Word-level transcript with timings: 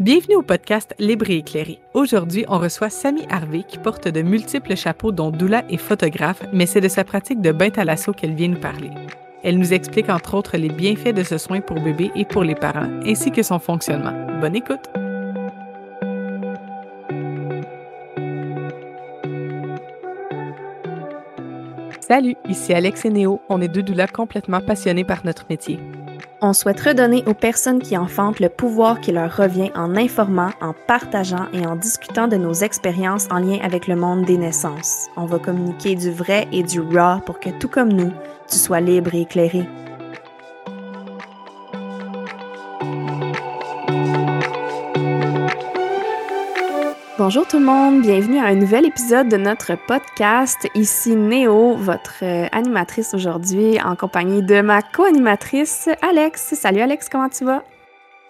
Bienvenue 0.00 0.36
au 0.36 0.42
podcast 0.42 0.94
Libre 0.98 1.28
et 1.28 1.36
éclairé. 1.36 1.78
Aujourd'hui, 1.92 2.46
on 2.48 2.58
reçoit 2.58 2.88
Samy 2.88 3.26
Harvey 3.28 3.64
qui 3.68 3.76
porte 3.76 4.08
de 4.08 4.22
multiples 4.22 4.74
chapeaux 4.74 5.12
dont 5.12 5.30
doula 5.30 5.62
et 5.68 5.76
photographe, 5.76 6.42
mais 6.54 6.64
c'est 6.64 6.80
de 6.80 6.88
sa 6.88 7.04
pratique 7.04 7.42
de 7.42 7.52
bain 7.52 7.68
à 7.76 7.84
l'assaut 7.84 8.14
qu'elle 8.14 8.32
vient 8.32 8.48
nous 8.48 8.58
parler. 8.58 8.88
Elle 9.42 9.58
nous 9.58 9.74
explique 9.74 10.08
entre 10.08 10.32
autres 10.32 10.56
les 10.56 10.70
bienfaits 10.70 11.12
de 11.12 11.22
ce 11.22 11.36
soin 11.36 11.60
pour 11.60 11.78
bébé 11.82 12.10
et 12.16 12.24
pour 12.24 12.44
les 12.44 12.54
parents, 12.54 12.88
ainsi 13.04 13.30
que 13.30 13.42
son 13.42 13.58
fonctionnement. 13.58 14.14
Bonne 14.40 14.56
écoute! 14.56 14.88
Salut, 22.00 22.36
ici 22.48 22.72
Alex 22.72 23.04
et 23.04 23.10
Néo. 23.10 23.42
On 23.50 23.60
est 23.60 23.68
deux 23.68 23.82
doulas 23.82 24.06
complètement 24.06 24.62
passionnés 24.62 25.04
par 25.04 25.26
notre 25.26 25.44
métier. 25.50 25.78
On 26.42 26.54
souhaite 26.54 26.80
redonner 26.80 27.22
aux 27.26 27.34
personnes 27.34 27.82
qui 27.82 27.98
enfantent 27.98 28.40
le 28.40 28.48
pouvoir 28.48 29.00
qui 29.02 29.12
leur 29.12 29.36
revient 29.36 29.70
en 29.74 29.94
informant, 29.94 30.52
en 30.62 30.72
partageant 30.72 31.48
et 31.52 31.66
en 31.66 31.76
discutant 31.76 32.28
de 32.28 32.36
nos 32.36 32.54
expériences 32.54 33.28
en 33.30 33.38
lien 33.38 33.58
avec 33.62 33.86
le 33.86 33.94
monde 33.94 34.24
des 34.24 34.38
naissances. 34.38 35.08
On 35.18 35.26
va 35.26 35.38
communiquer 35.38 35.96
du 35.96 36.10
vrai 36.10 36.48
et 36.50 36.62
du 36.62 36.80
raw 36.80 37.20
pour 37.26 37.40
que 37.40 37.50
tout 37.50 37.68
comme 37.68 37.92
nous, 37.92 38.12
tu 38.50 38.56
sois 38.56 38.80
libre 38.80 39.14
et 39.14 39.22
éclairé. 39.22 39.66
Bonjour 47.20 47.46
tout 47.46 47.58
le 47.58 47.66
monde, 47.66 48.00
bienvenue 48.00 48.38
à 48.38 48.46
un 48.46 48.54
nouvel 48.54 48.86
épisode 48.86 49.28
de 49.28 49.36
notre 49.36 49.74
podcast. 49.86 50.66
Ici 50.74 51.14
Néo, 51.14 51.76
votre 51.76 52.24
euh, 52.24 52.48
animatrice 52.50 53.12
aujourd'hui, 53.12 53.78
en 53.78 53.94
compagnie 53.94 54.42
de 54.42 54.62
ma 54.62 54.80
co-animatrice 54.80 55.90
Alex. 56.00 56.54
Salut 56.54 56.80
Alex, 56.80 57.10
comment 57.10 57.28
tu 57.28 57.44
vas? 57.44 57.62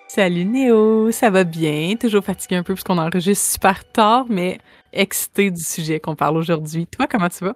Salut 0.08 0.44
Néo, 0.44 1.12
ça 1.12 1.30
va 1.30 1.44
bien? 1.44 1.94
Toujours 2.00 2.24
fatigué 2.24 2.56
un 2.56 2.64
peu 2.64 2.74
parce 2.74 2.82
qu'on 2.82 2.98
enregistre 2.98 3.52
super 3.52 3.84
tard, 3.92 4.24
mais 4.28 4.58
excité 4.92 5.52
du 5.52 5.62
sujet 5.62 6.00
qu'on 6.00 6.16
parle 6.16 6.36
aujourd'hui. 6.36 6.88
Toi, 6.88 7.06
comment 7.06 7.28
tu 7.28 7.44
vas? 7.44 7.54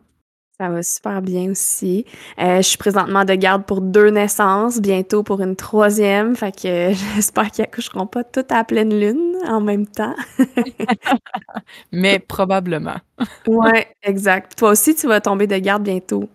Ça 0.56 0.68
va 0.68 0.84
super 0.84 1.20
bien 1.20 1.50
aussi. 1.50 2.04
Euh, 2.38 2.58
je 2.58 2.62
suis 2.62 2.78
présentement 2.78 3.24
de 3.24 3.34
garde 3.34 3.64
pour 3.64 3.80
deux 3.80 4.10
naissances, 4.10 4.80
bientôt 4.80 5.24
pour 5.24 5.40
une 5.40 5.56
troisième. 5.56 6.36
Fait 6.36 6.54
que 6.54 6.92
j'espère 7.16 7.50
qu'ils 7.50 7.64
accoucheront 7.64 8.06
pas 8.06 8.22
toutes 8.22 8.52
à 8.52 8.62
pleine 8.62 8.96
lune 8.96 9.34
en 9.48 9.60
même 9.60 9.84
temps. 9.84 10.14
Mais 11.92 12.20
probablement. 12.20 12.98
ouais, 13.48 13.88
exact. 14.04 14.56
Toi 14.56 14.70
aussi, 14.70 14.94
tu 14.94 15.08
vas 15.08 15.20
tomber 15.20 15.48
de 15.48 15.58
garde 15.58 15.82
bientôt. 15.82 16.28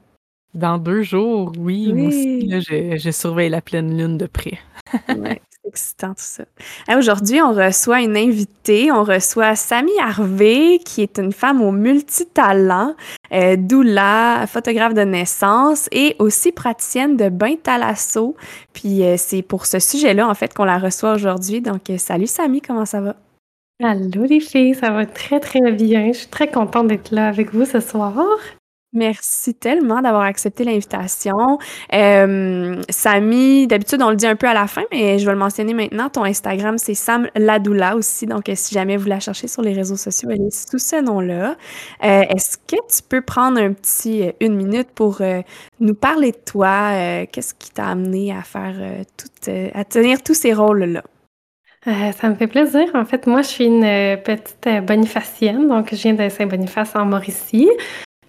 Dans 0.54 0.78
deux 0.78 1.04
jours, 1.04 1.54
oui. 1.58 1.94
Moi 1.94 2.08
aussi, 2.09 2.50
je, 2.50 2.98
je 2.98 3.11
surveille 3.11 3.50
la 3.50 3.61
pleine 3.61 3.98
lune 3.98 4.17
de 4.17 4.26
près. 4.26 4.59
ouais 5.16 5.42
excitant 5.70 6.09
tout 6.09 6.16
ça. 6.17 6.44
Aujourd'hui, 6.98 7.42
on 7.42 7.53
reçoit 7.53 8.02
une 8.02 8.17
invitée. 8.17 8.92
On 8.92 9.03
reçoit 9.03 9.56
Samy 9.56 9.92
Harvey, 10.02 10.80
qui 10.84 11.02
est 11.02 11.17
une 11.17 11.31
femme 11.31 11.61
au 11.61 11.72
multitalent, 11.72 12.95
euh, 13.31 13.56
doula, 13.56 14.45
photographe 14.48 14.94
de 14.94 15.02
naissance 15.02 15.88
et 15.92 16.16
aussi 16.20 16.52
praticienne 16.52 17.16
de 17.16 17.30
bain 17.30 17.56
thalasso. 17.56 18.36
Puis 18.73 19.03
euh, 19.03 19.16
c'est 19.17 19.42
pour 19.42 19.66
ce 19.66 19.80
sujet-là, 19.80 20.28
en 20.28 20.34
fait, 20.34 20.53
qu'on 20.53 20.66
la 20.66 20.78
reçoit 20.78 21.14
aujourd'hui. 21.14 21.61
Donc, 21.61 21.89
euh, 21.89 21.98
salut 21.98 22.28
Samy, 22.28 22.61
comment 22.61 22.86
ça 22.86 23.00
va? 23.00 23.16
Allô 23.81 24.26
les 24.26 24.42
filles, 24.42 24.76
ça 24.76 24.92
va 24.92 25.06
très 25.06 25.39
très 25.39 25.72
bien. 25.72 26.11
Je 26.11 26.17
suis 26.17 26.28
très 26.28 26.48
contente 26.48 26.88
d'être 26.88 27.11
là 27.11 27.30
avec 27.30 27.54
vous 27.54 27.64
ce 27.64 27.80
soir. 27.80 28.14
Merci 28.92 29.54
tellement 29.54 30.02
d'avoir 30.02 30.23
accepté 30.23 30.64
l'invitation. 30.64 31.59
Euh, 31.94 32.82
Samy, 32.90 33.68
d'habitude, 33.68 34.02
on 34.02 34.09
le 34.09 34.16
dit 34.16 34.26
un 34.26 34.36
peu 34.36 34.48
à 34.48 34.56
la 34.56 34.66
fin, 34.66 34.82
mais 34.92 35.20
je 35.20 35.28
vais 35.28 35.32
le 35.32 35.38
mentionner 35.38 35.76
maintenant. 35.76 36.09
Ton 36.09 36.23
Instagram, 36.23 36.80
c'est 36.80 36.95
Sam 36.95 37.28
Ladoula 37.36 37.95
aussi. 37.95 38.26
Donc, 38.26 38.50
euh, 38.50 38.54
si 38.56 38.73
jamais 38.73 38.98
vous 38.98 39.08
la 39.08 39.20
cherchez 39.20 39.48
sur 39.48 39.62
les 39.62 39.73
réseaux 39.73 39.95
sociaux, 39.95 40.30
elle 40.32 40.42
est 40.42 40.70
sous 40.70 40.80
ce 40.80 41.04
nom-là. 41.04 41.55
Euh, 42.04 42.22
est-ce 42.30 42.58
que 42.58 42.77
tu 42.92 43.04
peux 43.08 43.22
prendre 43.22 43.61
un 43.61 43.73
petit 43.73 44.23
euh, 44.23 44.32
une 44.39 44.55
minute 44.55 44.89
pour 44.95 45.21
nous 45.80 45.94
parler 45.94 46.32
de 46.32 46.39
toi? 46.44 47.26
Qu'est-ce 47.32 47.54
qui 47.54 47.70
t'a 47.70 47.89
amené 47.89 48.32
à 48.32 48.42
faire 48.42 48.73
tout, 49.17 49.52
à 49.73 49.83
tenir 49.86 50.23
tous 50.23 50.33
ces 50.33 50.54
rôles-là? 50.54 51.04
ça 51.86 52.30
me 52.30 52.36
fait 52.36 52.48
plaisir. 52.48 52.88
En 52.95 53.06
fait, 53.06 53.27
moi, 53.27 53.44
je 53.44 53.48
suis 53.48 53.66
une 53.66 54.17
petite 54.23 54.67
bonifacienne, 54.86 55.67
donc 55.67 55.89
je 55.92 55.95
viens 55.95 56.14
de 56.14 56.27
Saint-Boniface 56.27 56.95
en 56.95 57.06
Mauricie. 57.06 57.70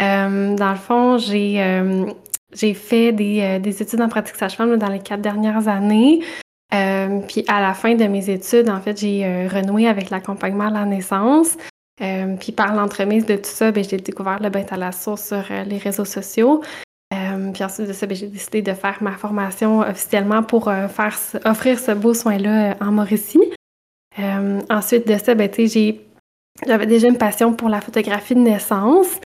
Euh, 0.00 0.54
dans 0.54 0.70
le 0.70 0.76
fond, 0.76 1.18
j'ai 1.18 1.62
euh, 1.62 2.06
j'ai 2.52 2.74
fait 2.74 3.12
des, 3.12 3.40
euh, 3.42 3.58
des, 3.58 3.82
études 3.82 4.00
en 4.00 4.08
pratique 4.08 4.36
sage-femme 4.36 4.76
dans 4.76 4.88
les 4.88 4.98
quatre 4.98 5.20
dernières 5.20 5.68
années. 5.68 6.20
puis 6.70 7.44
à 7.48 7.60
la 7.60 7.74
fin 7.74 7.94
de 7.94 8.04
mes 8.04 8.30
études, 8.30 8.68
en 8.70 8.80
fait, 8.80 8.98
j'ai 8.98 9.48
renoué 9.48 9.86
avec 9.86 10.10
l'accompagnement 10.10 10.68
à 10.68 10.70
la 10.70 10.84
naissance. 10.84 11.56
puis 11.98 12.52
par 12.52 12.74
l'entremise 12.74 13.26
de 13.26 13.36
tout 13.36 13.50
ça, 13.50 13.70
ben, 13.72 13.84
j'ai 13.84 13.98
découvert 13.98 14.40
le 14.40 14.48
bain 14.48 14.64
à 14.70 14.76
la 14.76 14.92
source 14.92 15.28
sur 15.28 15.44
les 15.66 15.78
réseaux 15.78 16.04
sociaux. 16.04 16.62
puis 17.52 17.64
ensuite 17.64 17.88
de 17.88 17.92
ça, 17.92 18.06
ben, 18.06 18.16
j'ai 18.16 18.28
décidé 18.28 18.62
de 18.62 18.72
faire 18.72 18.98
ma 19.02 19.12
formation 19.12 19.80
officiellement 19.80 20.42
pour 20.42 20.64
faire 20.64 21.16
offrir 21.44 21.78
ce 21.78 21.92
beau 21.92 22.14
soin-là 22.14 22.76
en 22.80 22.92
Mauricie. 22.92 23.52
ensuite 24.70 25.06
de 25.06 25.18
ça, 25.18 25.34
ben, 25.34 25.50
j'avais 26.66 26.86
déjà 26.86 27.08
une 27.08 27.18
passion 27.18 27.52
pour 27.52 27.68
la 27.68 27.80
photographie 27.80 28.34
de 28.34 28.40
naissance. 28.40 29.20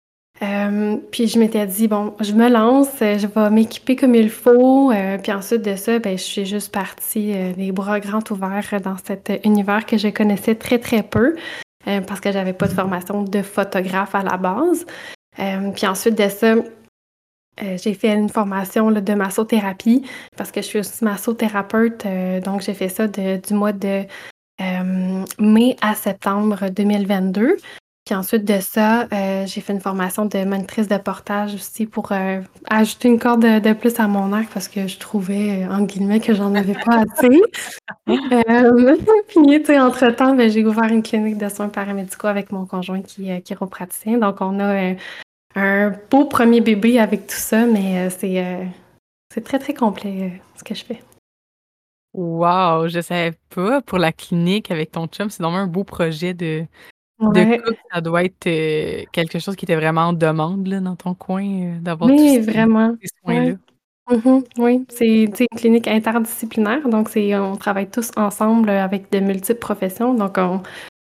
Euh, 0.43 0.97
puis 1.11 1.27
je 1.27 1.37
m'étais 1.37 1.67
dit, 1.67 1.87
bon, 1.87 2.15
je 2.19 2.33
me 2.33 2.49
lance, 2.49 2.89
je 2.99 3.27
vais 3.27 3.49
m'équiper 3.51 3.95
comme 3.95 4.15
il 4.15 4.29
faut. 4.29 4.91
Euh, 4.91 5.17
puis 5.17 5.31
ensuite 5.31 5.61
de 5.61 5.75
ça, 5.75 5.99
ben, 5.99 6.17
je 6.17 6.23
suis 6.23 6.45
juste 6.45 6.71
partie 6.71 7.33
euh, 7.33 7.53
les 7.57 7.71
bras 7.71 7.99
grands 7.99 8.23
ouverts 8.31 8.81
dans 8.83 8.97
cet 8.97 9.31
univers 9.43 9.85
que 9.85 9.97
je 9.97 10.07
connaissais 10.07 10.55
très, 10.55 10.79
très 10.79 11.03
peu 11.03 11.35
parce 11.83 12.19
que 12.19 12.31
j'avais 12.31 12.53
pas 12.53 12.67
de 12.67 12.73
formation 12.73 13.23
de 13.23 13.41
photographe 13.41 14.13
à 14.13 14.21
la 14.21 14.37
base. 14.37 14.85
puis 15.35 15.87
ensuite 15.87 16.15
de 16.15 16.29
ça, 16.29 16.53
j'ai 17.59 17.95
fait 17.95 18.13
une 18.13 18.29
formation 18.29 18.91
de 18.91 19.13
massothérapie 19.15 20.03
parce 20.37 20.51
que 20.51 20.61
je 20.61 20.67
suis 20.67 20.79
aussi 20.79 21.03
massothérapeute. 21.03 22.05
donc, 22.45 22.61
j'ai 22.61 22.75
fait 22.75 22.87
ça 22.87 23.07
du 23.07 23.53
mois 23.55 23.73
de 23.73 24.03
mai 25.39 25.75
à 25.81 25.95
septembre 25.95 26.69
2022. 26.69 27.57
Puis 28.05 28.15
ensuite 28.15 28.45
de 28.45 28.59
ça, 28.59 29.07
euh, 29.13 29.45
j'ai 29.45 29.61
fait 29.61 29.73
une 29.73 29.79
formation 29.79 30.25
de 30.25 30.43
monitrice 30.43 30.87
de 30.87 30.97
portage 30.97 31.53
aussi 31.53 31.85
pour 31.85 32.11
euh, 32.11 32.41
ajouter 32.67 33.09
une 33.09 33.19
corde 33.19 33.41
de, 33.41 33.73
plus 33.73 33.99
à 33.99 34.07
mon 34.07 34.33
arc 34.33 34.49
parce 34.51 34.67
que 34.67 34.87
je 34.87 34.97
trouvais, 34.97 35.65
en 35.67 35.83
guillemets, 35.83 36.19
que 36.19 36.33
j'en 36.33 36.55
avais 36.55 36.73
pas 36.73 37.03
assez. 37.03 37.41
euh, 38.09 38.97
puis, 39.27 39.61
tu 39.61 39.65
sais, 39.65 39.79
entre-temps, 39.79 40.35
ben, 40.35 40.49
j'ai 40.49 40.65
ouvert 40.65 40.85
une 40.85 41.03
clinique 41.03 41.37
de 41.37 41.47
soins 41.47 41.69
paramédicaux 41.69 42.27
avec 42.27 42.51
mon 42.51 42.65
conjoint 42.65 43.03
qui 43.03 43.29
est 43.29 43.41
chiropraticien. 43.41 44.17
Donc, 44.17 44.37
on 44.41 44.59
a 44.59 44.95
un 45.55 45.93
beau 46.09 46.25
premier 46.25 46.61
bébé 46.61 46.97
avec 46.97 47.27
tout 47.27 47.35
ça, 47.35 47.67
mais 47.67 48.09
c'est, 48.09 48.67
c'est 49.31 49.43
très, 49.43 49.59
très 49.59 49.75
complet 49.75 50.41
ce 50.55 50.63
que 50.63 50.73
je 50.73 50.83
fais. 50.83 51.03
Wow, 52.13 52.89
je 52.89 52.99
savais 52.99 53.33
pas 53.55 53.81
pour 53.81 53.97
la 53.97 54.11
clinique 54.11 54.69
avec 54.71 54.91
ton 54.91 55.07
chum, 55.07 55.29
c'est 55.29 55.41
vraiment 55.41 55.59
un 55.59 55.67
beau 55.67 55.85
projet 55.85 56.33
de 56.33 56.65
de 57.21 57.61
ça 57.93 58.01
doit 58.01 58.23
être, 58.23 58.47
euh, 58.47 59.03
quelque 59.11 59.39
chose 59.39 59.55
qui 59.55 59.65
était 59.65 59.75
vraiment 59.75 60.07
en 60.07 60.13
demande, 60.13 60.67
là, 60.67 60.79
dans 60.79 60.95
ton 60.95 61.13
coin, 61.13 61.43
euh, 61.43 61.79
d'avoir 61.79 62.09
vraiment. 62.09 62.95
ces 63.01 63.09
soins-là? 63.23 63.55
Mm-hmm. 64.09 64.43
Oui, 64.57 64.85
c'est 64.89 65.07
une 65.23 65.57
clinique 65.57 65.87
interdisciplinaire, 65.87 66.87
donc 66.89 67.09
on 67.15 67.55
travaille 67.55 67.89
tous 67.89 68.11
ensemble, 68.17 68.69
avec 68.69 69.11
de 69.11 69.19
multiples 69.19 69.59
professions, 69.59 70.13
donc 70.13 70.37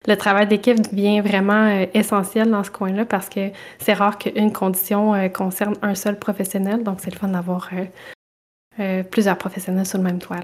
le 0.07 0.17
travail 0.17 0.49
d'équipe 0.49 0.81
devient 0.91 1.21
vraiment, 1.21 1.69
euh, 1.69 1.87
essentiel 1.95 2.51
dans 2.51 2.65
ce 2.65 2.71
coin-là 2.71 3.05
parce 3.05 3.29
que 3.29 3.51
c'est 3.79 3.95
rare 3.95 4.19
qu'une 4.19 4.53
condition, 4.53 5.13
concerne 5.31 5.77
un 5.83 5.95
seul 5.95 6.19
professionnel, 6.19 6.83
donc 6.83 7.01
c'est 7.01 7.13
le 7.13 7.19
fun 7.19 7.29
d'avoir, 7.29 7.71
plusieurs 9.11 9.39
professionnels 9.39 9.87
sur 9.87 9.99
le 9.99 10.05
même 10.05 10.19
toit, 10.19 10.41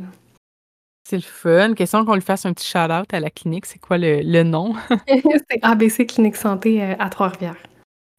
c'est 1.08 1.16
le 1.16 1.22
fun. 1.22 1.72
Question 1.72 2.05
qu'on 2.05 2.14
lui 2.14 2.20
fasse 2.20 2.44
un 2.44 2.52
petit 2.52 2.66
shout-out 2.66 3.14
à 3.14 3.20
la 3.20 3.31
clinique. 3.31 3.64
C'est 3.64 3.78
quoi 3.78 3.96
le, 3.96 4.20
le 4.20 4.43
nom? 4.43 4.75
c'est 5.08 5.58
ABC 5.62 6.05
Clinique 6.06 6.37
Santé 6.37 6.82
euh, 6.82 6.94
à 6.99 7.08
Trois-Rivières. 7.08 7.56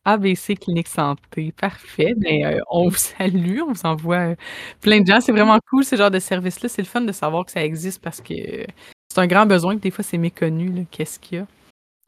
ABC 0.06 0.56
Clinique 0.56 0.88
Santé. 0.88 1.54
Parfait. 1.56 2.16
Ben, 2.18 2.46
euh, 2.46 2.60
on 2.72 2.90
vous 2.90 2.96
salue. 2.96 3.60
On 3.62 3.74
vous 3.74 3.86
envoie 3.86 4.32
euh, 4.32 4.36
plein 4.82 5.02
de 5.02 5.06
gens. 5.06 5.22
C'est 5.22 5.32
vraiment 5.32 5.60
cool 5.70 5.86
ce 5.86 5.96
genre 5.96 6.10
de 6.10 6.18
service-là. 6.18 6.68
C'est 6.68 6.82
le 6.82 6.88
fun 6.88 7.02
de 7.02 7.12
savoir 7.12 7.46
que 7.46 7.52
ça 7.52 7.64
existe 7.64 8.02
parce 8.02 8.22
que 8.22 8.34
c'est 8.34 9.20
un 9.20 9.28
grand 9.28 9.46
besoin 9.46 9.76
que 9.76 9.82
des 9.82 9.92
fois 9.92 10.04
c'est 10.04 10.18
méconnu. 10.18 10.88
Qu'est-ce 10.90 11.20
qu'il 11.20 11.38
y 11.38 11.42
a? 11.42 11.48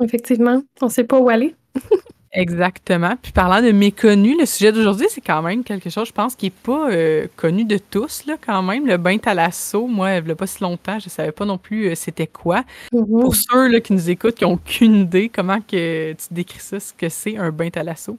Effectivement. 0.03 0.63
On 0.81 0.87
ne 0.87 0.91
sait 0.91 1.03
pas 1.03 1.19
où 1.19 1.29
aller. 1.29 1.55
Exactement. 2.33 3.15
Puis 3.21 3.33
parlant 3.33 3.61
de 3.61 3.71
méconnu, 3.73 4.37
le 4.39 4.45
sujet 4.45 4.71
d'aujourd'hui, 4.71 5.07
c'est 5.09 5.19
quand 5.19 5.41
même 5.41 5.65
quelque 5.65 5.89
chose, 5.89 6.07
je 6.07 6.13
pense, 6.13 6.35
qui 6.35 6.45
n'est 6.45 6.53
pas 6.63 6.89
euh, 6.89 7.27
connu 7.35 7.65
de 7.65 7.77
tous, 7.77 8.25
là, 8.25 8.35
quand 8.39 8.63
même. 8.63 8.87
Le 8.87 8.95
bain 8.95 9.17
thalasso, 9.17 9.85
moi, 9.85 10.13
il 10.15 10.23
n'y 10.23 10.31
a 10.31 10.35
pas 10.35 10.47
si 10.47 10.63
longtemps, 10.63 10.97
je 10.97 11.07
ne 11.07 11.09
savais 11.09 11.33
pas 11.33 11.43
non 11.43 11.57
plus 11.57 11.87
euh, 11.87 11.95
c'était 11.95 12.27
quoi. 12.27 12.63
Mm-hmm. 12.93 13.21
Pour 13.21 13.35
ceux 13.35 13.67
là, 13.67 13.81
qui 13.81 13.91
nous 13.91 14.09
écoutent, 14.09 14.35
qui 14.35 14.45
n'ont 14.45 14.53
aucune 14.53 14.95
idée, 14.95 15.27
comment 15.27 15.59
que 15.59 16.13
tu 16.13 16.25
décris 16.33 16.59
ça, 16.59 16.79
ce 16.79 16.93
que 16.93 17.09
c'est 17.09 17.35
un 17.37 17.51
bain 17.51 17.69
thalasso? 17.69 18.17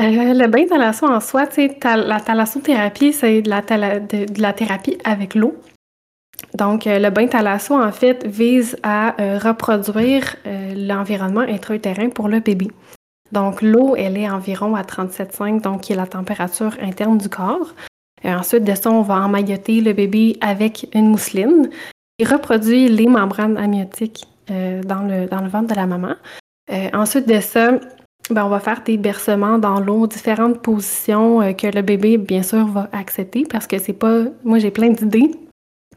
Euh, 0.00 0.34
le 0.34 0.46
bain 0.48 0.66
thalasso 0.66 1.06
en 1.06 1.20
soi, 1.20 1.46
la 1.84 2.20
thalassothérapie, 2.20 3.12
c'est 3.12 3.42
de 3.42 3.50
la, 3.50 3.60
de 3.60 4.40
la 4.40 4.52
thérapie 4.52 4.98
avec 5.04 5.36
l'eau. 5.36 5.54
Donc, 6.54 6.84
le 6.86 7.10
bain 7.10 7.26
thalasso, 7.26 7.80
en 7.80 7.92
fait, 7.92 8.26
vise 8.26 8.76
à 8.82 9.14
reproduire 9.38 10.36
l'environnement 10.44 11.40
intra-utérin 11.40 12.10
pour 12.10 12.28
le 12.28 12.38
bébé. 12.38 12.68
Donc, 13.32 13.62
l'eau, 13.62 13.94
elle 13.96 14.16
est 14.16 14.28
environ 14.28 14.74
à 14.74 14.82
37,5, 14.82 15.60
donc 15.60 15.82
qui 15.82 15.92
est 15.92 15.96
la 15.96 16.06
température 16.06 16.76
interne 16.80 17.18
du 17.18 17.28
corps. 17.28 17.74
Et 18.24 18.32
ensuite 18.32 18.64
de 18.64 18.74
ça, 18.74 18.90
on 18.90 19.02
va 19.02 19.16
emmailloter 19.16 19.80
le 19.80 19.92
bébé 19.92 20.36
avec 20.40 20.88
une 20.94 21.08
mousseline 21.08 21.70
et 22.18 22.24
reproduit 22.24 22.88
les 22.88 23.06
membranes 23.06 23.56
amniotiques 23.56 24.26
euh, 24.50 24.82
dans, 24.82 25.02
le, 25.02 25.26
ventre 25.26 25.68
de 25.68 25.74
la 25.74 25.86
maman. 25.86 26.14
Euh, 26.72 26.88
ensuite 26.92 27.28
de 27.28 27.40
ça, 27.40 27.72
ben, 28.30 28.44
on 28.44 28.48
va 28.48 28.60
faire 28.60 28.82
des 28.84 28.96
bercements 28.96 29.58
dans 29.58 29.80
l'eau, 29.80 30.06
différentes 30.06 30.60
positions 30.60 31.40
euh, 31.40 31.52
que 31.52 31.66
le 31.66 31.82
bébé, 31.82 32.18
bien 32.18 32.42
sûr, 32.42 32.66
va 32.66 32.88
accepter 32.92 33.44
parce 33.48 33.66
que 33.66 33.78
c'est 33.78 33.92
pas. 33.92 34.24
Moi, 34.44 34.58
j'ai 34.58 34.70
plein 34.70 34.90
d'idées 34.90 35.30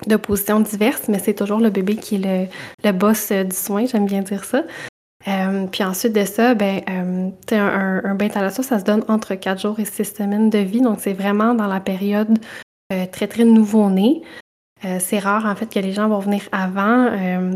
de 0.08 0.16
positions 0.16 0.60
diverses, 0.60 1.08
mais 1.10 1.20
c'est 1.20 1.34
toujours 1.34 1.60
le 1.60 1.70
bébé 1.70 1.96
qui 1.96 2.16
est 2.16 2.50
le 2.84 2.92
boss 2.92 3.32
du 3.32 3.56
soin, 3.56 3.86
j'aime 3.86 4.06
bien 4.06 4.22
dire 4.22 4.44
ça. 4.44 4.64
Euh, 5.28 5.68
puis 5.68 5.84
ensuite 5.84 6.14
de 6.14 6.26
ça, 6.26 6.56
ben, 6.56 6.82
euh, 6.90 7.30
un, 7.52 8.02
un 8.04 8.16
bain 8.16 8.30
thalasso, 8.30 8.64
ça 8.64 8.80
se 8.80 8.84
donne 8.84 9.04
entre 9.08 9.36
4 9.36 9.62
jours 9.62 9.80
et 9.80 9.86
6 9.86 10.16
semaines 10.16 10.50
de 10.50 10.60
vie. 10.60 10.82
Donc, 10.82 11.00
c'est 11.00 11.14
vraiment 11.14 11.54
dans 11.54 11.68
la 11.68 11.80
période 11.80 12.40
euh, 12.92 13.06
très, 13.12 13.28
très 13.28 13.46
nouveau-né. 13.46 14.24
c'est 15.00 15.20
rare, 15.20 15.46
en 15.46 15.56
fait, 15.56 15.72
que 15.72 15.80
les 15.80 15.94
gens 15.94 16.10
vont 16.10 16.20
venir 16.20 16.42
avant 16.52 17.12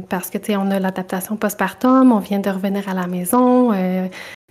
parce 0.09 0.29
que, 0.29 0.38
tu 0.38 0.56
on 0.56 0.69
a 0.69 0.79
l'adaptation 0.79 1.35
postpartum, 1.38 2.12
on 2.12 2.19
vient 2.19 2.39
de 2.39 2.50
revenir 2.50 2.88
à 2.88 2.94
la 2.94 3.07
maison. 3.07 3.71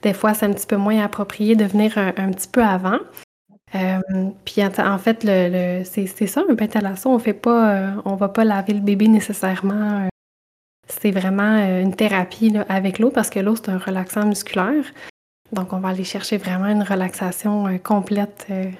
des 0.02 0.12
fois, 0.12 0.34
c'est 0.34 0.46
un 0.46 0.52
petit 0.52 0.66
peu 0.66 0.76
moins 0.76 1.02
approprié 1.04 1.54
de 1.54 1.64
venir 1.64 1.96
un, 1.96 2.32
petit 2.32 2.48
peu 2.48 2.64
avant. 2.64 2.98
puis 4.44 4.62
en, 4.64 4.98
fait, 4.98 5.22
le, 5.22 5.84
c'est 5.84 6.26
ça, 6.26 6.42
un 6.48 6.54
bain 6.54 6.66
thalasso, 6.66 7.08
on 7.08 7.20
fait 7.20 7.32
pas, 7.32 7.94
on 8.04 8.16
va 8.16 8.28
pas 8.28 8.44
laver 8.44 8.72
le 8.72 8.80
bébé 8.80 9.06
nécessairement 9.06 10.08
c'est 10.88 11.10
vraiment 11.10 11.56
euh, 11.56 11.82
une 11.82 11.94
thérapie 11.94 12.52
avec 12.68 12.98
l'eau 12.98 13.10
parce 13.10 13.30
que 13.30 13.40
l'eau, 13.40 13.56
c'est 13.56 13.70
un 13.70 13.78
relaxant 13.78 14.26
musculaire. 14.26 14.84
Donc, 15.52 15.72
on 15.72 15.78
va 15.78 15.88
aller 15.88 16.04
chercher 16.04 16.36
vraiment 16.36 16.66
une 16.66 16.82
relaxation 16.82 17.66
euh, 17.66 17.78
complète, 17.78 18.46
euh, 18.50 18.70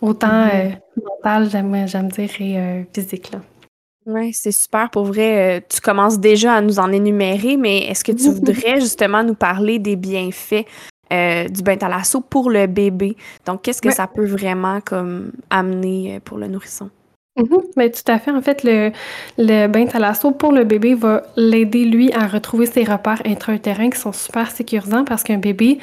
autant 0.00 0.46
mm-hmm. 0.46 0.78
mentale, 1.04 1.50
j'aime 1.86 2.08
dire, 2.08 2.30
et 2.40 2.86
physique. 2.94 3.32
Oui, 4.06 4.32
c'est 4.32 4.52
super. 4.52 4.90
Pour 4.90 5.04
vrai, 5.04 5.64
tu 5.68 5.80
commences 5.80 6.18
déjà 6.18 6.54
à 6.54 6.60
nous 6.60 6.78
en 6.78 6.90
énumérer, 6.90 7.56
mais 7.56 7.84
est-ce 7.86 8.02
que 8.04 8.12
tu 8.12 8.30
voudrais 8.34 8.80
justement 8.80 9.22
nous 9.22 9.34
parler 9.34 9.78
des 9.78 9.96
bienfaits 9.96 10.66
du 11.10 11.62
bain 11.62 11.76
thalasso 11.76 12.20
pour 12.20 12.50
le 12.50 12.66
bébé? 12.66 13.16
Donc, 13.46 13.62
qu'est-ce 13.62 13.82
que 13.82 13.92
ça 13.92 14.06
peut 14.06 14.26
vraiment 14.26 14.80
comme 14.80 15.32
amener 15.50 16.20
pour 16.20 16.38
le 16.38 16.48
nourrisson? 16.48 16.90
Ben, 17.76 17.90
tout 17.90 18.12
à 18.12 18.18
fait. 18.18 18.30
En 18.30 18.42
fait, 18.42 18.62
le, 18.62 18.92
le 19.38 19.66
bain 19.66 19.86
thalasso 19.86 20.30
pour 20.32 20.52
le 20.52 20.64
bébé 20.64 20.94
va 20.94 21.22
l'aider, 21.36 21.84
lui, 21.84 22.12
à 22.12 22.26
retrouver 22.26 22.66
ses 22.66 22.84
repères 22.84 23.22
intra-utérins 23.24 23.90
qui 23.90 23.98
sont 23.98 24.12
super 24.12 24.50
sécurisants 24.50 25.04
parce 25.04 25.22
qu'un 25.22 25.38
bébé, 25.38 25.78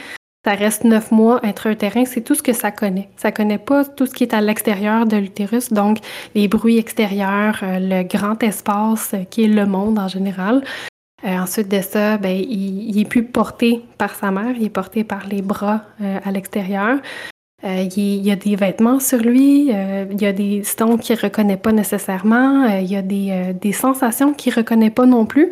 ça 0.45 0.53
reste 0.53 0.85
neuf 0.85 1.11
mois 1.11 1.39
intra-utérin, 1.43 2.05
c'est 2.05 2.21
tout 2.21 2.33
ce 2.33 2.41
que 2.41 2.53
ça 2.53 2.71
connaît. 2.71 3.09
Ça 3.17 3.31
connaît 3.31 3.57
pas 3.57 3.83
tout 3.83 4.05
ce 4.05 4.13
qui 4.13 4.23
est 4.23 4.33
à 4.33 4.39
l'extérieur 4.39 5.05
de 5.05 5.17
l'utérus, 5.17 5.73
donc 5.73 5.97
les 6.33 6.47
bruits 6.47 6.77
extérieurs, 6.77 7.59
euh, 7.61 7.79
le 7.79 8.03
grand 8.03 8.41
espace 8.41 9.13
euh, 9.13 9.25
qui 9.29 9.43
est 9.43 9.47
le 9.47 9.65
monde 9.65 9.99
en 9.99 10.07
général. 10.07 10.63
Euh, 11.25 11.37
ensuite 11.37 11.67
de 11.67 11.81
ça, 11.81 12.17
ben, 12.17 12.37
il, 12.37 12.89
il, 12.89 12.99
est 13.01 13.09
plus 13.09 13.25
porté 13.25 13.83
par 13.97 14.15
sa 14.15 14.31
mère, 14.31 14.55
il 14.55 14.63
est 14.63 14.69
porté 14.69 15.03
par 15.03 15.27
les 15.27 15.41
bras 15.41 15.81
à 15.99 16.31
l'extérieur. 16.31 16.99
Euh, 17.65 17.87
il, 17.95 18.25
y 18.25 18.31
a 18.31 18.37
des 18.37 18.55
vêtements 18.55 18.99
sur 18.99 19.17
lui, 19.17 19.69
euh, 19.73 20.05
il 20.11 20.21
y 20.21 20.25
a 20.25 20.31
des 20.31 20.63
sons 20.63 20.97
qu'il 20.97 21.17
ne 21.17 21.21
reconnaît 21.21 21.57
pas 21.57 21.73
nécessairement, 21.73 22.63
euh, 22.63 22.79
il 22.79 22.89
y 22.89 22.95
a 22.95 23.01
des, 23.01 23.71
sensations 23.73 24.33
qu'il 24.33 24.53
ne 24.53 24.57
reconnaît 24.57 24.89
pas 24.89 25.05
non 25.05 25.25
plus. 25.25 25.51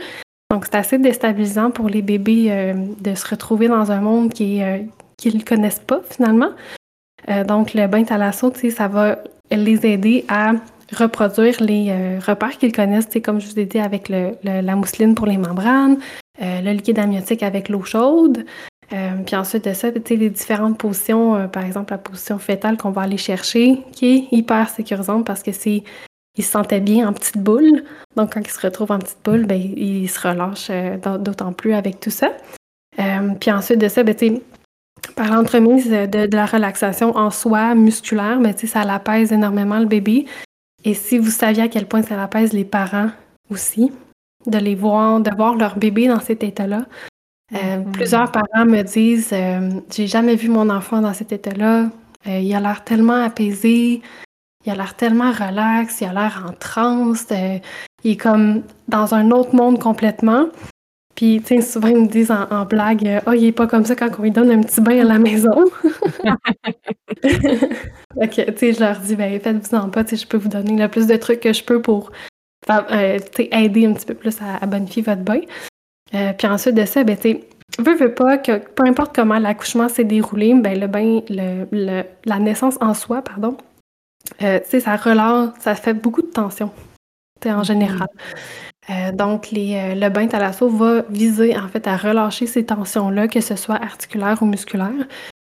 Donc, 0.49 0.65
c'est 0.65 0.75
assez 0.75 0.97
déstabilisant 0.97 1.71
pour 1.71 1.89
les 1.89 2.01
bébés 2.01 2.73
de 3.01 3.15
se 3.15 3.27
retrouver 3.27 3.67
dans 3.67 3.91
un 3.91 3.99
monde 3.99 4.31
qu'ils 4.31 4.87
ne 5.25 5.43
connaissent 5.43 5.81
pas 5.85 6.01
finalement. 6.09 6.51
donc, 7.47 7.73
le 7.73 7.87
bain 7.87 8.05
thalasso, 8.05 8.53
ça 8.73 8.87
va 8.87 9.19
les 9.51 9.85
aider 9.85 10.23
à 10.29 10.53
reproduire 10.95 11.61
les 11.61 12.17
repères 12.25 12.57
qu'ils 12.57 12.71
connaissent, 12.71 13.09
comme 13.21 13.41
je 13.41 13.47
vous 13.47 13.59
ai 13.59 13.65
dit, 13.65 13.79
avec 13.79 14.07
la 14.07 14.75
mousseline 14.77 15.15
pour 15.15 15.25
les 15.25 15.37
membranes, 15.37 15.97
le 16.39 16.71
liquide 16.71 16.99
amniotique 16.99 17.43
avec 17.43 17.67
l'eau 17.67 17.83
chaude, 17.83 18.45
euh, 18.93 19.23
puis 19.25 19.35
ensuite 19.35 19.65
de 19.65 19.73
ça, 19.73 19.91
tu 19.91 20.15
les 20.15 20.29
différentes 20.29 20.77
positions, 20.77 21.35
euh, 21.35 21.47
par 21.47 21.65
exemple 21.65 21.91
la 21.91 21.97
position 21.97 22.39
fétale 22.39 22.77
qu'on 22.77 22.91
va 22.91 23.01
aller 23.01 23.17
chercher, 23.17 23.81
qui 23.91 24.15
est 24.15 24.27
hyper 24.31 24.69
sécurisante 24.69 25.25
parce 25.25 25.43
que 25.43 25.51
c'est 25.51 25.83
il 26.37 26.43
se 26.43 26.51
sentait 26.51 26.79
bien 26.79 27.07
en 27.07 27.13
petite 27.13 27.39
boule. 27.39 27.83
Donc, 28.15 28.33
quand 28.33 28.41
il 28.41 28.51
se 28.51 28.59
retrouve 28.59 28.91
en 28.91 28.99
petite 28.99 29.17
boule, 29.25 29.47
ben, 29.47 29.59
il 29.59 30.07
se 30.07 30.19
relâche 30.19 30.67
euh, 30.69 30.97
d'autant 31.17 31.51
plus 31.51 31.73
avec 31.73 31.99
tout 31.99 32.11
ça. 32.11 32.31
puis 33.39 33.51
ensuite 33.51 33.79
de 33.79 33.87
ça, 33.87 34.03
ben, 34.03 34.15
par 35.15 35.31
l'entremise 35.31 35.89
de, 35.89 36.35
la 36.35 36.45
relaxation 36.45 37.17
en 37.17 37.31
soi 37.31 37.73
musculaire, 37.73 38.39
ben, 38.39 38.55
ça 38.55 38.83
l'apaise 38.83 39.31
énormément 39.31 39.79
le 39.79 39.87
bébé. 39.87 40.27
Et 40.85 40.93
si 40.93 41.17
vous 41.17 41.31
saviez 41.31 41.63
à 41.63 41.67
quel 41.69 41.87
point 41.87 42.03
ça 42.03 42.15
l'apaise 42.15 42.53
les 42.53 42.65
parents 42.65 43.09
aussi, 43.49 43.91
de 44.45 44.59
les 44.59 44.75
voir, 44.75 45.19
de 45.19 45.35
voir 45.35 45.55
leur 45.55 45.77
bébé 45.77 46.07
dans 46.07 46.19
cet 46.19 46.43
état-là, 46.43 46.85
euh, 47.53 47.57
mm-hmm. 47.57 47.91
Plusieurs 47.91 48.31
parents 48.31 48.65
me 48.65 48.81
disent 48.81 49.29
euh, 49.31 49.69
J'ai 49.93 50.07
jamais 50.07 50.35
vu 50.35 50.49
mon 50.49 50.69
enfant 50.69 51.01
dans 51.01 51.13
cet 51.13 51.31
état-là. 51.31 51.89
Euh, 52.27 52.39
il 52.39 52.53
a 52.53 52.59
l'air 52.59 52.83
tellement 52.83 53.23
apaisé, 53.23 54.01
il 54.65 54.71
a 54.71 54.75
l'air 54.75 54.95
tellement 54.95 55.31
relax, 55.31 56.01
il 56.01 56.07
a 56.07 56.13
l'air 56.13 56.45
en 56.47 56.51
transe, 56.53 57.27
il 58.03 58.11
est 58.11 58.17
comme 58.17 58.63
dans 58.87 59.13
un 59.13 59.31
autre 59.31 59.55
monde 59.55 59.79
complètement. 59.79 60.47
Puis, 61.15 61.41
tu 61.41 61.47
sais, 61.47 61.61
souvent, 61.61 61.87
ils 61.87 61.97
me 61.97 62.07
disent 62.07 62.29
en, 62.31 62.65
blague 62.65 63.23
Oh, 63.25 63.31
il 63.31 63.45
est 63.45 63.51
pas 63.51 63.65
comme 63.65 63.85
ça 63.85 63.95
quand 63.95 64.09
on 64.19 64.21
lui 64.21 64.29
donne 64.29 64.51
un 64.51 64.61
petit 64.61 64.81
bain 64.81 64.99
à 64.99 65.03
la 65.03 65.17
maison. 65.17 65.49
ok, 68.15 68.29
tu 68.29 68.57
sais, 68.57 68.73
je 68.73 68.79
leur 68.79 68.99
dis 68.99 69.15
Ben, 69.15 69.39
faites-vous-en 69.39 69.89
pas, 69.89 70.03
tu 70.03 70.15
sais, 70.15 70.23
je 70.23 70.27
peux 70.27 70.37
vous 70.37 70.49
donner 70.49 70.75
le 70.75 70.87
plus 70.89 71.07
de 71.07 71.15
trucs 71.15 71.39
que 71.39 71.53
je 71.53 71.63
peux 71.63 71.81
pour 71.81 72.11
aider 72.69 73.85
un 73.85 73.93
petit 73.93 74.05
peu 74.05 74.13
plus 74.13 74.37
à 74.41 74.63
bonifier 74.67 75.01
votre 75.01 75.23
bain. 75.23 75.41
Euh, 76.13 76.33
puis 76.33 76.47
ensuite 76.47 76.75
de 76.75 76.85
ça, 76.85 77.03
ben, 77.03 77.17
tu 77.17 77.39
veux, 77.79 77.95
veux 77.95 78.13
pas 78.13 78.37
que 78.37 78.57
peu 78.57 78.85
importe 78.85 79.15
comment 79.15 79.39
l'accouchement 79.39 79.89
s'est 79.89 80.03
déroulé, 80.03 80.53
ben, 80.53 80.79
le 80.79 80.87
bain, 80.87 81.21
le, 81.29 82.03
la 82.25 82.39
naissance 82.39 82.77
en 82.81 82.93
soi, 82.93 83.21
pardon, 83.21 83.57
euh, 84.41 84.59
tu 84.59 84.69
sais, 84.69 84.79
ça 84.79 84.95
relâche, 84.95 85.51
ça 85.59 85.75
fait 85.75 85.93
beaucoup 85.93 86.21
de 86.21 86.27
tension, 86.27 86.71
en 87.45 87.63
général. 87.63 88.07
Euh, 88.89 89.11
donc, 89.11 89.51
les, 89.51 89.95
le 89.95 90.09
bain 90.09 90.27
thalasso 90.27 90.69
va 90.69 91.01
viser, 91.09 91.57
en 91.57 91.67
fait, 91.67 91.87
à 91.87 91.97
relâcher 91.97 92.47
ces 92.47 92.65
tensions-là, 92.65 93.27
que 93.27 93.41
ce 93.41 93.55
soit 93.55 93.75
articulaires 93.75 94.41
ou 94.41 94.45
musculaires. 94.45 95.07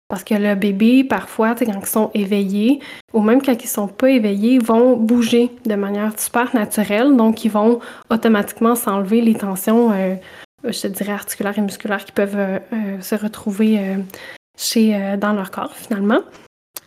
Parce 0.10 0.24
que 0.24 0.34
le 0.34 0.56
bébé, 0.56 1.04
parfois, 1.04 1.54
quand 1.54 1.66
ils 1.68 1.86
sont 1.86 2.10
éveillés, 2.16 2.80
ou 3.14 3.22
même 3.22 3.44
quand 3.44 3.64
ils 3.64 3.68
sont 3.68 3.88
pas 3.88 4.10
éveillés, 4.10 4.58
vont 4.58 4.98
bouger 4.98 5.52
de 5.66 5.76
manière 5.76 6.20
super 6.20 6.54
naturelle. 6.56 7.16
Donc, 7.16 7.46
ils 7.46 7.52
vont 7.52 7.80
automatiquement 8.10 8.74
s'enlever 8.74 9.22
les 9.22 9.36
tensions 9.36 9.92
euh, 9.92 10.16
je 10.64 10.82
te 10.82 10.88
dirais, 10.88 11.14
articulaires 11.14 11.58
et 11.58 11.62
musculaires 11.62 12.04
qui 12.06 12.12
peuvent 12.12 12.38
euh, 12.38 12.60
euh, 12.74 13.02
se 13.02 13.16
retrouver 13.16 13.98
chez, 14.58 15.18
dans 15.18 15.34
leur 15.34 15.52
corps 15.52 15.76
finalement. 15.76 16.22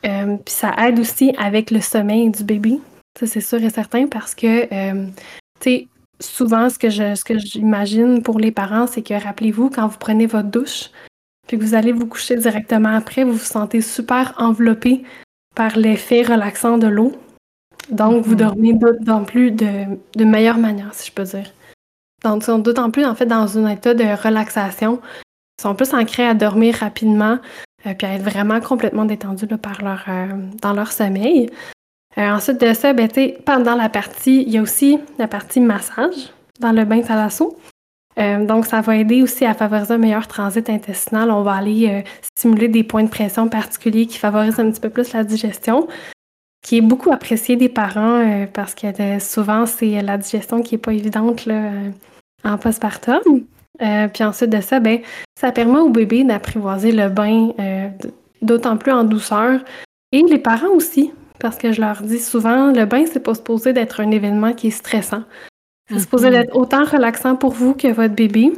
puis 0.02 0.10
ça 0.46 0.74
aide 0.78 0.98
aussi 0.98 1.34
avec 1.38 1.70
le 1.70 1.80
sommeil 1.80 2.30
du 2.30 2.44
bébé. 2.44 2.80
Ça, 3.18 3.26
c'est 3.26 3.40
sûr 3.40 3.62
et 3.62 3.70
certain 3.70 4.06
parce 4.06 4.34
que, 4.34 4.64
tu 4.64 5.12
sais, 5.60 5.88
souvent, 6.20 6.68
ce 6.70 6.78
que, 6.78 6.90
je, 6.90 7.14
ce 7.14 7.24
que 7.24 7.38
j'imagine 7.38 8.22
pour 8.22 8.38
les 8.38 8.52
parents, 8.52 8.86
c'est 8.86 9.02
que, 9.02 9.14
rappelez-vous, 9.14 9.70
quand 9.70 9.86
vous 9.86 9.98
prenez 9.98 10.26
votre 10.26 10.48
douche, 10.48 10.90
puis 11.46 11.58
que 11.58 11.64
vous 11.64 11.74
allez 11.74 11.92
vous 11.92 12.06
coucher 12.06 12.36
directement 12.36 12.94
après, 12.94 13.24
vous 13.24 13.32
vous 13.32 13.38
sentez 13.38 13.80
super 13.80 14.34
enveloppé 14.38 15.02
par 15.54 15.76
l'effet 15.76 16.22
relaxant 16.22 16.78
de 16.78 16.86
l'eau. 16.86 17.12
Donc, 17.90 18.24
vous 18.24 18.34
mm-hmm. 18.34 18.38
dormez 18.38 18.72
d'autant 18.74 19.24
plus 19.24 19.50
de, 19.50 19.98
de 20.14 20.24
meilleure 20.24 20.58
manière, 20.58 20.94
si 20.94 21.08
je 21.08 21.12
peux 21.12 21.24
dire. 21.24 21.52
Donc, 22.24 22.44
sont 22.44 22.58
d'autant 22.58 22.90
plus 22.90 23.04
en 23.04 23.14
fait 23.14 23.26
dans 23.26 23.58
un 23.58 23.68
état 23.68 23.94
de 23.94 24.04
relaxation. 24.04 25.00
Ils 25.58 25.62
sont 25.62 25.74
plus 25.74 25.92
ancrés 25.94 26.26
à 26.26 26.34
dormir 26.34 26.76
rapidement 26.76 27.38
euh, 27.86 27.94
puis 27.94 28.06
à 28.06 28.14
être 28.14 28.22
vraiment 28.22 28.60
complètement 28.60 29.04
détendus 29.04 29.46
par 29.46 29.82
leur, 29.82 30.04
euh, 30.08 30.26
dans 30.60 30.72
leur 30.72 30.92
sommeil. 30.92 31.50
Euh, 32.18 32.30
ensuite 32.30 32.60
de 32.60 32.72
ça, 32.74 32.92
ben, 32.92 33.08
pendant 33.44 33.74
la 33.74 33.88
partie, 33.88 34.42
il 34.42 34.50
y 34.50 34.58
a 34.58 34.62
aussi 34.62 34.98
la 35.18 35.28
partie 35.28 35.60
massage 35.60 36.32
dans 36.60 36.72
le 36.72 36.84
bain 36.84 37.00
thalasso. 37.00 37.56
donc, 38.16 38.66
ça 38.66 38.82
va 38.82 38.96
aider 38.96 39.22
aussi 39.22 39.46
à 39.46 39.54
favoriser 39.54 39.94
un 39.94 39.98
meilleur 39.98 40.28
transit 40.28 40.68
intestinal. 40.68 41.30
On 41.30 41.42
va 41.42 41.54
aller 41.54 42.04
stimuler 42.36 42.68
des 42.68 42.84
points 42.84 43.04
de 43.04 43.08
pression 43.08 43.48
particuliers 43.48 44.06
qui 44.06 44.18
favorisent 44.18 44.60
un 44.60 44.70
petit 44.70 44.80
peu 44.80 44.90
plus 44.90 45.12
la 45.12 45.24
digestion 45.24 45.88
qui 46.62 46.76
est 46.76 46.82
beaucoup 46.82 47.10
apprécié 47.10 47.56
des 47.56 47.70
parents 47.70 48.46
parce 48.52 48.74
que 48.76 49.18
souvent 49.18 49.66
c'est 49.66 50.00
la 50.02 50.18
digestion 50.18 50.62
qui 50.62 50.76
est 50.76 50.78
pas 50.78 50.92
évidente 50.92 51.46
là, 51.46 51.72
en 52.44 52.58
postpartum. 52.58 53.20
Euh, 53.80 54.08
puis 54.08 54.22
ensuite 54.22 54.50
de 54.50 54.60
ça, 54.60 54.80
ben, 54.80 55.00
ça 55.38 55.50
permet 55.50 55.78
au 55.78 55.88
bébé 55.88 56.24
d'apprivoiser 56.24 56.92
le 56.92 57.08
bain 57.08 57.52
euh, 57.58 57.88
d'autant 58.42 58.76
plus 58.76 58.92
en 58.92 59.04
douceur. 59.04 59.60
Et 60.12 60.22
les 60.22 60.38
parents 60.38 60.68
aussi, 60.74 61.12
parce 61.38 61.56
que 61.56 61.72
je 61.72 61.80
leur 61.80 62.02
dis 62.02 62.20
souvent, 62.20 62.70
le 62.72 62.84
bain, 62.84 63.04
c'est 63.10 63.22
pas 63.22 63.34
supposé 63.34 63.72
d'être 63.72 64.00
un 64.00 64.10
événement 64.10 64.52
qui 64.52 64.68
est 64.68 64.72
stressant. 64.72 65.22
C'est 65.90 65.98
supposé 66.00 66.28
Mhm. 66.28 66.32
d'être 66.32 66.56
autant 66.56 66.84
relaxant 66.84 67.34
pour 67.36 67.52
vous 67.52 67.74
que 67.74 67.88
votre 67.88 68.14
bébé. 68.14 68.52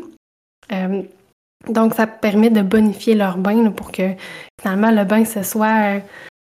Euh, 0.72 1.02
donc, 1.68 1.94
ça 1.94 2.06
permet 2.06 2.50
de 2.50 2.60
bonifier 2.60 3.14
leur 3.14 3.38
bain 3.38 3.62
là, 3.62 3.70
pour 3.70 3.92
que 3.92 4.10
finalement 4.60 4.90
le 4.90 5.04
bain, 5.04 5.24
ce 5.24 5.42
soit 5.42 6.00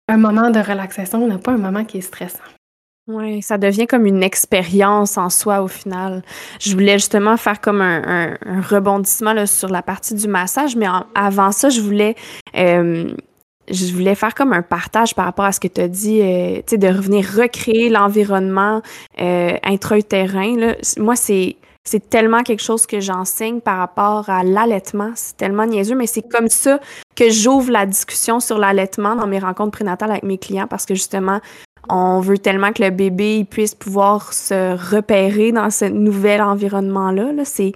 un 0.08 0.16
moment 0.16 0.50
de 0.50 0.60
relaxation, 0.60 1.26
mais 1.26 1.38
pas 1.38 1.52
un 1.52 1.58
moment 1.58 1.84
qui 1.84 1.98
est 1.98 2.02
stressant. 2.02 2.42
Oui, 3.08 3.40
ça 3.40 3.56
devient 3.56 3.86
comme 3.86 4.04
une 4.04 4.24
expérience 4.24 5.16
en 5.16 5.30
soi 5.30 5.62
au 5.62 5.68
final. 5.68 6.22
Je 6.60 6.72
voulais 6.72 6.94
justement 6.94 7.36
faire 7.36 7.60
comme 7.60 7.80
un, 7.80 8.34
un- 8.44 8.60
rebondissement 8.62 9.32
là, 9.32 9.46
sur 9.46 9.68
la 9.68 9.80
partie 9.82 10.14
du 10.14 10.26
massage, 10.26 10.74
mais 10.74 10.86
avant 11.14 11.52
ça, 11.52 11.68
je 11.68 11.80
voulais, 11.80 12.16
euh, 12.56 13.12
je 13.70 13.92
voulais 13.92 14.16
faire 14.16 14.34
comme 14.34 14.52
un 14.52 14.62
partage 14.62 15.14
par 15.14 15.24
rapport 15.26 15.44
à 15.44 15.52
ce 15.52 15.60
que 15.60 15.68
tu 15.68 15.80
as 15.80 15.86
dit, 15.88 16.20
euh, 16.20 16.56
tu 16.56 16.62
sais, 16.70 16.78
de 16.78 16.88
revenir 16.88 17.24
recréer 17.36 17.90
l'environnement 17.90 18.82
euh, 19.20 19.52
intra-utérin. 19.62 20.56
là. 20.56 20.74
Moi, 20.96 21.14
c'est 21.14 21.56
c'est 21.88 22.10
tellement 22.10 22.42
quelque 22.42 22.64
chose 22.64 22.84
que 22.84 22.98
j'enseigne 22.98 23.60
par 23.60 23.78
rapport 23.78 24.28
à 24.28 24.42
l'allaitement. 24.42 25.12
C'est 25.14 25.36
tellement 25.36 25.66
niaiseux, 25.66 25.94
mais 25.94 26.08
c'est 26.08 26.28
comme 26.28 26.48
ça 26.48 26.80
que 27.14 27.30
j'ouvre 27.30 27.70
la 27.70 27.86
discussion 27.86 28.40
sur 28.40 28.58
l'allaitement 28.58 29.14
dans 29.14 29.28
mes 29.28 29.38
rencontres 29.38 29.70
prénatales 29.70 30.10
avec 30.10 30.24
mes 30.24 30.36
clients 30.36 30.66
parce 30.66 30.84
que 30.84 30.96
justement, 30.96 31.40
on 31.88 32.20
veut 32.20 32.38
tellement 32.38 32.72
que 32.72 32.82
le 32.82 32.90
bébé 32.90 33.38
il 33.38 33.46
puisse 33.46 33.74
pouvoir 33.74 34.32
se 34.32 34.76
repérer 34.94 35.52
dans 35.52 35.70
ce 35.70 35.84
nouvel 35.84 36.42
environnement-là. 36.42 37.32
Là. 37.32 37.44
C'est, 37.44 37.72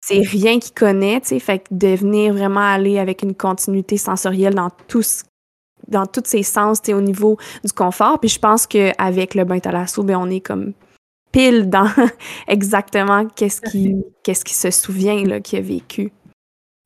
c'est 0.00 0.20
rien 0.20 0.58
qu'il 0.58 0.74
connaît, 0.74 1.20
tu 1.20 1.28
sais. 1.28 1.38
Fait 1.38 1.60
que 1.60 1.68
de 1.70 1.88
venir 1.88 2.32
vraiment 2.32 2.60
aller 2.60 2.98
avec 2.98 3.22
une 3.22 3.34
continuité 3.34 3.96
sensorielle 3.96 4.54
dans 4.54 4.70
tous 4.88 5.24
dans 5.88 6.06
tous 6.06 6.22
ses 6.24 6.42
sens, 6.42 6.82
tu 6.82 6.92
au 6.92 7.00
niveau 7.00 7.36
du 7.64 7.72
confort. 7.72 8.20
Puis 8.20 8.28
je 8.28 8.38
pense 8.38 8.66
qu'avec 8.66 9.34
le 9.34 9.44
bain 9.44 9.58
thalasso, 9.58 10.02
ben 10.02 10.16
on 10.16 10.30
est 10.30 10.40
comme 10.40 10.72
pile 11.32 11.68
dans 11.68 11.88
exactement 12.48 13.26
qu'est-ce 13.26 13.60
qui, 13.60 13.96
qu'est-ce 14.22 14.44
qui 14.44 14.54
se 14.54 14.70
souvient, 14.70 15.24
là, 15.24 15.40
qu'il 15.40 15.58
a 15.58 15.62
vécu. 15.62 16.12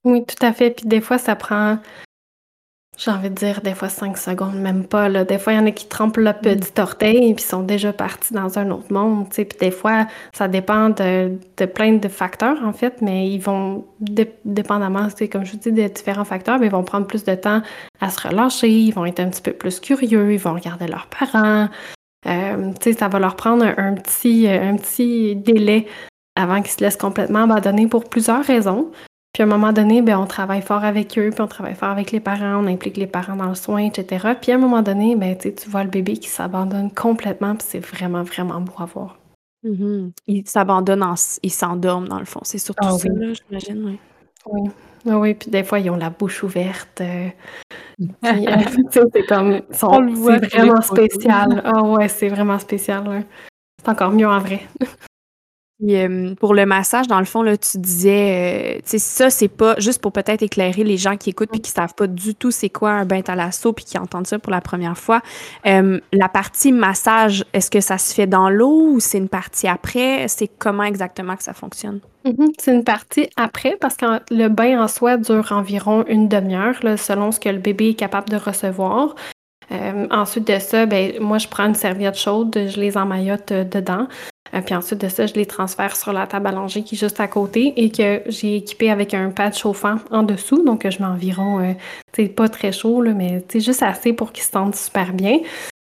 Oui, 0.05 0.25
tout 0.25 0.45
à 0.45 0.53
fait. 0.53 0.71
Puis 0.71 0.87
des 0.87 1.01
fois, 1.01 1.19
ça 1.19 1.35
prend, 1.35 1.79
j'ai 2.97 3.11
envie 3.11 3.31
de 3.31 3.35
dire, 3.35 3.61
des 3.61 3.75
fois 3.75 3.89
cinq 3.89 4.17
secondes, 4.17 4.55
même 4.55 4.85
pas. 4.85 5.09
Là. 5.09 5.25
Des 5.25 5.39
fois, 5.39 5.53
il 5.53 5.57
y 5.57 5.59
en 5.59 5.67
a 5.67 5.71
qui 5.71 5.87
trempent 5.87 6.17
le 6.17 6.33
petit 6.33 6.81
orteil 6.81 7.31
et 7.31 7.35
puis 7.35 7.45
sont 7.45 7.63
déjà 7.63 7.93
partis 7.93 8.33
dans 8.33 8.59
un 8.59 8.71
autre 8.71 8.93
monde. 8.93 9.29
tu 9.31 9.37
sais. 9.37 9.45
Puis 9.45 9.59
des 9.59 9.71
fois, 9.71 10.07
ça 10.33 10.49
dépend 10.49 10.91
de, 10.91 11.39
de 11.57 11.65
plein 11.67 11.95
de 11.95 12.09
facteurs, 12.09 12.59
en 12.65 12.73
fait, 12.73 13.03
mais 13.03 13.29
ils 13.29 13.41
vont, 13.41 13.85
dé- 14.01 14.33
dépendamment, 14.45 15.09
comme 15.31 15.45
je 15.45 15.53
vous 15.53 15.59
dis, 15.59 15.73
des 15.73 15.89
différents 15.89 16.25
facteurs, 16.25 16.59
mais 16.59 16.67
ils 16.67 16.73
vont 16.73 16.85
prendre 16.85 17.07
plus 17.07 17.25
de 17.25 17.35
temps 17.35 17.63
à 18.01 18.11
se 18.11 18.29
relâcher, 18.29 18.71
ils 18.71 18.93
vont 18.93 19.05
être 19.07 19.21
un 19.21 19.29
petit 19.29 19.43
peu 19.43 19.53
plus 19.53 19.81
curieux, 19.81 20.33
ils 20.33 20.39
vont 20.39 20.55
regarder 20.55 20.87
leurs 20.87 21.09
parents. 21.09 21.69
Euh, 22.27 22.73
ça 22.99 23.09
va 23.09 23.19
leur 23.19 23.37
prendre 23.37 23.65
un 23.77 23.95
petit, 23.95 24.49
un 24.49 24.77
petit 24.77 25.37
délai 25.37 25.87
avant 26.37 26.63
qu'ils 26.63 26.71
se 26.73 26.81
laissent 26.81 26.97
complètement 26.97 27.43
abandonner 27.43 27.87
pour 27.87 28.05
plusieurs 28.05 28.45
raisons. 28.45 28.91
Puis 29.35 29.43
à 29.43 29.47
un 29.47 29.49
moment 29.49 29.73
donné, 29.73 30.01
ben, 30.01 30.17
on 30.17 30.27
travaille 30.27 30.63
fort 30.63 30.85
avec 30.85 31.19
eux, 31.19 31.31
puis 31.31 31.41
on 31.43 31.49
travaille 31.49 31.75
fort 31.75 31.89
avec 31.91 32.13
les 32.13 32.21
parents, 32.21 32.63
on 32.65 32.69
implique 32.69 32.97
les 32.97 33.09
parents 33.09 33.35
dans 33.35 33.49
le 33.49 33.57
soin, 33.57 33.83
etc. 33.85 34.29
Puis 34.41 34.53
à 34.53 34.55
un 34.55 34.59
moment 34.59 34.81
donné, 34.81 35.17
ben, 35.17 35.37
tu 35.37 35.51
vois 35.69 35.83
le 35.83 35.91
bébé 35.91 36.17
qui 36.17 36.29
s'abandonne 36.29 36.91
complètement, 36.93 37.57
puis 37.57 37.67
c'est 37.69 37.81
vraiment, 37.81 38.23
vraiment 38.23 38.61
beau 38.61 38.73
à 38.79 38.85
voir. 38.85 39.19
Mhm. 39.65 40.13
Il 40.29 40.47
s'abandonne, 40.49 41.03
en 41.03 41.15
s- 41.15 41.41
il 41.43 41.51
s'endorme 41.51 42.07
dans 42.07 42.21
le 42.21 42.27
fond. 42.27 42.41
C'est 42.45 42.59
surtout 42.59 42.87
Ah 42.87 42.93
ça, 42.97 43.09
oui. 43.09 43.19
là, 43.19 43.33
j'imagine. 43.49 43.85
oui. 43.85 43.99
Oui. 44.47 44.71
Ah 45.09 45.19
oui, 45.19 45.35
puis 45.35 45.51
des 45.51 45.65
fois, 45.65 45.81
ils 45.81 45.91
ont 45.91 45.97
la 45.97 46.11
bouche 46.11 46.43
ouverte. 46.45 47.01
euh, 47.01 47.29
puis, 48.23 48.47
euh, 48.47 48.57
c'est 49.13 49.27
comme. 49.27 49.63
ils 49.69 49.77
sont- 49.77 49.89
On 49.91 50.01
le 50.01 50.13
voit 50.13 50.39
C'est 50.39 50.57
vraiment 50.59 50.81
spécial. 50.81 51.63
Ah 51.65 51.83
ouais, 51.83 52.09
c'est 52.09 52.29
vraiment 52.29 52.59
spécial. 52.59 53.25
C'est 53.83 53.89
encore 53.91 54.13
mieux 54.13 54.29
en 54.29 54.39
vrai. 54.39 54.61
Puis, 55.81 55.97
euh, 55.97 56.35
pour 56.37 56.55
le 56.55 56.67
massage, 56.67 57.09
dans 57.09 57.19
le 57.19 57.25
fond, 57.25 57.43
là, 57.43 57.57
tu 57.57 57.79
disais, 57.79 58.77
euh, 58.77 58.81
tu 58.85 58.91
sais, 58.91 58.99
ça, 58.99 59.29
c'est 59.29 59.49
pas 59.49 59.75
juste 59.79 60.01
pour 60.01 60.13
peut-être 60.13 60.43
éclairer 60.43 60.85
les 60.85 60.97
gens 60.97 61.17
qui 61.17 61.31
écoutent 61.31 61.51
puis 61.51 61.61
qui 61.61 61.71
savent 61.71 61.95
pas 61.95 62.07
du 62.07 62.37
tout 62.37 62.53
c'est 62.53 62.69
quoi 62.71 62.91
un 62.93 63.05
bain 63.05 63.23
thalasso 63.23 63.73
puis 63.73 63.85
qui 63.85 63.99
entendent 63.99 64.27
ça 64.27 64.39
pour 64.39 64.53
la 64.53 64.61
première 64.61 64.97
fois. 64.97 65.21
Euh, 65.67 66.01
la 66.13 66.29
partie 66.29 66.71
massage, 66.71 67.45
est-ce 67.53 67.73
que 67.73 67.81
ça 67.81 67.99
se 67.99 68.15
fait 68.15 68.29
dans 68.29 68.51
l'eau 68.51 68.93
ou 68.93 69.01
c'est 69.01 69.19
une 69.19 69.29
partie 69.29 69.67
après? 69.67 70.29
C'est 70.29 70.49
comment 70.59 70.85
exactement 70.85 71.35
que 71.35 71.43
ça 71.43 71.55
fonctionne? 71.55 71.99
Mhm. 72.25 72.53
C'est 72.59 72.73
une 72.73 72.85
partie 72.85 73.29
après 73.37 73.77
parce 73.81 73.97
que 73.97 74.07
le 74.31 74.49
bain 74.49 74.81
en 74.81 74.89
soi 74.89 75.17
dure 75.17 75.51
environ 75.51 76.05
une 76.07 76.29
demi-heure 76.29 76.77
selon 76.97 77.33
ce 77.33 77.41
que 77.41 77.49
le 77.49 77.59
bébé 77.59 77.91
est 77.91 77.95
capable 77.95 78.29
de 78.29 78.37
recevoir. 78.37 79.17
Ensuite 80.11 80.47
de 80.47 80.59
ça, 80.59 80.87
ben, 80.87 81.15
moi, 81.21 81.39
je 81.39 81.49
prends 81.49 81.65
une 81.65 81.75
serviette 81.75 82.17
chaude, 82.17 82.55
je 82.55 82.79
les 82.79 82.97
emmaillote 82.97 83.53
dedans. 83.53 84.07
Euh, 84.53 84.61
puis 84.61 84.75
ensuite 84.75 85.01
de 85.01 85.09
ça, 85.09 85.27
je 85.27 85.35
les 85.35 85.47
transfère 85.47 85.97
sur 85.97 86.13
la 86.13 86.27
table 86.27 86.51
langer 86.51 86.83
qui 86.83 86.97
est 86.97 86.99
juste 86.99 87.21
à 87.21 87.29
côté 87.29 87.73
et 87.77 87.91
que 87.91 88.23
j'ai 88.27 88.57
équipé 88.57 88.91
avec 88.91 89.15
un 89.15 89.31
pad 89.31 89.55
chauffant 89.55 89.97
en 90.11 90.23
dessous. 90.23 90.63
Donc, 90.65 90.89
je 90.89 90.99
mets 90.99 91.09
environ, 91.09 91.61
euh, 91.61 91.73
tu 92.13 92.25
sais, 92.25 92.29
pas 92.29 92.49
très 92.49 92.73
chaud, 92.73 93.01
là, 93.01 93.13
mais 93.13 93.43
juste 93.55 93.83
assez 93.83 94.13
pour 94.13 94.33
qu'ils 94.33 94.45
se 94.45 94.51
sentent 94.51 94.77
super 94.77 95.13
bien. 95.13 95.39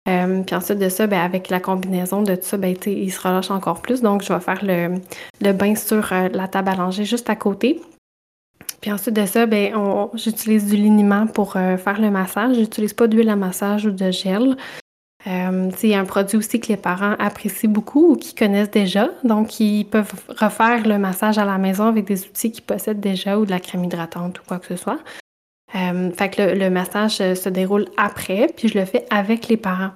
Euh, 0.08 0.42
puis 0.42 0.56
ensuite 0.56 0.78
de 0.78 0.88
ça, 0.88 1.06
ben, 1.06 1.20
avec 1.20 1.48
la 1.48 1.60
combinaison 1.60 2.22
de 2.22 2.34
tout 2.34 2.42
ça, 2.42 2.56
ben, 2.56 2.74
ils 2.86 3.12
se 3.12 3.20
relâchent 3.20 3.50
encore 3.50 3.82
plus. 3.82 4.02
Donc, 4.02 4.22
je 4.22 4.32
vais 4.32 4.40
faire 4.40 4.64
le, 4.64 5.00
le 5.40 5.52
bain 5.52 5.74
sur 5.76 6.12
euh, 6.12 6.28
la 6.32 6.48
table 6.48 6.72
langer 6.76 7.04
juste 7.04 7.30
à 7.30 7.36
côté. 7.36 7.80
Puis 8.80 8.90
ensuite 8.90 9.14
de 9.14 9.26
ça, 9.26 9.46
ben, 9.46 9.72
j'utilise 10.14 10.66
du 10.66 10.76
liniment 10.76 11.28
pour 11.28 11.56
euh, 11.56 11.76
faire 11.76 12.00
le 12.00 12.10
massage. 12.10 12.56
J'utilise 12.56 12.92
pas 12.92 13.06
d'huile 13.06 13.28
à 13.28 13.36
massage 13.36 13.86
ou 13.86 13.92
de 13.92 14.10
gel. 14.10 14.56
Euh, 15.26 15.70
a 15.70 15.98
un 15.98 16.04
produit 16.04 16.36
aussi 16.36 16.58
que 16.60 16.66
les 16.68 16.76
parents 16.76 17.14
apprécient 17.18 17.70
beaucoup 17.70 18.12
ou 18.12 18.16
qui 18.16 18.34
connaissent 18.34 18.70
déjà. 18.72 19.08
Donc, 19.22 19.60
ils 19.60 19.84
peuvent 19.84 20.12
refaire 20.28 20.86
le 20.86 20.98
massage 20.98 21.38
à 21.38 21.44
la 21.44 21.58
maison 21.58 21.84
avec 21.86 22.06
des 22.06 22.24
outils 22.26 22.50
qu'ils 22.50 22.64
possèdent 22.64 23.00
déjà 23.00 23.38
ou 23.38 23.46
de 23.46 23.50
la 23.50 23.60
crème 23.60 23.84
hydratante 23.84 24.40
ou 24.40 24.42
quoi 24.46 24.58
que 24.58 24.66
ce 24.66 24.76
soit. 24.76 24.98
Euh, 25.74 26.10
fait 26.10 26.28
que 26.28 26.42
le, 26.42 26.54
le 26.54 26.70
massage 26.70 27.20
euh, 27.20 27.34
se 27.36 27.48
déroule 27.48 27.86
après, 27.96 28.48
puis 28.56 28.68
je 28.68 28.76
le 28.78 28.84
fais 28.84 29.06
avec 29.10 29.48
les 29.48 29.56
parents. 29.56 29.92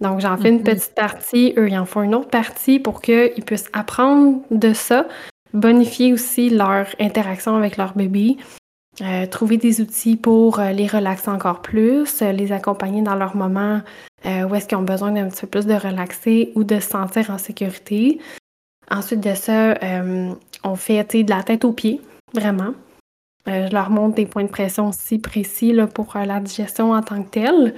Donc, 0.00 0.20
j'en 0.20 0.36
fais 0.36 0.48
une 0.48 0.56
Mhm. 0.56 0.64
petite 0.64 0.94
partie, 0.94 1.52
eux, 1.58 1.68
ils 1.68 1.78
en 1.78 1.84
font 1.84 2.02
une 2.02 2.14
autre 2.14 2.30
partie 2.30 2.80
pour 2.80 3.02
qu'ils 3.02 3.44
puissent 3.46 3.70
apprendre 3.72 4.40
de 4.50 4.72
ça, 4.72 5.06
bonifier 5.52 6.12
aussi 6.14 6.48
leur 6.48 6.86
interaction 6.98 7.54
avec 7.56 7.76
leur 7.76 7.92
bébé, 7.94 8.36
euh, 9.02 9.26
trouver 9.26 9.56
des 9.56 9.80
outils 9.80 10.16
pour 10.16 10.60
euh, 10.60 10.70
les 10.70 10.86
relaxer 10.86 11.28
encore 11.28 11.60
plus, 11.60 12.22
euh, 12.22 12.30
les 12.30 12.52
accompagner 12.52 13.02
dans 13.02 13.16
leurs 13.16 13.34
moments 13.34 13.80
euh, 14.26 14.44
où 14.44 14.54
est-ce 14.54 14.68
qu'ils 14.68 14.78
ont 14.78 14.82
besoin 14.82 15.10
d'un 15.10 15.28
petit 15.28 15.40
peu 15.40 15.58
plus 15.58 15.66
de 15.66 15.74
relaxer 15.74 16.52
ou 16.54 16.62
de 16.62 16.76
se 16.76 16.88
sentir 16.88 17.30
en 17.30 17.38
sécurité. 17.38 18.20
Ensuite 18.90 19.20
de 19.20 19.34
ça, 19.34 19.74
on 20.64 20.76
fait 20.76 21.02
de 21.24 21.30
la 21.30 21.42
tête 21.42 21.64
aux 21.64 21.72
pieds, 21.72 22.00
vraiment. 22.34 22.74
Je 23.46 23.72
leur 23.72 23.88
montre 23.90 24.16
des 24.16 24.26
points 24.26 24.44
de 24.44 24.50
pression 24.50 24.90
aussi 24.90 25.18
précis 25.18 25.74
pour 25.94 26.14
la 26.14 26.40
digestion 26.40 26.92
en 26.92 27.00
tant 27.00 27.22
que 27.22 27.30
telle. 27.30 27.74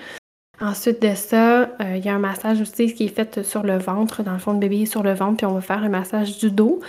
Ensuite 0.60 1.00
de 1.00 1.14
ça, 1.14 1.70
il 1.80 2.04
y 2.04 2.08
a 2.08 2.14
un 2.14 2.18
massage 2.18 2.60
aussi 2.60 2.92
qui 2.92 3.04
est 3.04 3.14
fait 3.14 3.44
sur 3.44 3.62
le 3.62 3.78
ventre, 3.78 4.24
dans 4.24 4.32
le 4.32 4.38
fond, 4.38 4.54
le 4.54 4.58
bébé 4.58 4.86
sur 4.86 5.04
le 5.04 5.14
ventre, 5.14 5.36
puis 5.36 5.46
on 5.46 5.54
va 5.54 5.60
faire 5.60 5.84
un 5.84 5.88
massage 5.88 6.38
du 6.38 6.50
dos. 6.50 6.80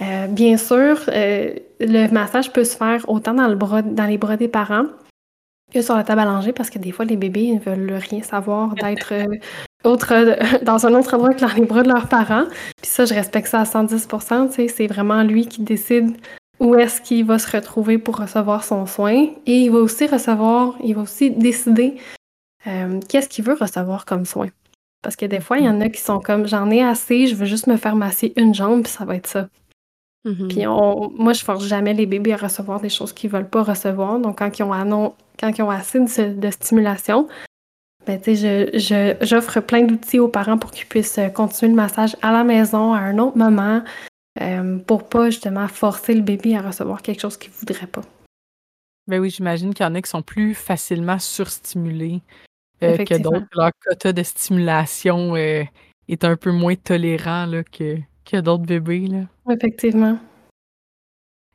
Euh, 0.00 0.26
bien 0.28 0.56
sûr, 0.56 0.98
euh, 1.08 1.54
le 1.78 2.08
massage 2.08 2.52
peut 2.52 2.64
se 2.64 2.76
faire 2.76 3.06
autant 3.08 3.34
dans, 3.34 3.48
le 3.48 3.54
bras, 3.54 3.82
dans 3.82 4.06
les 4.06 4.18
bras 4.18 4.36
des 4.36 4.48
parents 4.48 4.86
que 5.72 5.82
sur 5.82 5.94
la 5.94 6.04
table 6.04 6.20
à 6.20 6.24
langer, 6.24 6.52
parce 6.52 6.70
que 6.70 6.78
des 6.78 6.90
fois, 6.90 7.04
les 7.04 7.16
bébés 7.16 7.52
ne 7.52 7.60
veulent 7.60 7.92
rien 8.10 8.22
savoir 8.22 8.74
d'être 8.82 9.12
euh, 9.12 9.26
autre, 9.84 10.14
dans 10.64 10.86
un 10.86 10.94
autre 10.94 11.14
endroit 11.14 11.34
que 11.34 11.40
dans 11.40 11.54
les 11.54 11.66
bras 11.66 11.82
de 11.82 11.88
leurs 11.88 12.08
parents. 12.08 12.46
Puis 12.80 12.90
ça, 12.90 13.04
je 13.04 13.14
respecte 13.14 13.48
ça 13.48 13.60
à 13.60 13.64
110 13.64 14.08
tu 14.08 14.18
sais, 14.52 14.68
C'est 14.68 14.86
vraiment 14.86 15.22
lui 15.22 15.46
qui 15.46 15.62
décide 15.62 16.16
où 16.60 16.74
est-ce 16.74 17.00
qu'il 17.00 17.24
va 17.24 17.38
se 17.38 17.50
retrouver 17.56 17.98
pour 17.98 18.18
recevoir 18.18 18.64
son 18.64 18.86
soin. 18.86 19.28
Et 19.46 19.60
il 19.62 19.70
va 19.70 19.78
aussi 19.78 20.06
recevoir, 20.06 20.76
il 20.84 20.94
va 20.94 21.02
aussi 21.02 21.30
décider 21.30 21.96
euh, 22.66 23.00
qu'est-ce 23.08 23.28
qu'il 23.28 23.44
veut 23.44 23.56
recevoir 23.58 24.04
comme 24.04 24.26
soin. 24.26 24.48
Parce 25.02 25.16
que 25.16 25.24
des 25.24 25.40
fois, 25.40 25.58
il 25.58 25.64
y 25.64 25.68
en 25.68 25.80
a 25.80 25.88
qui 25.88 26.00
sont 26.00 26.20
comme 26.20 26.46
j'en 26.46 26.70
ai 26.70 26.82
assez, 26.82 27.26
je 27.26 27.34
veux 27.34 27.46
juste 27.46 27.66
me 27.66 27.78
faire 27.78 27.96
masser 27.96 28.34
une 28.36 28.54
jambe, 28.54 28.82
puis 28.82 28.92
ça 28.92 29.06
va 29.06 29.16
être 29.16 29.26
ça. 29.26 29.48
Mhm. 30.24 30.48
Puis 30.48 30.66
on, 30.66 31.10
moi, 31.10 31.32
je 31.32 31.42
force 31.42 31.64
jamais 31.66 31.94
les 31.94 32.06
bébés 32.06 32.34
à 32.34 32.36
recevoir 32.36 32.80
des 32.80 32.88
choses 32.90 33.12
qu'ils 33.12 33.30
veulent 33.30 33.48
pas 33.48 33.62
recevoir. 33.62 34.18
Donc, 34.18 34.38
quand 34.38 34.58
ils 34.58 34.62
ont, 34.62 34.72
anon- 34.72 35.14
quand 35.38 35.56
ils 35.56 35.62
ont 35.62 35.70
assez 35.70 35.98
de, 35.98 36.34
de 36.34 36.50
stimulation, 36.50 37.26
ben, 38.06 38.20
tu 38.20 38.36
sais, 38.36 38.70
je, 38.72 38.78
je- 38.78 39.26
j'offre 39.26 39.60
plein 39.60 39.82
d'outils 39.82 40.18
aux 40.18 40.28
parents 40.28 40.58
pour 40.58 40.70
qu'ils 40.72 40.86
puissent 40.86 41.18
euh, 41.18 41.28
continuer 41.28 41.70
le 41.70 41.76
massage 41.76 42.16
à 42.22 42.32
la 42.32 42.44
maison, 42.44 42.92
à 42.92 42.98
un 42.98 43.18
autre 43.18 43.36
moment, 43.38 43.82
euh, 44.40 44.78
pour 44.78 45.08
pas 45.08 45.30
justement 45.30 45.68
forcer 45.68 46.14
le 46.14 46.22
bébé 46.22 46.56
à 46.56 46.62
recevoir 46.62 47.02
quelque 47.02 47.20
chose 47.20 47.36
qu'il 47.36 47.50
voudrait 47.52 47.86
pas. 47.86 48.02
Ben 49.06 49.20
oui, 49.20 49.30
j'imagine 49.30 49.74
qu'il 49.74 49.84
y 49.84 49.88
en 49.88 49.94
a 49.94 50.02
qui 50.02 50.10
sont 50.10 50.22
plus 50.22 50.54
facilement 50.54 51.18
surstimulés 51.18 52.20
euh, 52.82 52.96
que 52.98 53.14
d'autres. 53.22 53.46
Leur 53.54 53.70
quota 53.84 54.12
de 54.12 54.22
stimulation 54.22 55.34
euh, 55.36 55.64
est 56.08 56.24
un 56.24 56.36
peu 56.36 56.52
moins 56.52 56.74
tolérant 56.76 57.46
là, 57.46 57.62
que, 57.64 57.96
d'autres 58.36 58.64
bébés. 58.64 59.06
Là. 59.06 59.52
Effectivement. 59.52 60.18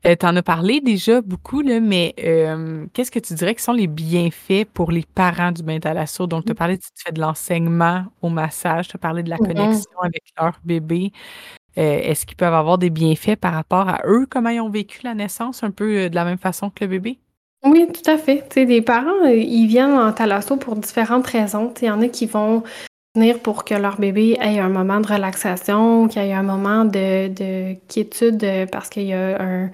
Euh, 0.06 0.16
tu 0.20 0.26
en 0.26 0.36
as 0.36 0.44
parlé 0.44 0.82
déjà 0.82 1.22
beaucoup, 1.22 1.62
là, 1.62 1.80
mais 1.80 2.14
euh, 2.24 2.86
qu'est-ce 2.94 3.10
que 3.10 3.18
tu 3.18 3.34
dirais 3.34 3.56
que 3.56 3.62
sont 3.62 3.74
les 3.74 3.88
bienfaits 3.88 4.66
pour 4.72 4.92
les 4.92 5.04
parents 5.16 5.52
du 5.52 5.64
bain 5.64 5.80
thalasso? 5.80 6.28
Donc, 6.28 6.46
tu 6.46 6.52
as 6.52 6.54
mmh. 6.54 6.58
parlé, 6.58 6.78
tu 6.78 6.88
fais 6.96 7.12
de 7.12 7.20
l'enseignement 7.20 8.06
au 8.22 8.30
massage, 8.30 8.88
tu 8.88 8.96
as 8.96 9.00
parlé 9.00 9.24
de 9.24 9.32
la 9.32 9.38
connexion 9.38 10.00
avec 10.02 10.24
leur 10.40 10.60
bébé. 10.64 11.12
Euh, 11.78 12.00
est-ce 12.04 12.28
qu'ils 12.28 12.38
peuvent 12.38 12.54
avoir 12.54 12.78
des 12.78 12.92
bienfaits 12.92 13.36
par 13.36 13.54
rapport 13.54 13.90
à 13.90 14.02
eux, 14.06 14.28
comment 14.30 14.50
ils 14.50 14.62
ont 14.62 14.70
vécu 14.70 15.00
la 15.04 15.16
naissance, 15.16 15.64
un 15.64 15.72
peu 15.72 16.10
de 16.10 16.16
la 16.16 16.24
même 16.24 16.38
façon 16.38 16.70
que 16.70 16.84
le 16.84 16.92
bébé? 16.92 17.18
Oui, 17.64 17.88
tout 17.92 18.10
à 18.10 18.20
fait. 18.20 18.48
Tu 18.50 18.62
sais, 18.62 18.66
les 18.66 18.84
parents, 18.84 19.26
ils 19.26 19.66
viennent 19.66 19.98
en 19.98 20.14
thalasso 20.14 20.56
pour 20.56 20.76
différentes 20.76 21.26
raisons. 21.26 21.74
Il 21.82 21.88
y 21.88 21.90
en 21.90 22.02
a 22.02 22.10
qui 22.10 22.28
vont 22.28 22.62
pour 23.44 23.64
que 23.64 23.76
leur 23.76 23.98
bébé 23.98 24.38
ait 24.42 24.60
un 24.60 24.70
moment 24.70 25.00
de 25.00 25.08
relaxation, 25.08 26.08
qu'il 26.08 26.24
y 26.24 26.30
ait 26.30 26.34
un 26.34 26.44
moment 26.44 26.86
de, 26.86 27.74
quiétude 27.88 28.46
parce 28.72 28.90
qu'il 28.90 29.04
y 29.04 29.14
a 29.14 29.70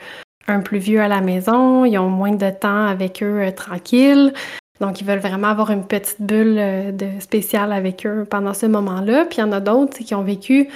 un, 0.48 0.60
plus 0.60 0.80
vieux 0.80 1.02
à 1.02 1.08
la 1.08 1.22
maison, 1.22 1.86
ils 1.86 1.98
ont 1.98 2.10
moins 2.10 2.36
de 2.36 2.50
temps 2.50 2.86
avec 2.86 3.24
eux 3.24 3.42
euh, 3.42 3.52
tranquille. 3.52 4.34
Donc, 4.82 5.00
ils 5.00 5.08
veulent 5.08 5.20
vraiment 5.20 5.48
avoir 5.48 5.72
une 5.72 5.88
petite 5.88 6.22
bulle 6.22 6.58
euh, 6.58 6.92
de 6.92 7.08
spéciale 7.20 7.72
avec 7.72 8.06
eux 8.06 8.26
pendant 8.30 8.54
ce 8.54 8.66
moment-là. 8.66 9.26
Puis 9.26 9.38
il 9.38 9.42
y 9.42 9.44
en 9.44 9.54
a 9.54 9.62
d'autres 9.62 9.98
qui 10.00 10.14
ont 10.14 10.24
vécu 10.24 10.68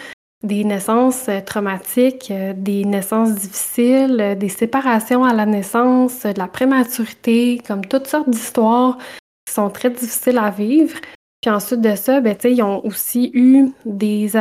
des 0.43 0.63
naissances 0.63 1.27
euh, 1.27 1.41
traumatiques, 1.41 2.31
des 2.55 2.85
naissances 2.85 3.35
difficiles, 3.35 4.37
des 4.39 4.49
séparations 4.49 5.25
à 5.25 5.33
la 5.33 5.45
naissance, 5.45 6.23
de 6.23 6.39
la 6.39 6.47
prématurité, 6.47 7.61
comme 7.67 7.85
toutes 7.85 8.07
sortes 8.07 8.29
d'histoires 8.29 8.97
qui 9.45 9.53
sont 9.53 9.69
très 9.69 9.89
difficiles 9.89 10.37
à 10.37 10.51
vivre. 10.51 10.97
Puis 11.45 11.53
ensuite 11.53 11.81
de 11.81 11.93
ça, 11.95 12.21
ben, 12.21 12.35
ils 12.43 12.63
ont 12.63 12.83
aussi 12.83 13.29
eu 13.35 13.71
des, 13.85 14.31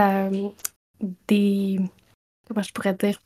des. 1.28 1.78
Comment 2.48 2.62
je 2.62 2.72
pourrais 2.72 2.94
dire? 2.94 3.18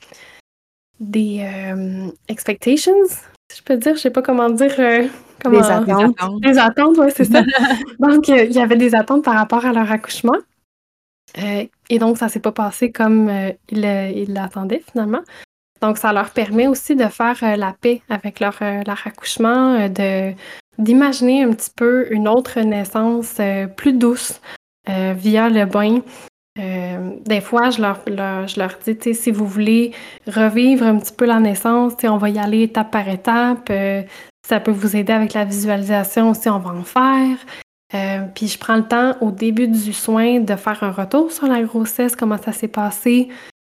Des 0.98 1.42
euh, 1.42 2.10
expectations, 2.26 3.06
si 3.06 3.58
je 3.58 3.62
peux 3.62 3.76
dire. 3.76 3.94
Je 3.94 4.00
sais 4.00 4.10
pas 4.10 4.20
comment 4.20 4.50
dire. 4.50 4.74
Euh, 4.80 5.06
des 5.48 5.58
attentes. 5.60 6.16
Des 6.40 6.58
attentes, 6.58 6.96
oui, 6.98 7.06
c'est 7.14 7.26
ça. 7.26 7.42
donc, 8.00 8.28
euh, 8.30 8.46
il 8.46 8.52
y 8.52 8.58
avait 8.58 8.74
des 8.74 8.96
attentes 8.96 9.22
par 9.22 9.34
rapport 9.34 9.64
à 9.64 9.72
leur 9.72 9.92
accouchement. 9.92 10.38
et 11.36 11.98
donc, 12.00 12.18
ça 12.18 12.28
s'est 12.28 12.40
pas 12.40 12.50
passé 12.50 12.90
comme 12.90 13.30
ils 13.70 14.32
l'attendaient 14.34 14.82
finalement. 14.90 15.22
Donc, 15.82 15.98
ça 15.98 16.12
leur 16.12 16.30
permet 16.30 16.66
aussi 16.66 16.96
de 16.96 17.06
faire 17.06 17.56
la 17.56 17.76
paix 17.80 18.02
avec 18.08 18.40
leur, 18.40 18.56
leur 18.60 19.06
accouchement, 19.06 19.88
de 19.88 20.34
d'imaginer 20.78 21.42
un 21.42 21.52
petit 21.52 21.70
peu 21.74 22.12
une 22.12 22.28
autre 22.28 22.60
naissance 22.60 23.36
euh, 23.40 23.66
plus 23.66 23.92
douce 23.92 24.40
euh, 24.88 25.14
via 25.16 25.48
le 25.48 25.66
bain. 25.66 26.00
Euh, 26.58 27.10
des 27.24 27.40
fois, 27.40 27.70
je 27.70 27.82
leur, 27.82 28.00
je 28.06 28.58
leur 28.58 28.74
dis, 28.84 29.14
si 29.14 29.30
vous 29.30 29.46
voulez 29.46 29.92
revivre 30.26 30.84
un 30.86 30.98
petit 30.98 31.12
peu 31.12 31.24
la 31.24 31.38
naissance, 31.38 31.92
on 32.02 32.16
va 32.16 32.30
y 32.30 32.38
aller 32.38 32.62
étape 32.62 32.90
par 32.90 33.08
étape. 33.08 33.70
ça 34.46 34.58
peut 34.58 34.72
vous 34.72 34.96
aider 34.96 35.12
avec 35.12 35.34
la 35.34 35.44
visualisation 35.44 36.30
aussi, 36.30 36.48
on 36.48 36.58
va 36.58 36.70
en 36.70 36.82
faire. 36.82 37.36
puis 38.34 38.48
je 38.48 38.58
prends 38.58 38.74
le 38.74 38.88
temps 38.88 39.14
au 39.20 39.30
début 39.30 39.68
du 39.68 39.92
soin 39.92 40.40
de 40.40 40.56
faire 40.56 40.82
un 40.82 40.90
retour 40.90 41.30
sur 41.30 41.46
la 41.46 41.62
grossesse, 41.62 42.16
comment 42.16 42.38
ça 42.38 42.50
s'est 42.50 42.66
passé, 42.66 43.28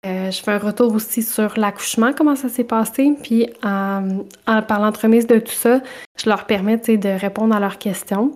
euh, 0.06 0.32
je 0.32 0.44
fais 0.44 0.52
un 0.52 0.58
retour 0.58 0.94
aussi 0.94 1.24
sur 1.24 1.58
l'accouchement, 1.58 2.12
comment 2.14 2.36
ça 2.36 2.50
s'est 2.50 2.66
passé. 2.66 3.14
Puis 3.22 3.48
en, 3.64 4.20
par 4.46 4.82
l'entremise 4.82 5.28
de 5.28 5.40
tout 5.40 5.54
ça, 5.54 5.82
je 6.22 6.30
leur 6.30 6.46
permets 6.46 6.78
de 6.78 7.20
répondre 7.20 7.56
à 7.56 7.60
leurs 7.60 7.78
questions. 7.78 8.34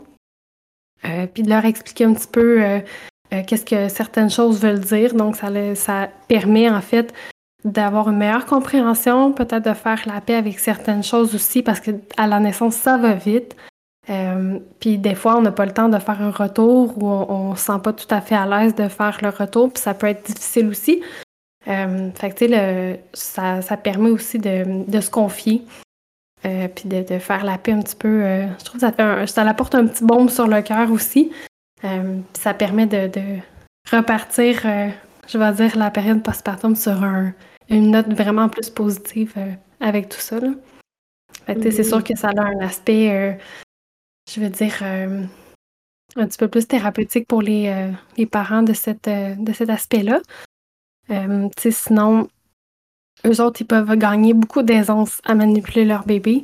Euh, 1.06 1.28
puis 1.28 1.44
de 1.44 1.50
leur 1.50 1.66
expliquer 1.66 2.06
un 2.06 2.14
petit 2.14 2.28
peu 2.28 2.64
euh, 2.64 2.80
qu'est-ce 3.46 3.66
que 3.66 3.90
certaines 3.90 4.30
choses 4.30 4.62
veulent 4.62 4.80
dire. 4.80 5.14
Donc, 5.14 5.36
ça, 5.36 6.10
permet 6.28 6.70
en 6.70 6.82
fait 6.82 7.14
d'avoir 7.66 8.10
une 8.10 8.18
meilleure 8.18 8.46
compréhension, 8.46 9.34
peut-être 9.34 9.66
de 9.66 9.74
faire 9.74 10.02
la 10.06 10.22
paix 10.22 10.36
avec 10.36 10.60
certaines 10.60 11.04
choses 11.04 11.36
aussi, 11.36 11.64
parce 11.64 11.82
que 11.82 11.92
à 12.16 12.28
la 12.28 12.40
naissance, 12.40 12.76
ça 12.76 12.98
va 12.98 13.14
vite. 13.14 13.58
puis 14.80 14.98
des 14.98 15.16
fois, 15.16 15.36
on 15.36 15.42
n'a 15.42 15.52
pas 15.52 15.66
le 15.66 15.74
temps 15.74 15.90
de 15.90 16.00
faire 16.00 16.22
un 16.22 16.32
retour 16.32 16.98
ou 16.98 17.08
on 17.10 17.52
ne 17.52 17.56
se 17.56 17.66
sent 17.66 17.80
pas 17.84 17.92
tout 17.92 18.08
à 18.10 18.22
fait 18.22 18.36
à 18.36 18.46
l'aise 18.46 18.74
de 18.74 18.88
faire 18.88 19.18
le 19.22 19.30
retour, 19.30 19.74
puis 19.74 19.84
ça 19.84 19.94
peut 19.94 20.08
être 20.08 20.26
difficile 20.26 20.70
aussi. 20.70 21.04
Euh, 21.68 22.12
fait 22.12 22.32
que, 22.32 22.40
sais, 22.40 23.04
ça, 23.14 23.62
ça, 23.62 23.78
permet 23.78 24.10
aussi 24.10 24.40
de, 24.40 24.90
de 24.90 25.02
se 25.02 25.10
confier, 25.10 25.64
euh, 26.46 26.68
puis 26.70 26.88
de, 26.88 27.04
de, 27.04 27.20
faire 27.20 27.44
la 27.44 27.58
paix 27.58 27.74
un 27.74 27.82
petit 27.82 27.96
peu. 27.96 28.24
Euh, 28.24 28.48
je 28.60 28.64
trouve 28.64 28.80
que 28.80 28.88
ça, 28.88 28.94
fait 28.94 29.02
un, 29.02 29.28
ça 29.28 29.42
apporte 29.44 29.76
un 29.76 29.86
petit 29.86 30.04
baume 30.04 30.30
sur 30.30 30.48
le 30.48 30.62
cœur 30.62 30.92
aussi. 30.92 31.32
ça 32.34 32.54
permet 32.54 32.86
de, 32.86 33.08
de 33.08 33.40
repartir, 33.92 34.62
je 35.28 35.38
vais 35.38 35.54
dire, 35.54 35.78
la 35.78 35.92
période 35.92 36.24
postpartum 36.24 36.76
sur 36.76 37.04
un, 37.04 37.34
une 37.70 37.92
note 37.92 38.14
vraiment 38.14 38.48
plus 38.50 38.70
positive 38.70 39.34
avec 39.80 40.10
tout 40.10 40.20
ça. 40.20 40.40
Là. 40.40 40.50
Fait 41.46 41.56
que, 41.56 41.70
c'est 41.70 41.84
sûr 41.84 42.04
que 42.04 42.18
ça 42.18 42.30
a 42.30 42.42
un 42.42 42.60
aspect, 42.62 43.38
je 44.34 44.40
veux 44.40 44.50
dire, 44.50 44.82
un 46.16 46.28
petit 46.28 46.38
peu 46.38 46.48
plus 46.48 46.68
thérapeutique 46.68 47.28
pour 47.28 47.42
les, 47.42 47.92
les 48.16 48.26
parents 48.26 48.64
de, 48.64 48.74
cette, 48.74 49.10
de 49.10 49.54
cet 49.54 49.70
aspect-là. 49.70 50.22
Euh, 51.12 51.50
sinon, 51.70 52.28
eux 53.26 53.42
autres, 53.42 53.62
ils 53.62 53.68
peuvent 53.68 53.96
gagner 53.96 54.34
beaucoup 54.34 54.62
d'aisance 54.62 55.22
à 55.26 55.36
manipuler 55.36 55.86
leur 55.86 56.06
bébé. 56.06 56.44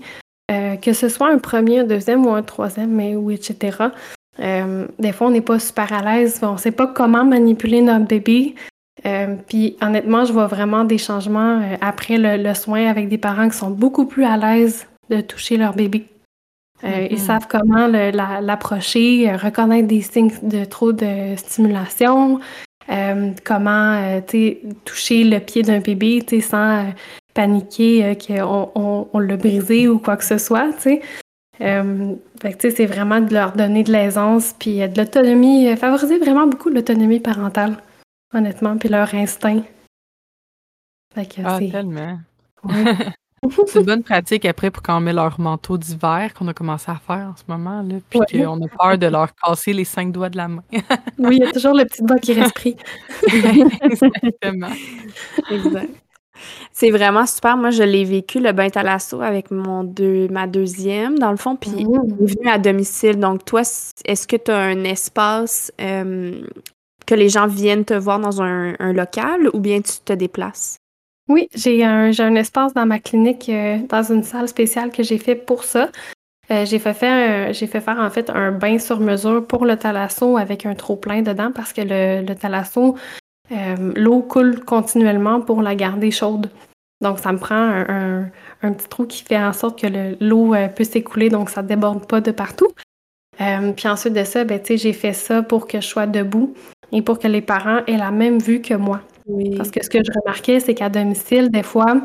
Euh, 0.51 0.75
que 0.75 0.93
ce 0.93 1.07
soit 1.07 1.29
un 1.29 1.37
premier, 1.37 1.79
un 1.79 1.83
deuxième 1.85 2.25
ou 2.25 2.31
un 2.31 2.43
troisième, 2.43 2.91
mais 2.91 3.15
ou 3.15 3.31
etc. 3.31 3.77
Euh, 4.39 4.87
des 4.99 5.11
fois, 5.13 5.27
on 5.27 5.31
n'est 5.31 5.41
pas 5.41 5.59
super 5.59 5.93
à 5.93 6.01
l'aise, 6.01 6.39
on 6.43 6.53
ne 6.53 6.57
sait 6.57 6.71
pas 6.71 6.87
comment 6.87 7.23
manipuler 7.23 7.81
notre 7.81 8.05
bébé. 8.05 8.55
puis 9.47 9.77
honnêtement, 9.81 10.25
je 10.25 10.33
vois 10.33 10.47
vraiment 10.47 10.83
des 10.83 10.97
changements 10.97 11.61
après 11.81 12.17
le, 12.17 12.53
soin 12.53 12.87
avec 12.87 13.07
des 13.07 13.17
parents 13.17 13.49
qui 13.49 13.57
sont 13.57 13.69
beaucoup 13.69 14.05
plus 14.05 14.25
à 14.25 14.37
l'aise 14.37 14.87
de 15.09 15.21
toucher 15.21 15.57
leur 15.57 15.73
bébé. 15.73 16.07
Ils 16.83 16.89
mm-hmm. 16.89 17.17
savent 17.17 17.47
comment 17.49 17.87
l'approcher, 17.87 19.33
reconnaître 19.35 19.87
des 19.87 20.01
signes 20.01 20.31
de 20.41 20.65
trop 20.65 20.91
de 20.91 21.35
stimulation, 21.37 22.39
euh, 22.89 23.31
comment 23.43 23.93
euh, 23.93 24.21
toucher 24.85 25.23
le 25.23 25.39
pied 25.39 25.61
d'un 25.61 25.79
bébé 25.79 26.25
sans 26.41 26.85
euh, 26.85 26.89
paniquer 27.33 28.17
qu'on 28.25 29.07
on, 29.13 29.19
l'a 29.19 29.37
brisé 29.37 29.87
ou 29.87 29.99
quoi 29.99 30.17
que 30.17 30.25
ce 30.25 30.37
soit. 30.37 30.71
c'est 30.79 31.01
vraiment 32.85 33.21
de 33.21 33.33
leur 33.33 33.53
donner 33.53 33.83
de 33.83 33.91
l'aisance 33.91 34.55
puis 34.59 34.79
de 34.79 34.97
l'autonomie, 34.97 35.75
favoriser 35.77 36.19
vraiment 36.19 36.47
beaucoup 36.47 36.69
l'autonomie 36.69 37.19
parentale, 37.19 37.77
honnêtement, 38.33 38.77
puis 38.77 38.89
leur 38.89 39.13
instinct. 39.15 39.63
ah, 41.45 41.59
tellement. 41.59 42.19
C'est 43.67 43.79
une 43.79 43.85
bonne 43.85 44.03
pratique 44.03 44.45
après 44.45 44.71
pour 44.71 44.83
quand 44.83 44.97
on 44.97 44.99
met 44.99 45.13
leur 45.13 45.39
manteau 45.39 45.77
d'hiver 45.77 46.33
qu'on 46.33 46.47
a 46.47 46.53
commencé 46.53 46.91
à 46.91 46.95
faire 46.95 47.31
en 47.31 47.35
ce 47.35 47.43
moment, 47.47 47.81
là, 47.81 47.95
puis 48.09 48.19
qu'on 48.31 48.61
a 48.61 48.67
peur 48.67 48.97
de 48.97 49.07
leur 49.07 49.33
casser 49.35 49.73
les 49.73 49.83
cinq 49.83 50.11
doigts 50.11 50.29
de 50.29 50.37
la 50.37 50.47
main. 50.47 50.63
oui, 51.17 51.37
il 51.37 51.43
y 51.43 51.47
a 51.47 51.51
toujours 51.51 51.73
le 51.73 51.85
petit 51.85 52.03
doigt 52.03 52.19
qui 52.19 52.33
reste 52.33 52.53
pris. 52.53 52.75
Exactement. 53.81 54.69
Exact. 55.51 55.89
C'est 56.71 56.89
vraiment 56.89 57.25
super. 57.25 57.55
Moi, 57.57 57.69
je 57.69 57.83
l'ai 57.83 58.03
vécu, 58.03 58.39
le 58.39 58.51
bain 58.51 58.69
thalasso, 58.69 59.21
avec 59.21 59.51
mon 59.51 59.83
deux, 59.83 60.27
ma 60.29 60.47
deuxième, 60.47 61.17
dans 61.19 61.31
le 61.31 61.37
fond, 61.37 61.55
puis 61.55 61.71
il 61.77 61.87
mmh. 61.87 62.17
est 62.21 62.25
venu 62.25 62.49
à 62.49 62.57
domicile. 62.57 63.19
Donc, 63.19 63.45
toi, 63.45 63.61
est-ce 63.61 64.27
que 64.27 64.35
tu 64.35 64.51
as 64.51 64.57
un 64.57 64.83
espace 64.83 65.71
que 65.77 67.15
les 67.15 67.29
gens 67.29 67.47
viennent 67.47 67.85
te 67.85 67.93
voir 67.93 68.19
dans 68.19 68.41
un 68.41 68.93
local 68.93 69.49
ou 69.53 69.59
bien 69.59 69.81
tu 69.81 69.93
te 70.03 70.13
déplaces? 70.13 70.79
Oui, 71.33 71.49
j'ai 71.55 71.83
un, 71.83 72.35
espace 72.35 72.75
dans 72.75 72.85
ma 72.85 72.99
clinique, 72.99 73.49
euh, 73.49 73.79
dans 73.89 74.03
une 74.03 74.21
salle 74.21 74.47
spéciale 74.47 74.91
que 74.91 75.01
j'ai 75.01 75.17
fait 75.17 75.33
pour 75.33 75.63
ça. 75.63 75.89
Euh, 76.51 76.63
j'ai 76.63 76.77
fait 76.77 76.93
faire 76.93 77.97
en 77.99 78.09
fait 78.11 78.29
un 78.29 78.51
bain 78.51 78.77
sur 78.77 78.99
mesure 78.99 79.43
pour 79.43 79.65
le 79.65 79.75
thalasso 79.75 80.37
avec 80.37 80.67
un 80.67 80.75
trop 80.75 80.95
plein 80.95 81.23
dedans 81.23 81.51
parce 81.51 81.73
que 81.73 81.81
le, 81.81 82.23
le 82.23 82.35
thalasso, 82.35 82.95
euh, 83.51 83.93
l'eau 83.95 84.21
coule 84.21 84.63
continuellement 84.63 85.41
pour 85.41 85.63
la 85.63 85.73
garder 85.73 86.11
chaude. 86.11 86.51
Donc 87.01 87.17
ça 87.17 87.31
me 87.31 87.39
prend 87.39 87.55
un, 87.55 88.29
petit 88.61 88.87
trou 88.87 89.07
qui 89.07 89.23
fait 89.23 89.37
en 89.37 89.53
sorte 89.53 89.81
que 89.81 89.87
l'eau 90.23 90.53
peut 90.75 90.83
s'écouler 90.83 91.29
donc 91.29 91.49
ça 91.49 91.63
déborde 91.63 92.07
pas 92.07 92.21
de 92.21 92.29
partout. 92.29 92.69
puis 93.37 93.87
ensuite 93.87 94.13
de 94.13 94.23
ça, 94.23 94.43
ben, 94.43 94.61
j'ai 94.63 94.93
fait 94.93 95.13
ça 95.13 95.41
pour 95.41 95.65
que 95.65 95.81
je 95.81 95.87
sois 95.87 96.05
debout 96.05 96.53
et 96.91 97.01
pour 97.01 97.17
que 97.17 97.27
les 97.27 97.41
parents 97.41 97.79
aient 97.87 97.97
la 97.97 98.11
même 98.11 98.37
vue 98.37 98.61
que 98.61 98.75
moi. 98.75 99.01
Parce 99.57 99.71
que 99.71 99.83
ce 99.83 99.89
que 99.89 99.99
je 100.03 100.11
remarquais, 100.19 100.59
c'est 100.59 100.73
qu'à 100.73 100.89
domicile, 100.89 101.49
des 101.49 101.63
fois, 101.63 101.95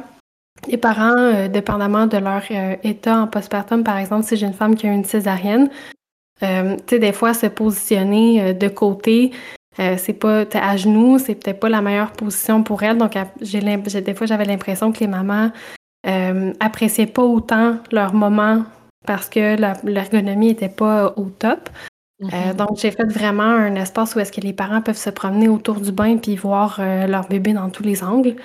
les 0.66 0.76
parents, 0.76 1.16
euh, 1.16 1.48
dépendamment 1.48 2.06
de 2.06 2.16
leur 2.16 2.42
euh, 2.50 2.76
état 2.82 3.20
en 3.20 3.26
postpartum, 3.26 3.84
par 3.84 3.98
exemple, 3.98 4.24
si 4.24 4.36
j'ai 4.36 4.46
une 4.46 4.52
femme 4.52 4.74
qui 4.74 4.86
a 4.86 4.92
une 4.92 5.04
césarienne, 5.04 5.70
euh, 6.42 6.76
tu 6.86 6.94
sais, 6.94 6.98
des 6.98 7.12
fois, 7.12 7.34
se 7.34 7.46
positionner 7.46 8.54
de 8.54 8.68
côté, 8.68 9.32
c'est 9.96 10.14
pas 10.14 10.44
à 10.54 10.76
genoux, 10.76 11.20
c'est 11.20 11.36
peut-être 11.36 11.60
pas 11.60 11.68
la 11.68 11.80
meilleure 11.80 12.10
position 12.10 12.64
pour 12.64 12.82
elle. 12.82 12.98
Donc, 12.98 13.12
j'ai, 13.40 13.60
des 13.60 14.14
fois, 14.14 14.26
j'avais 14.26 14.44
l'impression 14.44 14.90
que 14.90 14.98
les 14.98 15.06
mamans 15.06 15.52
appréciaient 16.58 17.06
pas 17.06 17.22
autant 17.22 17.76
leur 17.92 18.12
moment 18.12 18.64
parce 19.06 19.28
que 19.28 19.56
l'ergonomie 19.86 20.50
était 20.50 20.68
pas 20.68 21.12
au 21.16 21.26
top. 21.26 21.70
Euh, 22.22 22.26
mm-hmm. 22.26 22.56
donc, 22.56 22.78
j'ai 22.78 22.90
fait 22.90 23.04
vraiment 23.04 23.44
un 23.44 23.74
espace 23.76 24.14
où 24.14 24.20
est-ce 24.20 24.32
que 24.32 24.40
les 24.40 24.52
parents 24.52 24.82
peuvent 24.82 24.96
se 24.96 25.10
promener 25.10 25.48
autour 25.48 25.80
du 25.80 25.92
bain 25.92 26.16
puis 26.16 26.36
voir 26.36 26.78
euh, 26.80 27.06
leur 27.06 27.28
bébé 27.28 27.52
dans 27.52 27.70
tous 27.70 27.82
les 27.82 28.02
angles. 28.02 28.36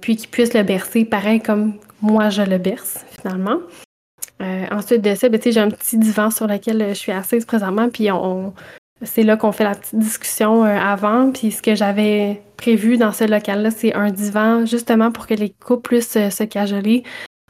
puis 0.00 0.16
qu'ils 0.16 0.28
puissent 0.28 0.54
le 0.54 0.62
bercer 0.62 1.04
pareil 1.04 1.40
comme 1.40 1.74
moi 2.02 2.30
je 2.30 2.42
le 2.42 2.58
berce 2.58 3.04
finalement. 3.20 3.58
ensuite 4.40 5.02
de 5.02 5.14
ça, 5.14 5.28
ben, 5.28 5.40
j'ai 5.40 5.60
un 5.60 5.70
petit 5.70 5.98
divan 5.98 6.30
sur 6.30 6.46
lequel 6.46 6.88
je 6.88 6.94
suis 6.94 7.12
assise 7.12 7.44
présentement, 7.44 7.88
puis 7.88 8.10
on, 8.10 8.52
c'est 9.02 9.22
là 9.22 9.36
qu'on 9.36 9.52
fait 9.52 9.64
la 9.64 9.76
petite 9.76 9.98
discussion 9.98 10.64
avant. 10.64 11.30
Puis 11.30 11.52
ce 11.52 11.62
que 11.62 11.76
j'avais 11.76 12.42
prévu 12.56 12.96
dans 12.96 13.12
ce 13.12 13.24
local-là, 13.24 13.70
c'est 13.70 13.94
un 13.94 14.10
divan 14.10 14.66
justement 14.66 15.12
pour 15.12 15.28
que 15.28 15.34
les 15.34 15.50
couples 15.50 15.88
puissent 15.90 16.30
se 16.30 16.44
cajoler 16.44 17.04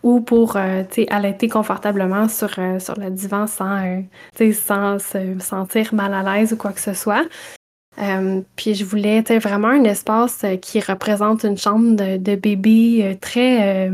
ou 0.07 0.21
pour 0.21 0.57
euh, 0.57 0.85
allaiter 1.11 1.49
confortablement 1.49 2.29
sur, 2.29 2.55
euh, 2.59 2.79
sur 2.79 2.95
le 2.97 3.11
divan 3.11 3.49
sans, 3.49 3.85
euh, 3.85 4.53
sans 4.53 5.01
se 5.01 5.37
sentir 5.41 5.93
mal 5.95 6.15
à 6.15 6.23
l'aise 6.23 6.53
ou 6.53 6.57
quoi 6.57 6.71
que 6.71 6.81
ce 6.81 6.95
soit. 6.95 7.27
puis 8.55 8.77
je 8.77 8.85
voulais 8.85 9.23
vraiment 9.41 9.69
un 9.69 9.83
espace 9.83 10.45
qui 10.63 10.79
représente 10.79 11.43
une 11.43 11.59
chambre 11.59 11.97
de, 11.97 12.37
bébé 12.37 13.19
très 13.21 13.91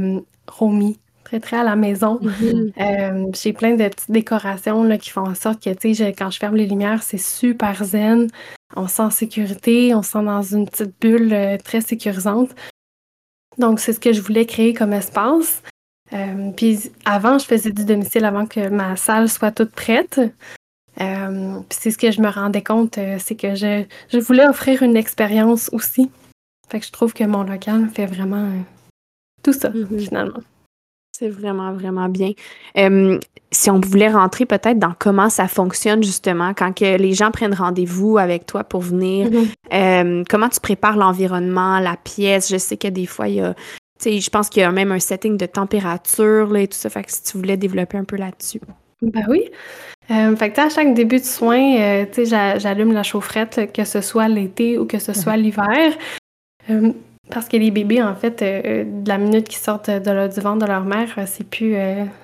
romy, 0.47 0.99
très 1.25 1.41
très 1.41 1.57
à 1.57 1.65
la 1.65 1.77
maison. 1.77 2.21
Mm-hmm. 2.21 3.35
J'ai 3.43 3.55
plein 3.55 3.75
de 3.77 3.89
petites 3.89 4.11
décorations 4.11 4.83
là, 4.85 4.99
qui 4.99 5.09
font 5.09 5.27
en 5.27 5.35
sorte 5.35 5.63
que 5.63 6.11
quand 6.11 6.31
je 6.31 6.39
ferme 6.39 6.57
les 6.57 6.67
lumières, 6.67 7.03
c'est 7.03 7.17
super 7.17 7.85
zen. 7.85 8.29
On 8.77 8.87
sent 8.87 9.03
en 9.03 9.11
sécurité, 9.11 9.95
on 9.95 10.03
se 10.03 10.11
sent 10.11 10.25
dans 10.25 10.43
une 10.43 10.69
petite 10.69 10.93
bulle 11.01 11.59
très 11.65 11.81
sécurisante. 11.81 12.51
Donc, 13.57 13.81
c'est 13.81 13.93
ce 13.93 14.01
que 14.01 14.13
je 14.13 14.21
voulais 14.21 14.47
créer 14.47 14.75
comme 14.75 14.93
espace. 14.93 15.63
Euh, 16.13 16.51
puis 16.57 16.91
avant, 17.05 17.39
je 17.39 17.47
faisais 17.47 17.71
du 17.71 17.85
domicile 17.85 18.25
avant 18.25 18.47
que 18.47 18.69
ma 18.69 18.97
salle 18.97 19.29
soit 19.29 19.53
toute 19.53 19.71
prête. 19.73 20.21
Euh, 21.01 21.59
puis 21.69 21.79
c'est 21.81 21.91
ce 21.91 21.99
que 21.99 22.11
je 22.11 22.21
me 22.21 22.29
rendais 22.29 22.63
compte, 22.63 22.99
euh, 22.99 23.17
c'est 23.19 23.35
que 23.35 23.55
je, 23.55 23.85
je, 24.13 24.19
voulais 24.19 24.47
offrir 24.47 24.83
une 24.83 24.97
expérience 24.97 25.71
aussi. 25.73 26.11
Fait 26.69 26.81
que 26.81 26.87
je 26.87 26.93
trouve 26.93 27.15
que 27.15 27.25
mon 27.25 27.45
local 27.45 27.89
fait 27.89 28.05
vraiment 28.05 28.47
tout 29.43 29.55
ça, 29.55 29.71
mm-hmm. 29.71 29.99
finalement. 29.99 30.41
C'est 31.19 31.29
vraiment, 31.29 31.73
vraiment 31.73 32.09
bien. 32.09 32.33
si 33.51 33.71
on 33.71 33.81
voulait 33.81 34.09
rentrer 34.09 34.45
peut-être 34.45 34.79
dans 34.79 34.95
comment 34.99 35.29
ça 35.29 35.47
fonctionne 35.47 36.03
justement 36.03 36.53
quand 36.55 36.73
que 36.73 36.97
les 36.97 37.13
gens 37.13 37.31
prennent 37.31 37.55
rendez-vous 37.55 38.19
avec 38.19 38.47
toi 38.47 38.65
pour 38.65 38.81
venir, 38.81 39.29
mm-hmm. 39.31 40.25
comment 40.29 40.49
tu 40.49 40.61
prépares 40.61 40.97
l'environnement, 40.97 41.79
la 41.81 41.97
pièce? 41.97 42.51
Je 42.51 42.57
sais 42.57 42.77
que 42.77 42.89
des 42.89 43.07
fois, 43.07 43.29
il 43.29 43.35
y 43.37 43.41
a, 43.41 43.55
je 44.05 44.31
pense 44.31 44.49
qu'il 44.49 44.61
y 44.61 44.65
a 44.65 44.73
même 44.73 44.93
un 44.93 44.99
setting 44.99 45.37
de 45.37 45.47
température 45.47 46.49
là, 46.49 46.61
et 46.61 46.69
tout 46.69 46.77
ça. 46.77 46.91
Fait 46.91 47.05
que 47.05 47.13
si 47.13 47.23
tu 47.23 47.37
voulais 47.39 47.57
développer 47.57 47.99
un 47.99 48.05
peu 48.05 48.17
là-dessus. 48.17 48.61
Ben 49.03 49.25
oui. 49.29 49.51
Euh, 50.11 50.35
fait 50.37 50.51
que 50.51 50.61
à 50.61 50.69
chaque 50.69 50.95
début 50.95 51.19
de 51.19 51.25
soin, 51.25 51.77
euh, 51.77 52.07
j'allume 52.59 52.93
la 52.93 53.03
chaufferette, 53.03 53.73
que 53.73 53.85
ce 53.85 54.01
soit 54.01 54.29
l'été 54.29 54.79
ou 54.79 54.87
que 54.87 54.99
ce 54.99 55.13
soit 55.13 55.37
l'hiver. 55.37 55.97
Euh, 56.71 56.93
parce 57.31 57.49
que 57.49 57.57
les 57.57 57.71
bébés, 57.71 58.03
en 58.03 58.15
fait, 58.15 58.41
de 58.43 59.09
la 59.09 59.17
minute 59.17 59.49
qu'ils 59.49 59.61
sortent 59.61 59.91
de 59.91 60.35
du 60.35 60.41
ventre 60.41 60.59
de 60.59 60.67
leur 60.67 60.85
mère, 60.85 61.09
c'est 61.27 61.49
plus 61.49 61.75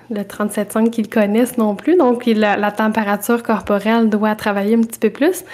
le 0.09 0.21
37,5 0.21 0.89
qu'ils 0.89 1.09
connaissent 1.09 1.57
non 1.57 1.75
plus. 1.75 1.95
Donc, 1.95 2.25
la, 2.25 2.57
la, 2.57 2.71
température 2.71 3.41
corporelle 3.41 4.09
doit 4.09 4.35
travailler 4.35 4.75
un 4.75 4.81
petit 4.81 4.99
peu 4.99 5.09
plus. 5.09 5.45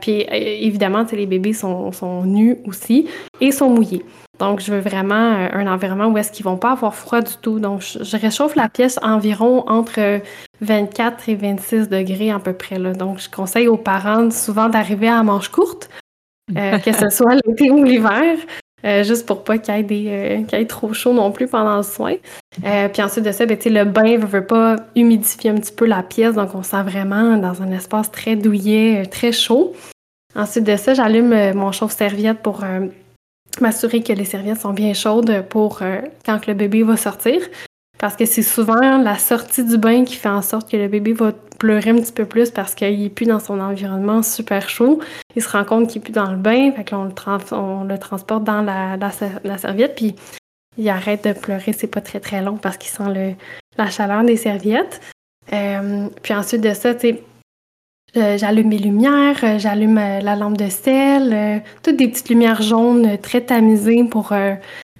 puis, 0.00 0.26
évidemment, 0.28 1.06
les 1.12 1.26
bébés 1.26 1.52
sont, 1.52 1.92
sont 1.92 2.24
nus 2.24 2.56
aussi 2.66 3.06
et 3.40 3.52
sont 3.52 3.70
mouillés. 3.70 4.02
Donc, 4.38 4.60
je 4.60 4.72
veux 4.72 4.80
vraiment 4.80 5.34
euh, 5.34 5.48
un 5.52 5.66
environnement 5.66 6.06
où 6.06 6.18
est-ce 6.18 6.32
qu'ils 6.32 6.44
vont 6.44 6.56
pas 6.56 6.72
avoir 6.72 6.94
froid 6.94 7.20
du 7.20 7.34
tout. 7.40 7.60
Donc, 7.60 7.82
je, 7.82 8.16
réchauffe 8.16 8.56
la 8.56 8.68
pièce 8.68 8.98
environ 9.02 9.68
entre 9.68 10.20
24 10.60 11.28
et 11.28 11.34
26 11.36 11.88
degrés 11.88 12.30
à 12.30 12.38
peu 12.38 12.52
près. 12.52 12.78
Là. 12.78 12.92
Donc, 12.92 13.20
je 13.20 13.30
conseille 13.30 13.68
aux 13.68 13.76
parents 13.76 14.30
souvent 14.30 14.68
d'arriver 14.68 15.08
à 15.08 15.22
manche 15.22 15.48
courte, 15.48 15.88
euh, 16.56 16.78
que 16.84 16.92
ce 16.92 17.10
soit 17.10 17.36
l'été 17.46 17.70
ou 17.70 17.84
l'hiver, 17.84 18.36
euh, 18.84 19.04
juste 19.04 19.24
pour 19.24 19.44
pas 19.44 19.58
qu'il 19.58 19.92
y, 19.92 20.08
ait 20.08 20.66
trop 20.66 20.92
chaud 20.92 21.12
non 21.12 21.30
plus 21.30 21.46
pendant 21.46 21.76
le 21.76 21.82
soin. 21.84 22.14
puis 22.60 23.02
ensuite 23.02 23.24
de 23.24 23.32
ça, 23.32 23.46
ben, 23.46 23.56
le 23.64 23.84
bain 23.84 24.18
ne 24.18 24.26
veut 24.26 24.46
pas 24.46 24.76
humidifier 24.96 25.50
un 25.50 25.54
petit 25.54 25.72
peu 25.72 25.86
la 25.86 26.02
pièce, 26.02 26.34
donc 26.34 26.54
on 26.56 26.64
sent 26.64 26.82
vraiment 26.82 27.36
dans 27.36 27.62
un 27.62 27.70
espace 27.70 28.10
très 28.10 28.34
douillet, 28.34 29.06
très 29.06 29.30
chaud. 29.30 29.74
Ensuite 30.34 30.64
de 30.64 30.74
ça, 30.74 30.94
j'allume 30.94 31.52
mon 31.54 31.70
chauffe-serviette 31.70 32.40
pour 32.40 32.64
m'assurer 33.60 34.02
que 34.02 34.12
les 34.12 34.24
serviettes 34.24 34.60
sont 34.60 34.72
bien 34.72 34.94
chaudes 34.94 35.44
pour 35.48 35.82
euh, 35.82 36.00
quand 36.24 36.46
le 36.46 36.54
bébé 36.54 36.82
va 36.82 36.96
sortir. 36.96 37.40
Parce 37.98 38.16
que 38.16 38.26
c'est 38.26 38.42
souvent 38.42 38.98
la 38.98 39.18
sortie 39.18 39.64
du 39.64 39.78
bain 39.78 40.04
qui 40.04 40.16
fait 40.16 40.28
en 40.28 40.42
sorte 40.42 40.70
que 40.70 40.76
le 40.76 40.88
bébé 40.88 41.12
va 41.12 41.32
pleurer 41.58 41.90
un 41.90 41.96
petit 41.96 42.12
peu 42.12 42.26
plus 42.26 42.50
parce 42.50 42.74
qu'il 42.74 43.00
n'est 43.00 43.08
plus 43.08 43.26
dans 43.26 43.38
son 43.38 43.60
environnement 43.60 44.22
super 44.22 44.68
chaud. 44.68 45.00
Il 45.36 45.42
se 45.42 45.48
rend 45.48 45.64
compte 45.64 45.88
qu'il 45.88 46.00
n'est 46.00 46.04
plus 46.04 46.12
dans 46.12 46.30
le 46.30 46.36
bain, 46.36 46.72
fait 46.72 46.88
qu'on 46.88 47.04
le, 47.04 47.12
on 47.52 47.84
le 47.84 47.98
transporte 47.98 48.44
dans 48.44 48.62
la, 48.62 48.96
la, 48.96 49.58
serviette, 49.58 49.94
puis 49.94 50.16
il 50.76 50.88
arrête 50.88 51.24
de 51.24 51.32
pleurer. 51.32 51.72
C'est 51.72 51.86
pas 51.86 52.00
très 52.00 52.20
très 52.20 52.42
long 52.42 52.56
parce 52.56 52.76
qu'il 52.76 52.90
sent 52.90 53.12
le, 53.14 53.34
la 53.78 53.88
chaleur 53.88 54.24
des 54.24 54.36
serviettes. 54.36 55.00
Euh, 55.52 56.08
puis 56.22 56.34
ensuite 56.34 56.62
de 56.62 56.74
ça, 56.74 56.94
tu 56.94 57.16
j'allume 58.14 58.68
mes 58.68 58.78
lumières, 58.78 59.38
euh, 59.42 59.58
j'allume 59.58 59.98
euh, 59.98 60.20
la 60.20 60.36
lampe 60.36 60.56
de 60.56 60.68
sel, 60.68 61.62
toutes 61.82 61.96
des 61.96 62.08
petites 62.08 62.28
lumières 62.28 62.62
jaunes 62.62 63.18
très 63.18 63.40
tamisées 63.40 64.04
pour 64.04 64.32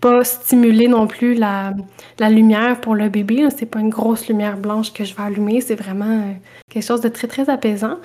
pas 0.01 0.25
stimuler 0.25 0.89
non 0.89 1.07
plus 1.07 1.35
la, 1.35 1.73
lumière 2.21 2.81
pour 2.81 2.95
le 2.95 3.09
bébé. 3.09 3.49
C'est 3.57 3.67
pas 3.67 3.81
une 3.81 3.91
grosse 3.91 4.29
lumière 4.29 4.57
blanche 4.57 4.93
que 4.93 5.05
je 5.05 5.15
vais 5.15 5.23
allumer, 5.23 5.61
c'est 5.61 5.75
vraiment 5.75 6.35
quelque 6.71 6.85
chose 6.85 7.01
de 7.01 7.09
très 7.09 7.29
très 7.29 7.49
apaisant. 7.49 7.99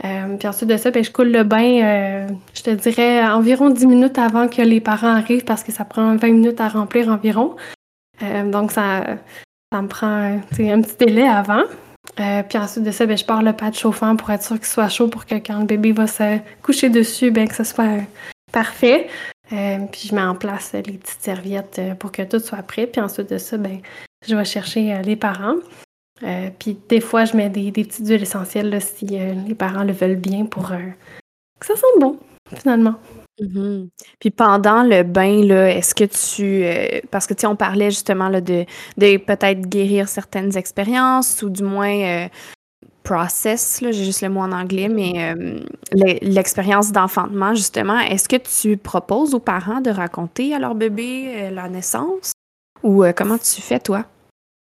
puis 0.00 0.48
ensuite 0.48 0.68
de 0.68 0.76
ça, 0.76 0.90
ben, 0.90 1.02
je 1.02 1.10
coule 1.10 1.30
le 1.30 1.44
bain, 1.44 2.26
je 2.54 2.62
te 2.62 2.70
dirais 2.70 3.26
environ 3.26 3.70
10 3.70 3.86
minutes 3.86 4.18
avant 4.18 4.48
que 4.48 4.62
les 4.62 4.80
parents 4.80 5.14
arrivent 5.14 5.44
parce 5.44 5.62
que 5.64 5.72
ça 5.72 5.84
prend 5.84 6.16
20 6.16 6.28
minutes 6.28 6.60
à 6.60 6.68
remplir 6.68 7.08
environ. 7.08 7.56
donc 8.46 8.72
ça, 8.72 9.04
ça 9.72 9.82
me 9.82 9.88
prend 9.88 10.38
un 10.58 10.80
petit 10.82 10.96
délai 10.98 11.26
avant. 11.26 11.64
Euh, 12.20 12.42
puis 12.42 12.58
ensuite 12.58 12.84
de 12.84 12.90
ça, 12.90 13.06
ben, 13.06 13.16
je 13.16 13.24
pars 13.24 13.42
le 13.42 13.52
pad 13.52 13.74
chauffant 13.74 14.16
pour 14.16 14.30
être 14.30 14.42
sûr 14.42 14.56
qu'il 14.56 14.66
soit 14.66 14.88
chaud 14.88 15.08
pour 15.08 15.24
que 15.26 15.36
quand 15.36 15.60
le 15.60 15.66
bébé 15.66 15.92
va 15.92 16.06
se 16.06 16.38
coucher 16.62 16.88
dessus, 16.88 17.30
ben, 17.30 17.48
que 17.48 17.54
ce 17.54 17.64
soit 17.64 17.84
euh, 17.84 18.00
parfait. 18.52 19.08
Euh, 19.52 19.78
puis 19.90 20.08
je 20.08 20.14
mets 20.14 20.22
en 20.22 20.34
place 20.34 20.72
les 20.72 20.82
petites 20.82 21.22
serviettes 21.22 21.80
pour 21.98 22.12
que 22.12 22.22
tout 22.22 22.40
soit 22.40 22.62
prêt. 22.62 22.86
Puis 22.86 23.00
ensuite 23.00 23.30
de 23.30 23.38
ça, 23.38 23.56
ben, 23.56 23.80
je 24.26 24.34
vais 24.34 24.44
chercher 24.44 25.00
les 25.02 25.16
parents. 25.16 25.56
puis 26.58 26.76
des 26.88 27.00
fois, 27.00 27.24
je 27.24 27.36
mets 27.36 27.48
des, 27.48 27.70
petites 27.70 28.06
huiles 28.06 28.22
essentielles 28.22 28.80
si 28.82 29.06
les 29.06 29.54
parents 29.54 29.84
le 29.84 29.92
veulent 29.92 30.16
bien 30.16 30.44
pour 30.44 30.72
que 31.60 31.66
ça 31.66 31.76
sente 31.76 32.00
bon, 32.00 32.18
finalement. 32.54 32.96
Mmh 33.40 33.86
Puis 34.18 34.30
pendant 34.30 34.82
le 34.82 35.02
bain, 35.02 35.44
là, 35.44 35.70
est-ce 35.70 35.94
que 35.94 36.04
tu. 36.04 36.64
Euh, 36.64 37.00
parce 37.10 37.26
que, 37.26 37.34
tu 37.34 37.42
sais, 37.42 37.46
on 37.46 37.56
parlait 37.56 37.90
justement 37.90 38.28
là, 38.28 38.40
de, 38.40 38.64
de 38.96 39.16
peut-être 39.16 39.60
guérir 39.62 40.08
certaines 40.08 40.56
expériences 40.56 41.42
ou 41.42 41.50
du 41.50 41.62
moins 41.62 42.00
euh, 42.00 42.28
process, 43.04 43.80
là, 43.80 43.92
j'ai 43.92 44.04
juste 44.04 44.22
le 44.22 44.28
mot 44.28 44.40
en 44.40 44.52
anglais, 44.52 44.88
mais 44.88 45.32
euh, 45.32 45.60
l'expérience 46.20 46.92
d'enfantement, 46.92 47.54
justement. 47.54 47.98
Est-ce 48.00 48.28
que 48.28 48.36
tu 48.36 48.76
proposes 48.76 49.34
aux 49.34 49.40
parents 49.40 49.80
de 49.80 49.90
raconter 49.90 50.54
à 50.54 50.58
leur 50.58 50.74
bébé 50.74 51.50
la 51.50 51.68
naissance? 51.68 52.32
Ou 52.82 53.04
comment 53.16 53.38
tu 53.38 53.60
fais, 53.60 53.80
toi? 53.80 54.04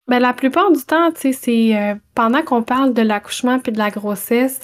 Ben, 0.08 0.20
la 0.20 0.34
plupart 0.34 0.72
du 0.72 0.84
temps, 0.84 1.12
tu 1.12 1.34
sais, 1.34 1.34
c'est 1.34 1.98
pendant 2.14 2.44
qu'on 2.44 2.62
parle 2.62 2.94
de 2.94 3.02
l'accouchement 3.02 3.60
puis 3.60 3.72
de 3.72 3.78
la 3.78 3.90
grossesse, 3.90 4.60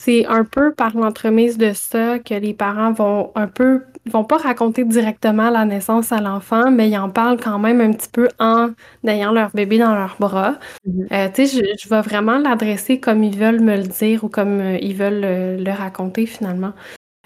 c'est 0.00 0.24
un 0.26 0.44
peu 0.44 0.72
par 0.72 0.96
l'entremise 0.96 1.58
de 1.58 1.72
ça 1.74 2.18
que 2.18 2.32
les 2.32 2.54
parents 2.54 2.92
vont 2.92 3.32
un 3.34 3.46
peu, 3.46 3.82
vont 4.10 4.24
pas 4.24 4.38
raconter 4.38 4.82
directement 4.84 5.50
la 5.50 5.66
naissance 5.66 6.10
à 6.10 6.22
l'enfant, 6.22 6.70
mais 6.70 6.88
ils 6.88 6.96
en 6.96 7.10
parlent 7.10 7.38
quand 7.38 7.58
même 7.58 7.82
un 7.82 7.92
petit 7.92 8.08
peu 8.08 8.28
en 8.38 8.70
ayant 9.06 9.30
leur 9.30 9.50
bébé 9.50 9.76
dans 9.76 9.94
leurs 9.94 10.16
bras. 10.18 10.54
Mm-hmm. 10.88 11.12
Euh, 11.12 11.28
tu 11.34 11.46
sais, 11.46 11.76
je, 11.78 11.88
vais 11.90 12.00
vraiment 12.00 12.38
l'adresser 12.38 12.98
comme 12.98 13.22
ils 13.22 13.36
veulent 13.36 13.60
me 13.60 13.76
le 13.76 13.82
dire 13.82 14.24
ou 14.24 14.30
comme 14.30 14.60
euh, 14.60 14.78
ils 14.80 14.96
veulent 14.96 15.62
le 15.62 15.70
raconter 15.70 16.24
finalement. 16.24 16.72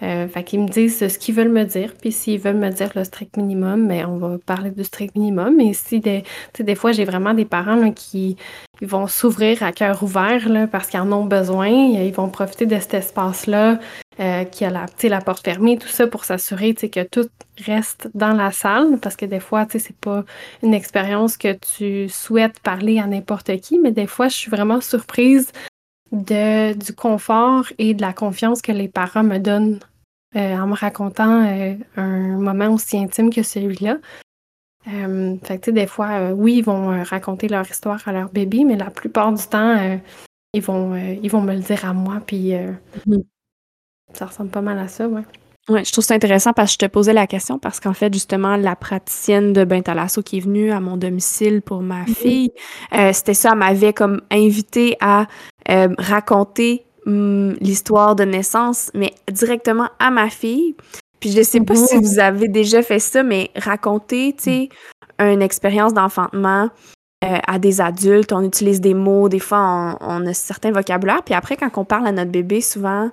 Euh, 0.02 0.26
fait 0.26 0.42
qu'ils 0.42 0.60
me 0.60 0.68
disent 0.68 1.06
ce 1.06 1.18
qu'ils 1.18 1.36
veulent 1.36 1.52
me 1.52 1.64
dire, 1.64 1.94
puis 2.00 2.10
s'ils 2.10 2.40
veulent 2.40 2.56
me 2.56 2.70
dire 2.70 2.90
le 2.96 3.04
strict 3.04 3.36
minimum, 3.36 3.86
mais 3.86 4.02
ben, 4.02 4.10
on 4.10 4.16
va 4.16 4.38
parler 4.44 4.70
du 4.70 4.82
strict 4.82 5.14
minimum. 5.14 5.54
Mais 5.56 5.72
si 5.72 6.00
des, 6.00 6.24
des 6.58 6.74
fois 6.74 6.90
j'ai 6.90 7.04
vraiment 7.04 7.32
des 7.32 7.44
parents 7.44 7.92
qui 7.92 8.36
ils 8.80 8.88
vont 8.88 9.06
s'ouvrir 9.06 9.62
à 9.62 9.70
cœur 9.70 10.02
ouvert 10.02 10.48
là, 10.48 10.66
parce 10.66 10.88
qu'ils 10.88 10.98
en 10.98 11.12
ont 11.12 11.26
besoin, 11.26 11.68
ils 11.68 12.12
vont 12.12 12.28
profiter 12.28 12.66
de 12.66 12.78
cet 12.80 12.94
espace-là, 12.94 13.78
euh, 14.20 14.44
qui 14.44 14.64
a 14.64 14.70
la, 14.70 14.86
la 15.02 15.20
porte 15.20 15.44
fermée, 15.44 15.78
tout 15.78 15.88
ça 15.88 16.08
pour 16.08 16.24
s'assurer 16.24 16.74
que 16.74 17.02
tout 17.04 17.28
reste 17.64 18.08
dans 18.14 18.32
la 18.32 18.50
salle, 18.50 18.98
parce 19.00 19.16
que 19.16 19.26
des 19.26 19.40
fois, 19.40 19.66
c'est 19.70 19.96
pas 19.96 20.24
une 20.62 20.74
expérience 20.74 21.36
que 21.36 21.52
tu 21.52 22.08
souhaites 22.08 22.58
parler 22.60 22.98
à 22.98 23.06
n'importe 23.06 23.56
qui, 23.60 23.78
mais 23.78 23.92
des 23.92 24.06
fois, 24.08 24.28
je 24.28 24.36
suis 24.36 24.50
vraiment 24.50 24.80
surprise 24.80 25.52
de, 26.14 26.72
du 26.74 26.92
confort 26.92 27.66
et 27.78 27.94
de 27.94 28.00
la 28.00 28.12
confiance 28.12 28.62
que 28.62 28.72
les 28.72 28.88
parents 28.88 29.24
me 29.24 29.38
donnent 29.38 29.78
euh, 30.36 30.56
en 30.56 30.66
me 30.66 30.74
racontant 30.74 31.46
euh, 31.46 31.74
un 31.96 32.38
moment 32.38 32.70
aussi 32.70 32.98
intime 32.98 33.32
que 33.32 33.42
celui-là. 33.42 33.98
Euh, 34.88 35.36
fait 35.44 35.58
que, 35.58 35.70
des 35.70 35.86
fois, 35.86 36.32
oui, 36.32 36.56
ils 36.58 36.64
vont 36.64 37.02
raconter 37.04 37.48
leur 37.48 37.68
histoire 37.68 38.06
à 38.06 38.12
leur 38.12 38.30
bébé, 38.30 38.64
mais 38.64 38.76
la 38.76 38.90
plupart 38.90 39.32
du 39.32 39.42
temps, 39.46 39.98
ils, 40.52 40.60
vont, 40.60 40.94
ils 40.96 41.30
vont 41.30 41.40
me 41.40 41.54
le 41.54 41.60
dire 41.60 41.84
à 41.84 41.92
moi, 41.92 42.20
puis 42.26 42.50
mm-hmm. 42.50 43.24
ça 44.12 44.26
ressemble 44.26 44.50
pas 44.50 44.60
mal 44.60 44.78
à 44.78 44.88
ça, 44.88 45.08
ouais. 45.08 45.22
Oui, 45.70 45.82
je 45.82 45.92
trouve 45.92 46.04
ça 46.04 46.14
intéressant 46.14 46.52
parce 46.52 46.76
que 46.76 46.82
je 46.82 46.86
te 46.86 46.92
posais 46.92 47.14
la 47.14 47.26
question 47.26 47.58
parce 47.58 47.80
qu'en 47.80 47.94
fait, 47.94 48.12
justement, 48.12 48.56
la 48.56 48.76
praticienne 48.76 49.54
de 49.54 49.64
Bentalasso 49.64 50.22
qui 50.22 50.36
est 50.36 50.40
venue 50.40 50.70
à 50.70 50.80
mon 50.80 50.98
domicile 50.98 51.62
pour 51.62 51.80
ma 51.80 52.00
mhm. 52.00 52.14
fille, 52.14 52.50
euh, 52.92 53.12
c'était 53.14 53.34
ça, 53.34 53.50
elle 53.52 53.58
m'avait 53.58 53.94
comme 53.94 54.20
invité 54.30 54.96
à 55.00 55.26
euh, 55.70 55.88
raconter 55.96 56.84
hum, 57.06 57.54
l'histoire 57.60 58.14
de 58.14 58.24
naissance, 58.24 58.90
mais 58.92 59.14
directement 59.32 59.88
à 59.98 60.10
ma 60.10 60.28
fille. 60.28 60.76
Puis 61.18 61.30
je 61.32 61.42
sais 61.42 61.60
pas 61.60 61.74
si 61.74 61.96
mhm. 61.96 62.02
vous 62.02 62.18
avez 62.18 62.48
déjà 62.48 62.82
fait 62.82 62.98
ça, 62.98 63.22
mais 63.22 63.50
raconter, 63.56 64.34
tu 64.36 64.44
sais, 64.44 64.68
une 65.18 65.40
expérience 65.40 65.94
d'enfantement 65.94 66.68
euh, 67.24 67.38
à 67.46 67.58
des 67.58 67.80
adultes, 67.80 68.34
on 68.34 68.42
utilise 68.42 68.82
des 68.82 68.92
mots, 68.92 69.30
des 69.30 69.38
fois 69.38 69.96
on, 70.02 70.26
a 70.26 70.34
certains 70.34 70.72
vocabulaires, 70.72 71.22
puis 71.24 71.32
après 71.32 71.56
quand 71.56 71.70
on 71.78 71.84
parle 71.86 72.06
à 72.06 72.12
notre 72.12 72.30
bébé, 72.30 72.60
souvent, 72.60 73.10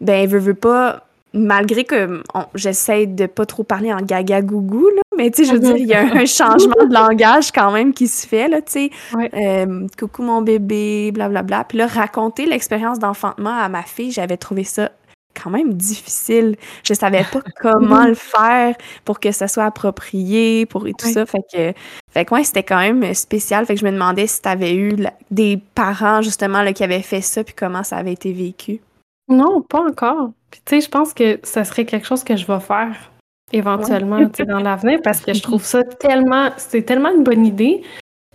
ben, 0.00 0.24
elle 0.24 0.28
veut, 0.28 0.40
veut 0.40 0.54
pas 0.54 1.04
malgré 1.34 1.84
que 1.84 2.22
j'essaie 2.54 3.06
de 3.06 3.26
pas 3.26 3.44
trop 3.44 3.64
parler 3.64 3.92
en 3.92 4.00
gaga 4.00 4.40
gougou, 4.40 4.88
là, 4.88 5.02
mais 5.16 5.30
tu 5.30 5.44
sais, 5.44 5.50
je 5.50 5.54
veux 5.54 5.60
dire, 5.60 5.76
il 5.76 5.86
y 5.86 5.94
a 5.94 6.02
un 6.02 6.26
changement 6.26 6.86
de 6.88 6.94
langage 6.94 7.52
quand 7.52 7.72
même 7.72 7.92
qui 7.92 8.08
se 8.08 8.26
fait, 8.26 8.48
là, 8.48 8.62
tu 8.62 8.72
sais. 8.72 8.90
Euh, 9.34 9.86
coucou 9.98 10.22
mon 10.22 10.42
bébé, 10.42 11.10
blablabla. 11.12 11.42
Bla, 11.42 11.56
bla. 11.58 11.64
Puis 11.64 11.78
là, 11.78 11.86
raconter 11.86 12.46
l'expérience 12.46 12.98
d'enfantement 12.98 13.58
à 13.58 13.68
ma 13.68 13.82
fille, 13.82 14.12
j'avais 14.12 14.36
trouvé 14.36 14.64
ça 14.64 14.90
quand 15.34 15.50
même 15.50 15.74
difficile. 15.74 16.56
Je 16.84 16.94
savais 16.94 17.24
pas 17.24 17.40
comment 17.60 18.06
le 18.06 18.14
faire 18.14 18.76
pour 19.04 19.20
que 19.20 19.32
ça 19.32 19.48
soit 19.48 19.64
approprié, 19.64 20.66
pour 20.66 20.86
et 20.86 20.92
tout 20.92 21.08
ça. 21.08 21.26
Fait 21.26 21.42
que, 21.52 21.72
fait 22.10 22.24
que 22.24 22.42
c'était 22.42 22.62
quand 22.62 22.78
même 22.78 23.12
spécial. 23.14 23.66
Fait 23.66 23.74
que 23.74 23.80
je 23.80 23.84
me 23.84 23.92
demandais 23.92 24.26
si 24.26 24.40
tu 24.40 24.48
avais 24.48 24.74
eu 24.74 24.96
des 25.30 25.60
parents, 25.74 26.22
justement, 26.22 26.62
là, 26.62 26.72
qui 26.72 26.84
avaient 26.84 27.02
fait 27.02 27.20
ça, 27.20 27.42
puis 27.42 27.54
comment 27.54 27.82
ça 27.82 27.96
avait 27.96 28.12
été 28.12 28.32
vécu. 28.32 28.80
Non, 29.28 29.62
pas 29.62 29.80
encore. 29.80 30.30
Puis 30.54 30.62
tu 30.64 30.76
sais, 30.76 30.80
je 30.82 30.88
pense 30.88 31.12
que 31.12 31.40
ça 31.42 31.64
serait 31.64 31.84
quelque 31.84 32.06
chose 32.06 32.22
que 32.22 32.36
je 32.36 32.46
vais 32.46 32.60
faire 32.60 33.10
éventuellement 33.50 34.20
dans 34.46 34.60
l'avenir 34.60 35.00
parce 35.02 35.18
que 35.18 35.34
je 35.34 35.42
trouve 35.42 35.64
ça 35.64 35.82
tellement, 35.82 36.50
c'est 36.58 36.82
tellement 36.82 37.12
une 37.12 37.24
bonne 37.24 37.44
idée 37.44 37.82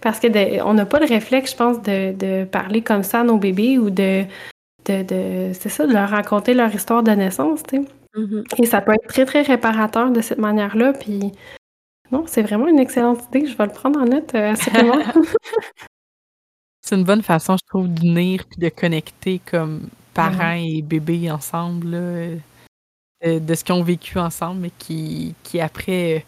parce 0.02 0.20
que 0.20 0.62
on 0.64 0.74
n'a 0.74 0.86
pas 0.86 1.00
le 1.00 1.06
réflexe, 1.06 1.52
je 1.52 1.56
pense, 1.56 1.82
de, 1.82 2.44
parler 2.44 2.82
comme 2.82 3.04
ça 3.04 3.22
à 3.22 3.24
nos 3.24 3.38
bébés 3.38 3.80
ou 3.80 3.90
de, 3.90 4.26
de, 4.86 5.54
c'est 5.54 5.70
ça, 5.70 5.88
de 5.88 5.94
leur 5.94 6.10
raconter 6.10 6.54
leur 6.54 6.76
histoire 6.76 7.04
de 7.04 7.12
naissance, 7.12 7.64
tu 7.64 7.78
sais. 7.78 7.84
Mm-hmm. 8.18 8.62
Et 8.62 8.66
ça 8.66 8.82
peut 8.82 8.92
être 8.92 9.08
très, 9.08 9.26
très 9.26 9.42
réparateur 9.42 10.12
de 10.12 10.20
cette 10.20 10.40
manière-là. 10.40 10.92
Puis 10.92 11.32
non, 12.12 12.26
c'est 12.28 12.42
vraiment 12.42 12.68
une 12.68 12.80
excellente 12.80 13.24
idée. 13.30 13.46
Je 13.46 13.56
vais 13.56 13.66
le 13.66 13.72
prendre 13.72 14.02
en 14.02 14.06
note, 14.06 14.36
euh, 14.36 14.52
assurément. 14.52 15.00
c'est 16.82 16.96
une 16.96 17.06
bonne 17.06 17.22
façon, 17.22 17.56
je 17.56 17.66
trouve, 17.66 17.88
d'unir 17.88 18.44
puis 18.46 18.60
de 18.60 18.68
connecter 18.68 19.40
comme 19.50 19.88
parents 20.14 20.58
et 20.58 20.82
bébés 20.82 21.32
ensemble, 21.32 21.92
euh, 21.94 22.38
de, 23.24 23.56
ce 23.56 23.64
qu'ils 23.64 23.76
ont 23.76 23.84
vécu 23.84 24.18
ensemble, 24.18 24.62
mais 24.62 24.72
qui, 24.78 25.36
qui 25.44 25.60
après. 25.60 26.26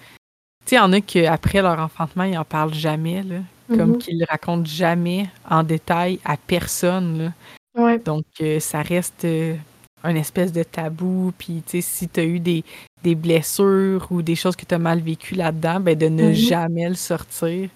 Tu 0.65 0.69
sais, 0.69 0.75
il 0.75 0.79
y 0.79 0.81
en 0.81 0.93
a 0.93 1.01
qui, 1.01 1.25
après 1.25 1.61
leur 1.61 1.79
enfantement, 1.79 2.23
ils 2.23 2.37
en 2.37 2.45
parlent 2.45 2.73
jamais, 2.73 3.23
là, 3.23 3.39
comme 3.69 3.93
mm-hmm. 3.93 3.97
qu'ils 3.97 4.19
le 4.19 4.25
racontent 4.29 4.65
jamais 4.65 5.29
en 5.49 5.63
détail 5.63 6.19
à 6.25 6.37
personne. 6.37 7.33
Là. 7.75 7.97
Donc, 7.97 8.25
euh, 8.41 8.59
ça 8.59 8.81
reste 8.81 9.25
euh, 9.25 9.55
un 10.03 10.15
espèce 10.15 10.51
de 10.51 10.63
tabou. 10.63 11.33
Puis, 11.37 11.63
tu 11.65 11.71
sais, 11.71 11.81
si 11.81 12.09
tu 12.09 12.19
as 12.19 12.25
eu 12.25 12.39
des, 12.39 12.63
des 13.03 13.15
blessures 13.15 14.07
ou 14.11 14.21
des 14.21 14.35
choses 14.35 14.55
que 14.55 14.65
tu 14.65 14.75
as 14.75 14.79
mal 14.79 14.99
vécues 14.99 15.35
là-dedans, 15.35 15.79
ben 15.79 15.97
de 15.97 16.07
ne 16.07 16.29
mm-hmm. 16.29 16.33
jamais 16.33 16.89
le 16.89 16.95
sortir 16.95 17.69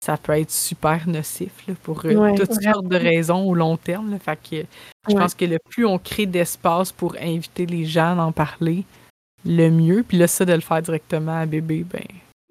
ça 0.00 0.16
peut 0.16 0.32
être 0.32 0.50
super 0.50 1.06
nocif 1.06 1.52
pour 1.82 2.04
euh, 2.06 2.34
toutes 2.34 2.62
sortes 2.62 2.88
de 2.88 2.96
raisons 2.96 3.44
au 3.44 3.54
long 3.54 3.76
terme. 3.76 4.18
Fait 4.18 4.38
que 4.38 4.66
je 5.08 5.14
pense 5.14 5.34
que 5.34 5.44
le 5.44 5.58
plus 5.68 5.84
on 5.84 5.98
crée 5.98 6.26
d'espace 6.26 6.90
pour 6.90 7.16
inviter 7.20 7.66
les 7.66 7.84
gens 7.84 8.18
à 8.18 8.22
en 8.22 8.32
parler, 8.32 8.84
le 9.44 9.68
mieux. 9.68 10.02
Puis 10.02 10.16
là, 10.16 10.26
ça, 10.26 10.44
de 10.44 10.52
le 10.52 10.60
faire 10.60 10.80
directement 10.82 11.38
à 11.40 11.46
bébé, 11.46 11.84
ben, 11.84 12.04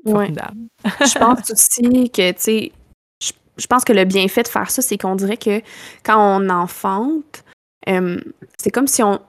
formidable. 0.10 0.58
je 0.86 1.18
pense 1.18 1.52
aussi 1.52 2.10
que, 2.12 2.32
tu 2.32 2.38
sais, 2.40 2.72
je, 3.58 3.68
pense 3.68 3.84
que 3.84 3.94
le 3.94 4.06
bienfait 4.06 4.44
de 4.44 4.48
faire 4.48 4.70
ça, 4.70 4.82
c'est 4.82 4.98
qu'on 4.98 5.16
dirait 5.16 5.38
que 5.38 5.62
quand 6.04 6.18
on 6.18 6.50
enfante, 6.50 7.44
euh, 7.90 8.20
c'est 8.58 8.72
comme 8.72 8.88
si 8.88 9.02
on, 9.02 9.20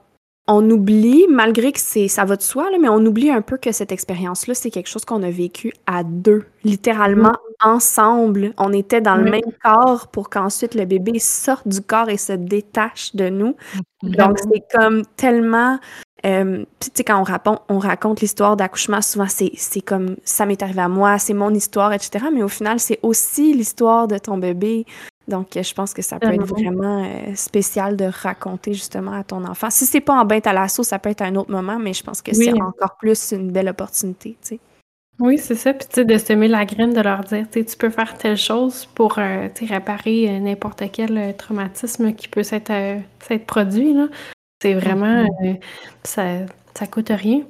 on 0.47 0.69
oublie, 0.69 1.25
malgré 1.29 1.71
que 1.71 1.79
c'est 1.79 2.07
ça 2.07 2.25
va 2.25 2.35
de 2.35 2.41
soi, 2.41 2.69
mais 2.79 2.89
on 2.89 3.05
oublie 3.05 3.29
un 3.29 3.41
peu 3.41 3.57
que 3.57 3.71
cette 3.71 3.91
expérience-là, 3.91 4.53
c'est 4.53 4.71
quelque 4.71 4.89
chose 4.89 5.05
qu'on 5.05 5.23
a 5.23 5.29
vécu 5.29 5.71
à 5.85 6.03
deux, 6.03 6.45
littéralement 6.63 7.33
ensemble. 7.63 8.53
On 8.57 8.73
était 8.73 9.01
dans 9.01 9.15
le 9.15 9.29
même 9.29 9.41
corps 9.63 10.07
pour 10.07 10.29
qu'ensuite 10.29 10.75
le 10.75 10.85
bébé 10.85 11.19
sorte 11.19 11.67
du 11.67 11.81
corps 11.81 12.09
et 12.09 12.17
se 12.17 12.33
détache 12.33 13.15
de 13.15 13.29
nous. 13.29 13.55
Donc, 14.03 14.39
c'est 14.39 14.63
comme 14.73 15.03
tellement. 15.15 15.79
Euh, 16.23 16.65
tu 16.79 16.89
sais, 16.93 17.03
quand 17.03 17.19
on 17.19 17.23
raconte, 17.23 17.61
on 17.67 17.79
raconte 17.79 18.21
l'histoire 18.21 18.55
d'accouchement, 18.55 19.01
souvent 19.01 19.25
c'est 19.27 19.81
comme 19.81 20.17
ça 20.23 20.45
m'est 20.45 20.61
arrivé 20.61 20.81
à 20.81 20.87
moi, 20.87 21.17
c'est 21.17 21.33
mon 21.33 21.51
histoire, 21.51 21.93
etc. 21.93 22.25
Mais 22.31 22.43
au 22.43 22.47
final, 22.47 22.79
c'est 22.79 22.99
aussi 23.01 23.53
l'histoire 23.53 24.07
de 24.07 24.19
ton 24.19 24.37
bébé. 24.37 24.85
Donc, 25.31 25.47
je 25.55 25.73
pense 25.73 25.93
que 25.93 26.01
ça 26.01 26.19
peut 26.19 26.33
être 26.33 26.45
vraiment 26.45 27.03
euh, 27.03 27.35
spécial 27.35 27.95
de 27.95 28.05
raconter 28.05 28.73
justement 28.73 29.13
à 29.13 29.23
ton 29.23 29.43
enfant. 29.45 29.69
Si 29.69 29.85
c'est 29.85 30.01
pas 30.01 30.13
en 30.13 30.25
bain 30.25 30.39
à 30.43 30.53
l'assaut, 30.53 30.83
ça 30.83 30.99
peut 30.99 31.09
être 31.09 31.21
un 31.21 31.35
autre 31.35 31.51
moment, 31.51 31.79
mais 31.79 31.93
je 31.93 32.03
pense 32.03 32.21
que 32.21 32.33
c'est 32.33 32.53
encore 32.61 32.97
plus 32.97 33.31
une 33.31 33.51
belle 33.51 33.69
opportunité, 33.69 34.37
tu 34.41 34.55
sais. 34.55 34.59
Oui, 35.19 35.37
c'est 35.37 35.55
ça. 35.55 35.73
Puis, 35.73 35.87
tu 35.87 35.95
sais, 35.95 36.05
de 36.05 36.17
semer 36.17 36.47
la 36.47 36.65
graine, 36.65 36.93
de 36.93 37.01
leur 37.01 37.23
dire, 37.23 37.45
tu 37.51 37.63
peux 37.77 37.89
faire 37.89 38.17
telle 38.17 38.37
chose 38.37 38.87
pour 38.95 39.19
euh, 39.19 39.47
réparer 39.67 40.29
euh, 40.29 40.39
n'importe 40.39 40.83
quel 40.91 41.35
traumatisme 41.37 42.13
qui 42.13 42.27
peut 42.27 42.43
s'être 42.43 42.73
produit. 43.47 43.95
C'est 44.61 44.73
vraiment, 44.73 45.23
mm-hmm. 45.23 45.59
ça, 46.03 46.23
ça 46.73 46.87
coûte 46.87 47.09
rien. 47.09 47.43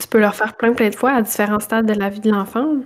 Tu 0.00 0.08
peux 0.08 0.18
leur 0.18 0.34
faire 0.34 0.56
plein, 0.56 0.72
plein 0.72 0.90
de 0.90 0.94
fois 0.94 1.12
à 1.12 1.22
différents 1.22 1.60
stades 1.60 1.86
de 1.86 1.92
la 1.92 2.08
vie 2.08 2.20
de 2.20 2.30
l'enfant. 2.30 2.76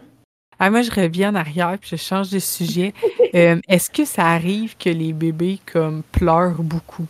Ah, 0.58 0.70
moi, 0.70 0.82
je 0.82 0.90
reviens 0.90 1.30
en 1.30 1.34
arrière 1.36 1.76
puis 1.80 1.90
je 1.90 1.96
change 1.96 2.30
de 2.30 2.38
sujet. 2.38 2.92
Euh, 3.34 3.60
est-ce 3.68 3.90
que 3.90 4.06
ça 4.06 4.24
arrive 4.24 4.74
que 4.78 4.88
les 4.88 5.12
bébés 5.12 5.58
comme 5.70 6.02
pleurent 6.12 6.62
beaucoup 6.62 7.04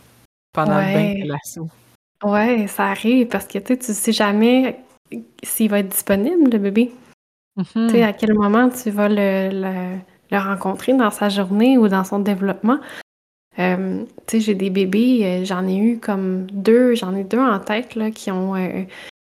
pendant 0.51 0.77
le 0.77 0.93
bain 0.93 1.13
de 1.13 1.29
l'assaut? 1.29 1.69
Ouais, 2.21 2.67
ça 2.67 2.87
arrive 2.87 3.27
parce 3.27 3.45
que 3.45 3.57
tu 3.57 3.77
sais, 3.79 3.93
sais 3.93 4.11
jamais 4.11 4.77
s'il 5.41 5.69
va 5.69 5.79
être 5.79 5.87
disponible, 5.87 6.51
le 6.51 6.57
bébé. 6.57 6.91
Tu 7.57 7.63
sais, 7.63 7.79
mm-hmm. 7.79 8.03
à 8.03 8.11
quel 8.11 8.33
moment 8.33 8.67
tu 8.67 8.89
vas 8.89 9.07
le, 9.07 9.97
rencontrer 10.29 10.91
dans 10.91 11.09
sa 11.09 11.29
journée 11.29 11.77
ou 11.77 11.87
dans 11.87 12.03
son 12.03 12.19
développement? 12.19 12.79
Euh, 13.57 14.03
tu 14.27 14.39
sais, 14.39 14.39
j'ai 14.41 14.55
des 14.55 14.69
bébés, 14.69 15.21
euh, 15.23 15.45
j'en 15.45 15.65
ai 15.69 15.77
eu 15.77 15.99
comme 15.99 16.47
deux, 16.51 16.95
j'en 16.95 17.15
ai 17.15 17.23
deux 17.23 17.39
en 17.39 17.59
tête 17.59 17.95
là, 17.95 18.11
qui 18.11 18.29
ont 18.29 18.55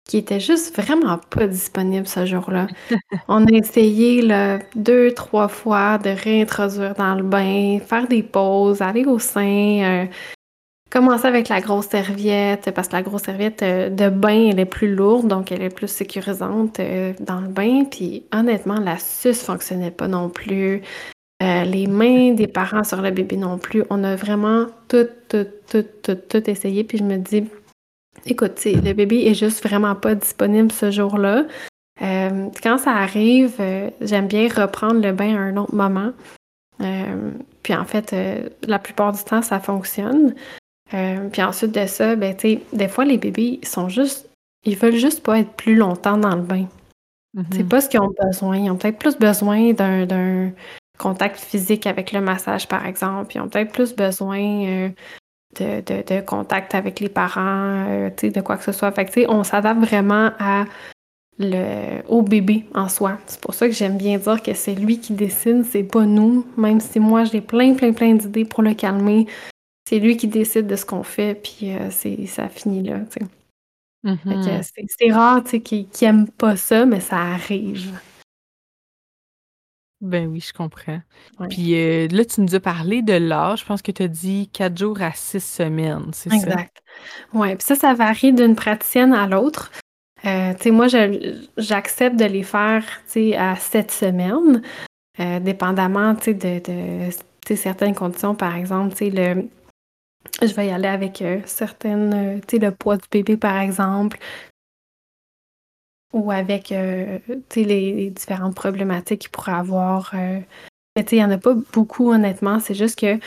qui 0.08 0.16
était 0.16 0.40
juste 0.40 0.74
vraiment 0.74 1.18
pas 1.30 1.46
disponible 1.46 2.08
ce 2.08 2.24
jour-là. 2.24 2.66
On 3.28 3.44
a 3.44 3.52
essayé 3.52 4.26
deux, 4.74 5.12
trois 5.12 5.48
fois 5.48 5.98
de 5.98 6.08
réintroduire 6.08 6.94
dans 6.94 7.14
le 7.14 7.22
bain, 7.22 7.78
faire 7.78 8.08
des 8.08 8.22
pauses, 8.22 8.80
aller 8.80 9.04
au 9.04 9.18
sein, 9.18 9.82
euh, 9.82 10.06
commencer 10.90 11.26
avec 11.26 11.50
la 11.50 11.60
grosse 11.60 11.88
serviette, 11.88 12.70
parce 12.74 12.88
que 12.88 12.94
la 12.94 13.02
grosse 13.02 13.24
serviette 13.24 13.62
euh, 13.62 13.90
de 13.90 14.08
bain, 14.08 14.48
elle 14.50 14.58
est 14.58 14.64
plus 14.64 14.94
lourde, 14.94 15.28
donc 15.28 15.52
elle 15.52 15.62
est 15.62 15.74
plus 15.74 15.88
sécurisante 15.88 16.80
euh, 16.80 17.12
dans 17.20 17.42
le 17.42 17.48
bain. 17.48 17.84
Puis 17.84 18.24
honnêtement, 18.32 18.80
la 18.80 18.98
suce 18.98 19.42
fonctionnait 19.42 19.90
pas 19.90 20.08
non 20.08 20.30
plus. 20.30 20.80
les 21.42 21.86
mains 21.86 22.32
des 22.32 22.46
parents 22.46 22.82
sur 22.82 23.02
le 23.02 23.10
bébé 23.10 23.36
non 23.36 23.58
plus. 23.58 23.84
On 23.90 24.02
a 24.04 24.16
vraiment 24.16 24.68
tout, 24.88 25.06
tout, 25.28 25.46
tout, 25.70 25.84
tout, 26.02 26.14
tout 26.14 26.50
essayé. 26.50 26.82
Puis 26.82 26.96
je 26.96 27.04
me 27.04 27.18
dis, 27.18 27.44
Écoute, 28.26 28.60
le 28.64 28.92
bébé 28.92 29.26
est 29.26 29.34
juste 29.34 29.62
vraiment 29.62 29.94
pas 29.94 30.14
disponible 30.14 30.72
ce 30.72 30.90
jour-là. 30.90 31.44
Euh, 32.00 32.48
quand 32.62 32.78
ça 32.78 32.92
arrive, 32.92 33.56
euh, 33.60 33.90
j'aime 34.00 34.28
bien 34.28 34.48
reprendre 34.48 35.00
le 35.00 35.12
bain 35.12 35.36
à 35.36 35.40
un 35.40 35.56
autre 35.56 35.74
moment. 35.74 36.12
Euh, 36.80 37.30
puis 37.62 37.74
en 37.74 37.84
fait, 37.84 38.14
la 38.66 38.78
plupart 38.78 39.12
du 39.12 39.22
temps, 39.24 39.42
ça 39.42 39.60
fonctionne. 39.60 40.34
puis 40.90 41.42
ensuite 41.42 41.72
de 41.72 41.86
ça, 41.86 42.16
ben, 42.16 42.34
des 42.72 42.88
fois, 42.88 43.04
les 43.04 43.18
bébés, 43.18 43.58
ils 43.62 43.68
sont 43.68 43.88
juste, 43.88 44.28
ils 44.64 44.76
veulent 44.76 44.96
juste 44.96 45.22
pas 45.22 45.40
être 45.40 45.52
plus 45.52 45.74
longtemps 45.74 46.16
dans 46.16 46.34
le 46.34 46.42
bain. 46.42 46.66
C'est 47.52 47.62
mm-hmm. 47.62 47.68
pas 47.68 47.80
ce 47.80 47.88
qu'ils 47.88 48.00
ont 48.00 48.14
besoin. 48.24 48.56
Ils 48.56 48.70
ont 48.70 48.76
peut-être 48.76 48.98
plus 48.98 49.16
besoin 49.16 49.72
d'un 49.72 50.50
contact 50.98 51.38
physique 51.38 51.86
avec 51.86 52.12
le 52.12 52.20
massage, 52.20 52.66
par 52.66 52.86
exemple. 52.86 53.36
Ils 53.36 53.40
ont 53.40 53.48
peut-être 53.48 53.72
plus 53.72 53.94
besoin 53.94 54.90
de, 55.56 56.20
contact 56.20 56.74
avec 56.74 57.00
les 57.00 57.08
parents, 57.08 57.86
euh, 57.88 58.10
de 58.10 58.40
quoi 58.40 58.56
que 58.56 58.64
ce 58.64 58.72
soit. 58.72 58.92
Fait 58.92 59.04
que, 59.04 59.30
on 59.30 59.44
s'adapte 59.44 59.80
vraiment 59.80 60.30
à 60.38 60.64
le, 61.38 62.02
au 62.08 62.22
bébé 62.22 62.66
en 62.74 62.88
soi. 62.88 63.18
C'est 63.26 63.40
pour 63.40 63.54
ça 63.54 63.66
que 63.66 63.74
j'aime 63.74 63.96
bien 63.96 64.18
dire 64.18 64.42
que 64.42 64.54
c'est 64.54 64.74
lui 64.74 64.98
qui 64.98 65.12
décide, 65.12 65.64
c'est 65.64 65.84
pas 65.84 66.04
nous. 66.04 66.46
Même 66.56 66.80
si 66.80 67.00
moi, 67.00 67.24
j'ai 67.24 67.40
plein, 67.40 67.74
plein, 67.74 67.92
plein 67.92 68.14
d'idées 68.14 68.44
pour 68.44 68.62
le 68.62 68.74
calmer, 68.74 69.26
c'est 69.88 69.98
lui 69.98 70.16
qui 70.16 70.28
décide 70.28 70.66
de 70.66 70.76
ce 70.76 70.84
qu'on 70.84 71.02
fait, 71.02 71.34
puis 71.34 71.74
euh, 71.74 71.88
c'est, 71.90 72.26
ça 72.26 72.48
finit 72.48 72.82
là. 72.82 73.00
Mm-hmm. 74.04 74.62
c'est, 74.98 75.12
rare 75.12 75.42
qu'il 75.44 75.86
n'aime 76.02 76.28
pas 76.28 76.56
ça, 76.56 76.84
mais 76.84 77.00
ça 77.00 77.16
arrive. 77.16 77.98
Ben 80.00 80.28
oui, 80.28 80.40
je 80.40 80.52
comprends. 80.52 81.00
Puis 81.50 81.74
euh, 81.74 82.06
là, 82.08 82.24
tu 82.24 82.40
nous 82.40 82.54
as 82.54 82.60
parlé 82.60 83.02
de 83.02 83.14
l'âge. 83.14 83.60
Je 83.60 83.64
pense 83.64 83.82
que 83.82 83.90
tu 83.90 84.04
as 84.04 84.08
dit 84.08 84.48
4 84.52 84.78
jours 84.78 85.02
à 85.02 85.12
6 85.12 85.40
semaines, 85.40 86.10
c'est 86.12 86.30
ça? 86.30 86.36
Exact. 86.36 86.82
Oui, 87.32 87.54
puis 87.56 87.64
ça, 87.64 87.74
ça 87.74 87.94
varie 87.94 88.32
d'une 88.32 88.54
praticienne 88.54 89.12
à 89.12 89.26
l'autre. 89.26 89.72
Euh, 90.24 90.54
tu 90.54 90.64
sais, 90.64 90.70
moi, 90.70 90.86
j'accepte 91.56 92.16
de 92.16 92.24
les 92.24 92.44
faire, 92.44 92.84
tu 93.06 93.30
sais, 93.30 93.36
à 93.36 93.56
7 93.56 93.90
semaines, 93.90 94.62
euh, 95.18 95.40
dépendamment, 95.40 96.14
tu 96.14 96.36
sais, 96.38 96.60
de, 96.60 97.56
certaines 97.56 97.94
conditions. 97.94 98.34
Par 98.34 98.54
exemple, 98.54 98.94
tu 98.94 99.06
sais, 99.06 99.10
le... 99.10 99.48
Je 100.42 100.52
vais 100.54 100.68
y 100.68 100.70
aller 100.70 100.88
avec 100.88 101.24
certaines, 101.46 102.40
tu 102.46 102.56
sais, 102.56 102.64
le 102.64 102.70
poids 102.70 102.96
du 102.96 103.06
bébé, 103.10 103.36
par 103.36 103.58
exemple, 103.58 104.18
ou 106.12 106.30
avec 106.30 106.72
euh, 106.72 107.18
les, 107.56 108.10
différentes 108.10 108.54
problématiques 108.54 109.22
qu'il 109.22 109.30
pourrait 109.30 109.52
avoir. 109.52 110.12
Euh. 110.14 110.40
Mais 110.96 111.02
il 111.12 111.18
n'y 111.18 111.24
en 111.24 111.30
a 111.30 111.38
pas 111.38 111.54
beaucoup, 111.72 112.10
honnêtement. 112.10 112.60
C'est 112.60 112.74
juste 112.74 112.98
que 112.98 113.18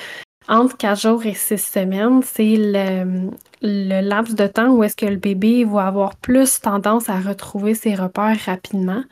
entre 0.48 0.76
4 0.78 1.00
jours 1.00 1.26
et 1.26 1.34
6 1.34 1.58
semaines, 1.58 2.22
c'est 2.24 2.56
le, 2.58 3.30
le, 3.62 4.02
laps 4.02 4.36
de 4.36 4.48
temps 4.48 4.72
où 4.72 4.84
est-ce 4.84 4.96
que 4.96 5.06
le 5.06 5.18
bébé 5.18 5.64
va 5.64 5.88
avoir 5.88 6.16
plus 6.16 6.60
tendance 6.60 7.10
à 7.10 7.20
retrouver 7.20 7.76
ses 7.76 7.96
repères 7.96 8.40
rapidement 8.46 9.04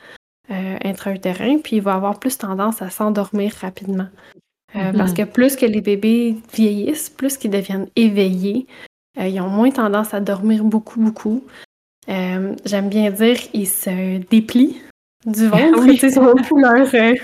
euh, 0.50 0.76
intra-utérin, 0.84 1.58
puis 1.58 1.76
il 1.76 1.82
va 1.82 1.94
avoir 1.94 2.18
plus 2.18 2.36
tendance 2.36 2.82
à 2.82 2.90
s'endormir 2.90 3.52
rapidement. 3.60 4.08
Euh, 4.74 4.92
parce 4.92 5.12
mm-hmm. 5.12 5.16
que 5.16 5.22
plus 5.22 5.56
que 5.56 5.66
les 5.66 5.80
bébés 5.80 6.36
vieillissent, 6.52 7.08
plus 7.08 7.36
qu'ils 7.36 7.52
deviennent 7.52 7.88
éveillés, 7.94 8.66
ils 9.20 9.40
ont 9.40 9.48
moins 9.48 9.70
tendance 9.70 10.14
à 10.14 10.20
dormir 10.20 10.64
beaucoup, 10.64 11.00
beaucoup. 11.00 11.44
Euh, 12.08 12.54
j'aime 12.64 12.88
bien 12.88 13.10
dire, 13.10 13.36
ils 13.52 13.68
se 13.68 14.18
déplient 14.18 14.80
du 15.26 15.46
ventre. 15.48 15.86
Ils 15.86 16.18
ont 16.18 16.34
plus 16.34 16.60
leur, 16.60 16.94
euh, 16.94 17.14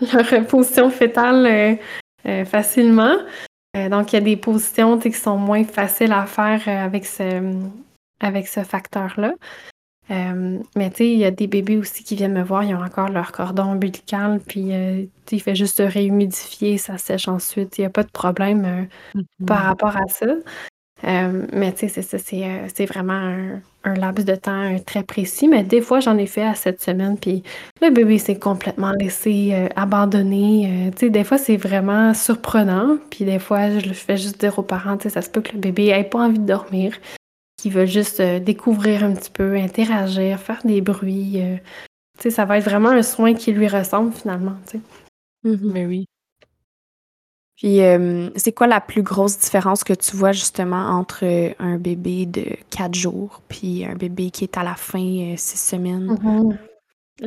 leur 0.12 0.46
position 0.46 0.90
fétale 0.90 1.78
euh, 2.26 2.44
facilement. 2.44 3.16
donc, 3.74 4.12
il 4.12 4.16
y 4.16 4.18
a 4.18 4.22
des 4.22 4.36
positions 4.36 4.98
qui 4.98 5.12
sont 5.12 5.38
moins 5.38 5.64
faciles 5.64 6.12
à 6.12 6.26
faire 6.26 6.66
avec 6.68 7.04
ce, 7.04 7.54
avec 8.20 8.48
ce 8.48 8.60
facteur-là. 8.60 9.34
mais 10.08 10.90
tu 10.90 10.96
sais, 10.96 11.10
il 11.10 11.18
y 11.18 11.24
a 11.24 11.30
des 11.30 11.46
bébés 11.46 11.76
aussi 11.76 12.02
qui 12.02 12.16
viennent 12.16 12.32
me 12.32 12.42
voir, 12.42 12.64
ils 12.64 12.74
ont 12.74 12.82
encore 12.82 13.08
leur 13.08 13.32
cordon 13.32 13.72
ombilical, 13.72 14.40
puis 14.46 14.70
il 15.30 15.40
fait 15.40 15.54
juste 15.54 15.78
se 15.78 15.82
réhumidifier, 15.82 16.78
ça 16.78 16.98
sèche 16.98 17.28
ensuite. 17.28 17.78
Il 17.78 17.82
n'y 17.82 17.86
a 17.86 17.90
pas 17.90 18.04
de 18.04 18.10
problème 18.10 18.88
mm-hmm. 19.14 19.46
par 19.46 19.64
rapport 19.64 19.96
à 19.96 20.06
ça. 20.08 20.26
Euh, 21.06 21.46
mais 21.52 21.72
tu 21.72 21.88
sais, 21.88 22.02
c'est 22.02 22.44
euh, 22.44 22.66
c'est 22.74 22.86
vraiment 22.86 23.36
un, 23.84 23.94
laps 23.94 24.24
de 24.24 24.34
temps 24.34 24.78
très 24.86 25.02
précis. 25.02 25.48
Mais 25.48 25.62
des 25.62 25.80
fois, 25.80 26.00
j'en 26.00 26.16
ai 26.16 26.26
fait 26.26 26.44
à 26.44 26.54
cette 26.54 26.80
semaine, 26.80 27.18
puis 27.18 27.42
le 27.82 27.90
bébé 27.90 28.18
s'est 28.18 28.38
complètement 28.38 28.92
laissé 28.92 29.50
euh, 29.52 29.68
abandonner. 29.76 30.90
tu 30.96 31.06
sais, 31.06 31.10
des 31.10 31.24
fois, 31.24 31.38
c'est 31.38 31.56
vraiment 31.56 32.14
surprenant. 32.14 32.96
Puis 33.10 33.24
des 33.24 33.38
fois, 33.38 33.78
je 33.78 33.86
le 33.86 33.94
fais 33.94 34.16
juste 34.16 34.40
dire 34.40 34.58
aux 34.58 34.62
parents, 34.62 34.96
tu 34.96 35.04
sais, 35.04 35.10
ça 35.10 35.22
se 35.22 35.30
peut 35.30 35.42
que 35.42 35.52
le 35.52 35.58
bébé 35.58 35.88
ait 35.88 36.04
pas 36.04 36.20
envie 36.20 36.38
de 36.38 36.46
dormir, 36.46 36.96
qu'il 37.58 37.72
veut 37.72 37.86
juste 37.86 38.22
découvrir 38.22 39.04
un 39.04 39.14
petit 39.14 39.30
peu, 39.30 39.56
interagir, 39.56 40.38
faire 40.40 40.60
des 40.64 40.80
bruits. 40.80 41.42
tu 42.18 42.22
sais, 42.22 42.30
ça 42.30 42.46
va 42.46 42.58
être 42.58 42.64
vraiment 42.64 42.90
un 42.90 43.02
soin 43.02 43.34
qui 43.34 43.52
lui 43.52 43.68
ressemble 43.68 44.12
finalement, 44.12 44.56
tu 44.66 44.78
sais. 44.78 45.58
Mais 45.62 45.84
oui. 45.84 46.06
Puis, 47.56 47.82
euh, 47.82 48.30
c'est 48.36 48.52
quoi 48.52 48.66
la 48.66 48.80
plus 48.80 49.02
grosse 49.02 49.38
différence 49.38 49.84
que 49.84 49.92
tu 49.92 50.16
vois 50.16 50.32
justement 50.32 50.88
entre 50.88 51.24
un 51.58 51.78
bébé 51.78 52.26
de 52.26 52.44
4 52.70 52.94
jours 52.94 53.42
puis 53.48 53.84
un 53.84 53.94
bébé 53.94 54.30
qui 54.30 54.44
est 54.44 54.58
à 54.58 54.64
la 54.64 54.74
fin 54.74 55.34
6 55.36 55.72
euh, 55.72 55.76
semaines? 55.76 56.14
Mm-hmm. 56.14 56.56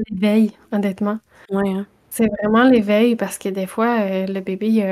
L'éveil, 0.09 0.51
honnêtement. 0.71 1.19
Ouais. 1.49 1.69
Hein. 1.69 1.87
C'est 2.09 2.27
vraiment 2.41 2.63
l'éveil 2.63 3.15
parce 3.15 3.37
que 3.37 3.47
des 3.47 3.67
fois, 3.67 3.99
euh, 4.01 4.25
le 4.25 4.41
bébé, 4.41 4.83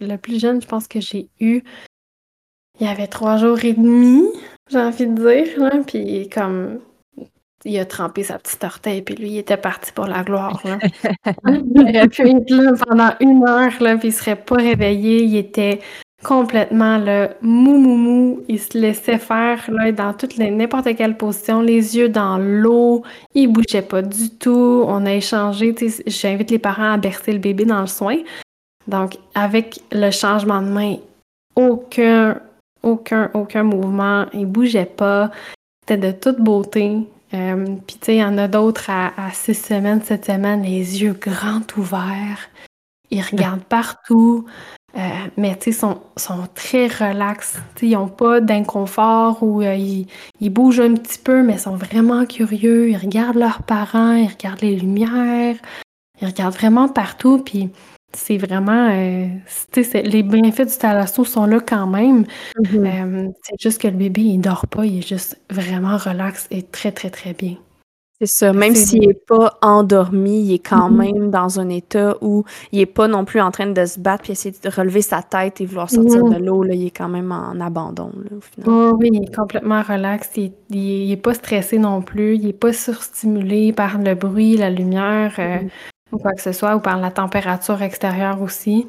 le 0.00 0.16
plus 0.16 0.40
jeune, 0.40 0.62
je 0.62 0.68
pense 0.68 0.86
que 0.86 1.00
j'ai 1.00 1.28
eu, 1.40 1.62
il 2.78 2.86
y 2.86 2.88
avait 2.88 3.08
trois 3.08 3.38
jours 3.38 3.64
et 3.64 3.72
demi, 3.72 4.22
j'ai 4.68 4.78
envie 4.78 5.06
de 5.06 5.14
dire. 5.14 5.58
Là, 5.58 5.70
puis 5.86 6.28
comme 6.28 6.80
il 7.64 7.78
a 7.78 7.84
trempé 7.84 8.22
sa 8.22 8.38
petite 8.38 8.64
orteil, 8.64 9.02
puis 9.02 9.14
lui, 9.16 9.30
il 9.30 9.38
était 9.38 9.56
parti 9.56 9.92
pour 9.92 10.06
la 10.06 10.22
gloire. 10.22 10.60
Là. 10.64 10.78
il 11.48 11.80
aurait 11.82 12.08
pu 12.08 12.28
être 12.28 12.50
là 12.50 12.72
pendant 12.88 13.10
une 13.20 13.46
heure, 13.46 13.72
là, 13.80 13.96
puis 13.96 14.08
il 14.08 14.12
serait 14.12 14.36
pas 14.36 14.56
réveillé. 14.56 15.24
Il 15.24 15.36
était 15.36 15.80
complètement 16.22 16.98
là, 16.98 17.30
mou 17.42 17.78
mou 17.78 17.96
mou. 17.96 18.40
Il 18.48 18.58
se 18.58 18.78
laissait 18.78 19.18
faire 19.18 19.70
là, 19.70 19.92
dans 19.92 20.12
toutes 20.14 20.36
les 20.36 20.50
n'importe 20.50 20.94
quelle 20.96 21.16
position, 21.16 21.60
les 21.60 21.96
yeux 21.96 22.08
dans 22.08 22.38
l'eau. 22.38 23.02
Il 23.34 23.48
bougeait 23.48 23.82
pas 23.82 24.02
du 24.02 24.30
tout. 24.30 24.84
On 24.86 25.04
a 25.06 25.14
échangé. 25.14 25.74
J'invite 26.06 26.50
les 26.50 26.58
parents 26.58 26.92
à 26.92 26.96
bercer 26.96 27.32
le 27.32 27.38
bébé 27.38 27.64
dans 27.64 27.80
le 27.80 27.86
soin. 27.86 28.16
Donc, 28.86 29.18
avec 29.34 29.80
le 29.92 30.10
changement 30.10 30.62
de 30.62 30.68
main, 30.68 30.96
aucun, 31.56 32.40
aucun, 32.82 33.30
aucun 33.34 33.62
mouvement. 33.62 34.26
Il 34.32 34.46
bougeait 34.46 34.86
pas. 34.86 35.30
C'était 35.86 36.12
de 36.12 36.18
toute 36.18 36.40
beauté. 36.40 37.06
Euh, 37.34 37.76
puis, 37.86 37.96
tu 37.96 38.06
sais, 38.06 38.14
il 38.16 38.20
y 38.20 38.24
en 38.24 38.38
a 38.38 38.48
d'autres 38.48 38.90
à, 38.90 39.12
six 39.32 39.54
semaines, 39.54 40.02
sept 40.02 40.26
semaines, 40.26 40.62
les 40.62 41.02
yeux 41.02 41.12
grands 41.12 41.62
ouverts. 41.76 42.48
Ils 43.10 43.22
regardent 43.30 43.64
partout. 43.64 44.46
Euh, 44.96 45.00
mais 45.36 45.56
tu 45.56 45.72
sais, 45.72 45.78
sont, 45.78 46.00
sont 46.16 46.48
très 46.54 46.88
relax. 46.88 47.58
sais, 47.76 47.86
ils 47.86 47.92
n'ont 47.92 48.08
pas 48.08 48.40
d'inconfort 48.40 49.40
ou 49.42 49.62
euh, 49.62 49.74
ils, 49.74 50.08
ils, 50.40 50.50
bougent 50.50 50.80
un 50.80 50.94
petit 50.94 51.18
peu, 51.18 51.42
mais 51.42 51.58
sont 51.58 51.76
vraiment 51.76 52.26
curieux. 52.26 52.90
Ils 52.90 52.96
regardent 52.96 53.36
leurs 53.36 53.62
parents, 53.62 54.14
ils 54.14 54.28
regardent 54.28 54.62
les 54.62 54.74
lumières, 54.74 55.54
ils 56.20 56.26
regardent 56.26 56.54
vraiment 56.54 56.88
partout. 56.88 57.38
Puis 57.38 57.70
c'est 58.12 58.38
vraiment. 58.38 58.90
Euh, 58.90 59.26
les 60.04 60.22
bienfaits 60.22 60.66
du 60.66 60.76
thalasso 60.76 61.24
sont 61.24 61.46
là 61.46 61.60
quand 61.60 61.86
même. 61.86 62.24
Mm-hmm. 62.58 63.26
Euh, 63.26 63.28
c'est 63.42 63.60
juste 63.60 63.80
que 63.80 63.88
le 63.88 63.96
bébé, 63.96 64.22
il 64.22 64.40
dort 64.40 64.66
pas, 64.66 64.84
il 64.84 64.98
est 64.98 65.08
juste 65.08 65.40
vraiment 65.50 65.96
relax 65.96 66.46
et 66.50 66.62
très, 66.62 66.92
très, 66.92 67.10
très 67.10 67.32
bien. 67.32 67.56
C'est 68.20 68.26
ça. 68.26 68.52
Même 68.52 68.74
s'il 68.74 69.06
n'est 69.06 69.14
pas 69.14 69.58
endormi, 69.62 70.42
il 70.42 70.54
est 70.54 70.58
quand 70.58 70.90
mm-hmm. 70.90 71.14
même 71.14 71.30
dans 71.30 71.58
un 71.58 71.70
état 71.70 72.16
où 72.20 72.44
il 72.70 72.80
n'est 72.80 72.86
pas 72.86 73.08
non 73.08 73.24
plus 73.24 73.40
en 73.40 73.50
train 73.50 73.68
de 73.68 73.86
se 73.86 73.98
battre 73.98 74.24
puis 74.24 74.32
essayer 74.32 74.54
de 74.62 74.68
relever 74.68 75.00
sa 75.00 75.22
tête 75.22 75.62
et 75.62 75.64
vouloir 75.64 75.88
sortir 75.88 76.24
de 76.24 76.34
mm-hmm. 76.34 76.44
l'eau. 76.44 76.64
Il 76.64 76.86
est 76.86 76.90
quand 76.90 77.08
même 77.08 77.32
en 77.32 77.58
abandon, 77.60 78.12
au 78.36 78.40
final. 78.40 78.66
Oh, 78.66 78.96
oui, 78.98 79.08
il 79.12 79.22
est 79.22 79.34
complètement 79.34 79.82
relax. 79.82 80.30
Il 80.36 80.52
n'est 80.70 81.16
pas 81.16 81.32
stressé 81.32 81.78
non 81.78 82.02
plus. 82.02 82.34
Il 82.34 82.46
n'est 82.46 82.52
pas 82.52 82.74
surstimulé 82.74 83.72
par 83.72 83.96
le 83.96 84.14
bruit, 84.14 84.56
la 84.58 84.68
lumière. 84.68 85.34
Euh, 85.38 85.60
ou 86.12 86.18
quoi 86.18 86.32
que 86.32 86.42
ce 86.42 86.52
soit, 86.52 86.76
ou 86.76 86.80
par 86.80 86.98
la 86.98 87.10
température 87.10 87.82
extérieure 87.82 88.42
aussi. 88.42 88.86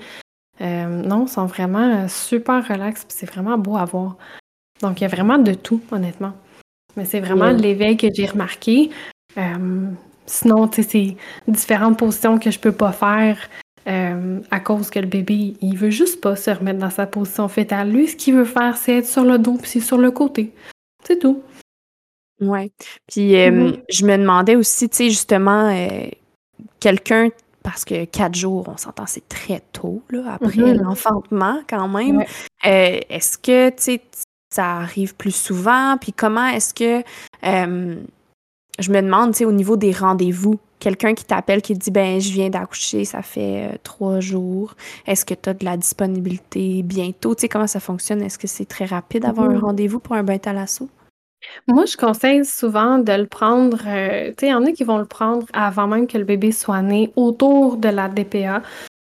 Euh, 0.61 0.85
non, 0.87 1.25
ils 1.25 1.29
sont 1.31 1.45
vraiment 1.45 2.07
super 2.07 2.67
relax, 2.67 3.05
c'est 3.07 3.25
vraiment 3.25 3.57
beau 3.57 3.77
à 3.77 3.85
voir. 3.85 4.17
Donc, 4.81 4.99
il 4.99 5.03
y 5.03 5.05
a 5.05 5.09
vraiment 5.09 5.37
de 5.37 5.53
tout, 5.53 5.81
honnêtement. 5.91 6.33
Mais 6.95 7.05
c'est 7.05 7.19
vraiment 7.19 7.49
l'éveil 7.49 7.97
que 7.97 8.07
j'ai 8.13 8.25
remarqué. 8.25 8.89
Euh, 9.37 9.87
sinon, 10.25 10.67
tu 10.67 10.83
sais, 10.83 10.89
c'est 10.89 11.51
différentes 11.51 11.97
positions 11.97 12.37
que 12.37 12.51
je 12.51 12.59
peux 12.59 12.71
pas 12.71 12.91
faire 12.91 13.37
euh, 13.87 14.39
à 14.51 14.59
cause 14.59 14.89
que 14.89 14.99
le 14.99 15.07
bébé, 15.07 15.55
il 15.61 15.77
veut 15.77 15.89
juste 15.89 16.21
pas 16.21 16.35
se 16.35 16.51
remettre 16.51 16.79
dans 16.79 16.89
sa 16.89 17.07
position 17.07 17.47
fétale. 17.47 17.91
Lui, 17.91 18.07
ce 18.07 18.15
qu'il 18.15 18.35
veut 18.35 18.45
faire, 18.45 18.77
c'est 18.77 18.97
être 18.97 19.07
sur 19.07 19.23
le 19.23 19.39
dos 19.39 19.57
puis 19.61 19.81
sur 19.81 19.97
le 19.97 20.11
côté. 20.11 20.53
C'est 21.03 21.19
tout. 21.19 21.41
Ouais. 22.39 22.71
Puis, 23.07 23.33
mm-hmm. 23.33 23.83
je 23.89 24.05
me 24.05 24.17
demandais 24.17 24.55
aussi, 24.55 24.89
tu 24.89 24.97
sais, 24.97 25.09
justement, 25.09 25.71
quelqu'un, 26.81 27.29
parce 27.63 27.85
que 27.85 28.03
quatre 28.05 28.35
jours, 28.35 28.65
on 28.67 28.75
s'entend, 28.75 29.05
c'est 29.05 29.27
très 29.29 29.61
tôt, 29.71 30.01
là, 30.09 30.33
après 30.33 30.57
mm-hmm. 30.57 30.81
l'enfantement 30.81 31.61
quand 31.69 31.87
même. 31.87 32.21
Euh, 32.65 32.99
est-ce 33.09 33.37
que, 33.37 33.69
tu 33.69 33.75
sais, 33.77 34.01
ça 34.53 34.77
arrive 34.77 35.15
plus 35.15 35.35
souvent? 35.35 35.95
Puis 36.01 36.11
comment 36.11 36.47
est-ce 36.47 36.73
que, 36.73 37.03
euh, 37.45 37.95
je 38.79 38.91
me 38.91 39.01
demande, 39.01 39.31
tu 39.31 39.39
sais, 39.39 39.45
au 39.45 39.51
niveau 39.51 39.77
des 39.77 39.91
rendez-vous, 39.91 40.59
quelqu'un 40.79 41.13
qui 41.13 41.23
t'appelle, 41.23 41.61
qui 41.61 41.75
te 41.75 41.79
dit, 41.79 41.91
ben, 41.91 42.19
je 42.19 42.31
viens 42.31 42.49
d'accoucher, 42.49 43.05
ça 43.05 43.21
fait 43.21 43.69
euh, 43.69 43.77
trois 43.83 44.19
jours. 44.19 44.75
Est-ce 45.05 45.23
que 45.23 45.35
tu 45.35 45.49
as 45.49 45.53
de 45.53 45.63
la 45.63 45.77
disponibilité 45.77 46.81
bientôt? 46.81 47.35
Tu 47.35 47.41
sais, 47.41 47.49
comment 47.49 47.67
ça 47.67 47.79
fonctionne? 47.79 48.23
Est-ce 48.23 48.39
que 48.39 48.47
c'est 48.47 48.65
très 48.65 48.85
rapide 48.85 49.21
d'avoir 49.21 49.49
un 49.49 49.53
mm-hmm. 49.53 49.59
rendez-vous 49.59 49.99
pour 49.99 50.15
un 50.15 50.23
bain 50.23 50.39
à 50.43 50.53
l'assaut? 50.53 50.89
Moi, 51.67 51.85
je 51.85 51.97
conseille 51.97 52.45
souvent 52.45 52.99
de 52.99 53.13
le 53.13 53.25
prendre, 53.25 53.79
euh, 53.87 54.29
tu 54.29 54.35
sais, 54.39 54.47
il 54.47 54.49
y 54.49 54.53
en 54.53 54.65
a 54.65 54.71
qui 54.71 54.83
vont 54.83 54.97
le 54.97 55.05
prendre 55.05 55.45
avant 55.53 55.87
même 55.87 56.07
que 56.07 56.17
le 56.17 56.23
bébé 56.23 56.51
soit 56.51 56.81
né, 56.81 57.11
autour 57.15 57.77
de 57.77 57.89
la 57.89 58.09
DPA, 58.09 58.61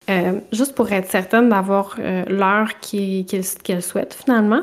euh, 0.09 0.39
juste 0.51 0.75
pour 0.75 0.91
être 0.91 1.09
certaine 1.09 1.49
d'avoir 1.49 1.95
euh, 1.99 2.23
l'heure 2.25 2.79
qu'elle 2.79 3.83
souhaite 3.83 4.13
finalement. 4.13 4.61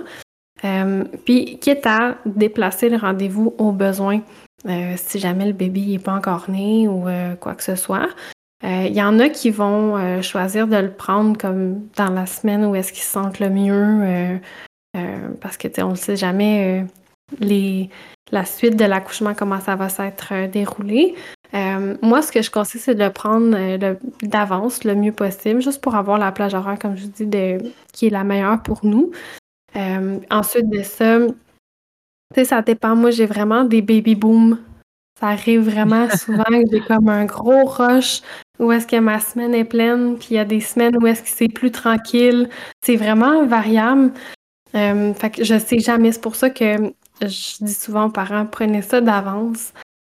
puis, 1.24 1.58
quitte 1.58 1.86
à 1.86 2.16
déplacer 2.24 2.88
le 2.88 2.96
rendez-vous 2.96 3.54
au 3.58 3.72
besoin, 3.72 4.20
si 4.96 5.18
jamais 5.18 5.46
le 5.46 5.52
bébé 5.52 5.80
n'est 5.80 5.98
pas 5.98 6.14
encore 6.14 6.48
né 6.48 6.88
ou 6.88 7.04
quoi 7.38 7.54
que 7.54 7.62
ce 7.62 7.76
soit. 7.76 8.08
Il 8.62 8.94
y 8.94 9.02
en 9.02 9.18
a 9.18 9.28
qui 9.28 9.50
vont 9.50 10.22
choisir 10.22 10.66
de 10.66 10.76
le 10.76 10.90
prendre 10.90 11.36
comme 11.36 11.86
dans 11.96 12.08
la 12.08 12.24
semaine 12.24 12.64
où 12.64 12.74
est-ce 12.74 12.94
qu'ils 12.94 13.02
se 13.02 13.12
sentent 13.12 13.40
le 13.40 13.50
mieux, 13.50 14.40
parce 15.42 15.58
que, 15.58 15.68
tu 15.68 15.74
sais, 15.74 15.82
on 15.82 15.90
ne 15.90 15.96
sait 15.96 16.16
jamais 16.16 16.86
les, 17.40 17.90
la 18.32 18.44
suite 18.44 18.76
de 18.76 18.84
l'accouchement, 18.84 19.34
comment 19.34 19.60
ça 19.60 19.76
va 19.76 19.88
s'être 19.88 20.32
euh, 20.32 20.48
déroulé. 20.48 21.14
Euh, 21.54 21.96
moi, 22.02 22.22
ce 22.22 22.32
que 22.32 22.42
je 22.42 22.50
conseille, 22.50 22.80
c'est 22.80 22.94
de 22.94 23.04
le 23.04 23.10
prendre 23.10 23.56
d'avance 24.22 24.84
le 24.84 24.94
mieux 24.94 25.12
possible, 25.12 25.62
juste 25.62 25.80
pour 25.80 25.94
avoir 25.94 26.18
la 26.18 26.32
plage 26.32 26.54
horaire, 26.54 26.78
comme 26.78 26.96
je 26.96 27.06
dis, 27.06 27.26
de, 27.26 27.58
qui 27.92 28.06
est 28.06 28.10
la 28.10 28.24
meilleure 28.24 28.62
pour 28.62 28.84
nous. 28.84 29.12
ensuite 30.30 30.68
de 30.68 30.82
ça, 30.82 31.20
tu 32.34 32.40
sais, 32.40 32.44
ça 32.46 32.62
dépend. 32.62 32.96
Moi, 32.96 33.12
j'ai 33.12 33.26
vraiment 33.26 33.64
des 33.64 33.82
baby 33.82 34.16
booms. 34.16 34.58
Ça 35.20 35.28
arrive 35.28 35.60
vraiment 35.60 36.08
souvent 36.16 36.42
que 36.42 36.64
j'ai 36.72 36.80
comme 36.80 37.08
un 37.08 37.24
gros 37.24 37.64
rush 37.64 38.22
où 38.58 38.70
est-ce 38.72 38.86
que 38.86 38.98
ma 38.98 39.20
semaine 39.20 39.54
est 39.54 39.64
pleine, 39.64 40.16
puis 40.16 40.28
il 40.30 40.34
y 40.34 40.38
a 40.38 40.44
des 40.44 40.60
semaines 40.60 40.96
où 41.00 41.06
est-ce 41.06 41.22
que 41.22 41.28
c'est 41.28 41.48
plus 41.48 41.70
tranquille. 41.70 42.48
C'est 42.84 42.96
vraiment 42.96 43.46
variable. 43.46 44.12
Euh, 44.74 45.12
fait 45.14 45.30
que 45.30 45.44
je 45.44 45.58
sais 45.58 45.78
jamais. 45.78 46.12
C'est 46.12 46.20
pour 46.20 46.36
ça 46.36 46.50
que 46.50 46.92
je 47.20 47.64
dis 47.64 47.74
souvent 47.74 48.06
aux 48.06 48.10
parents, 48.10 48.46
prenez 48.46 48.82
ça 48.82 49.00
d'avance. 49.00 49.72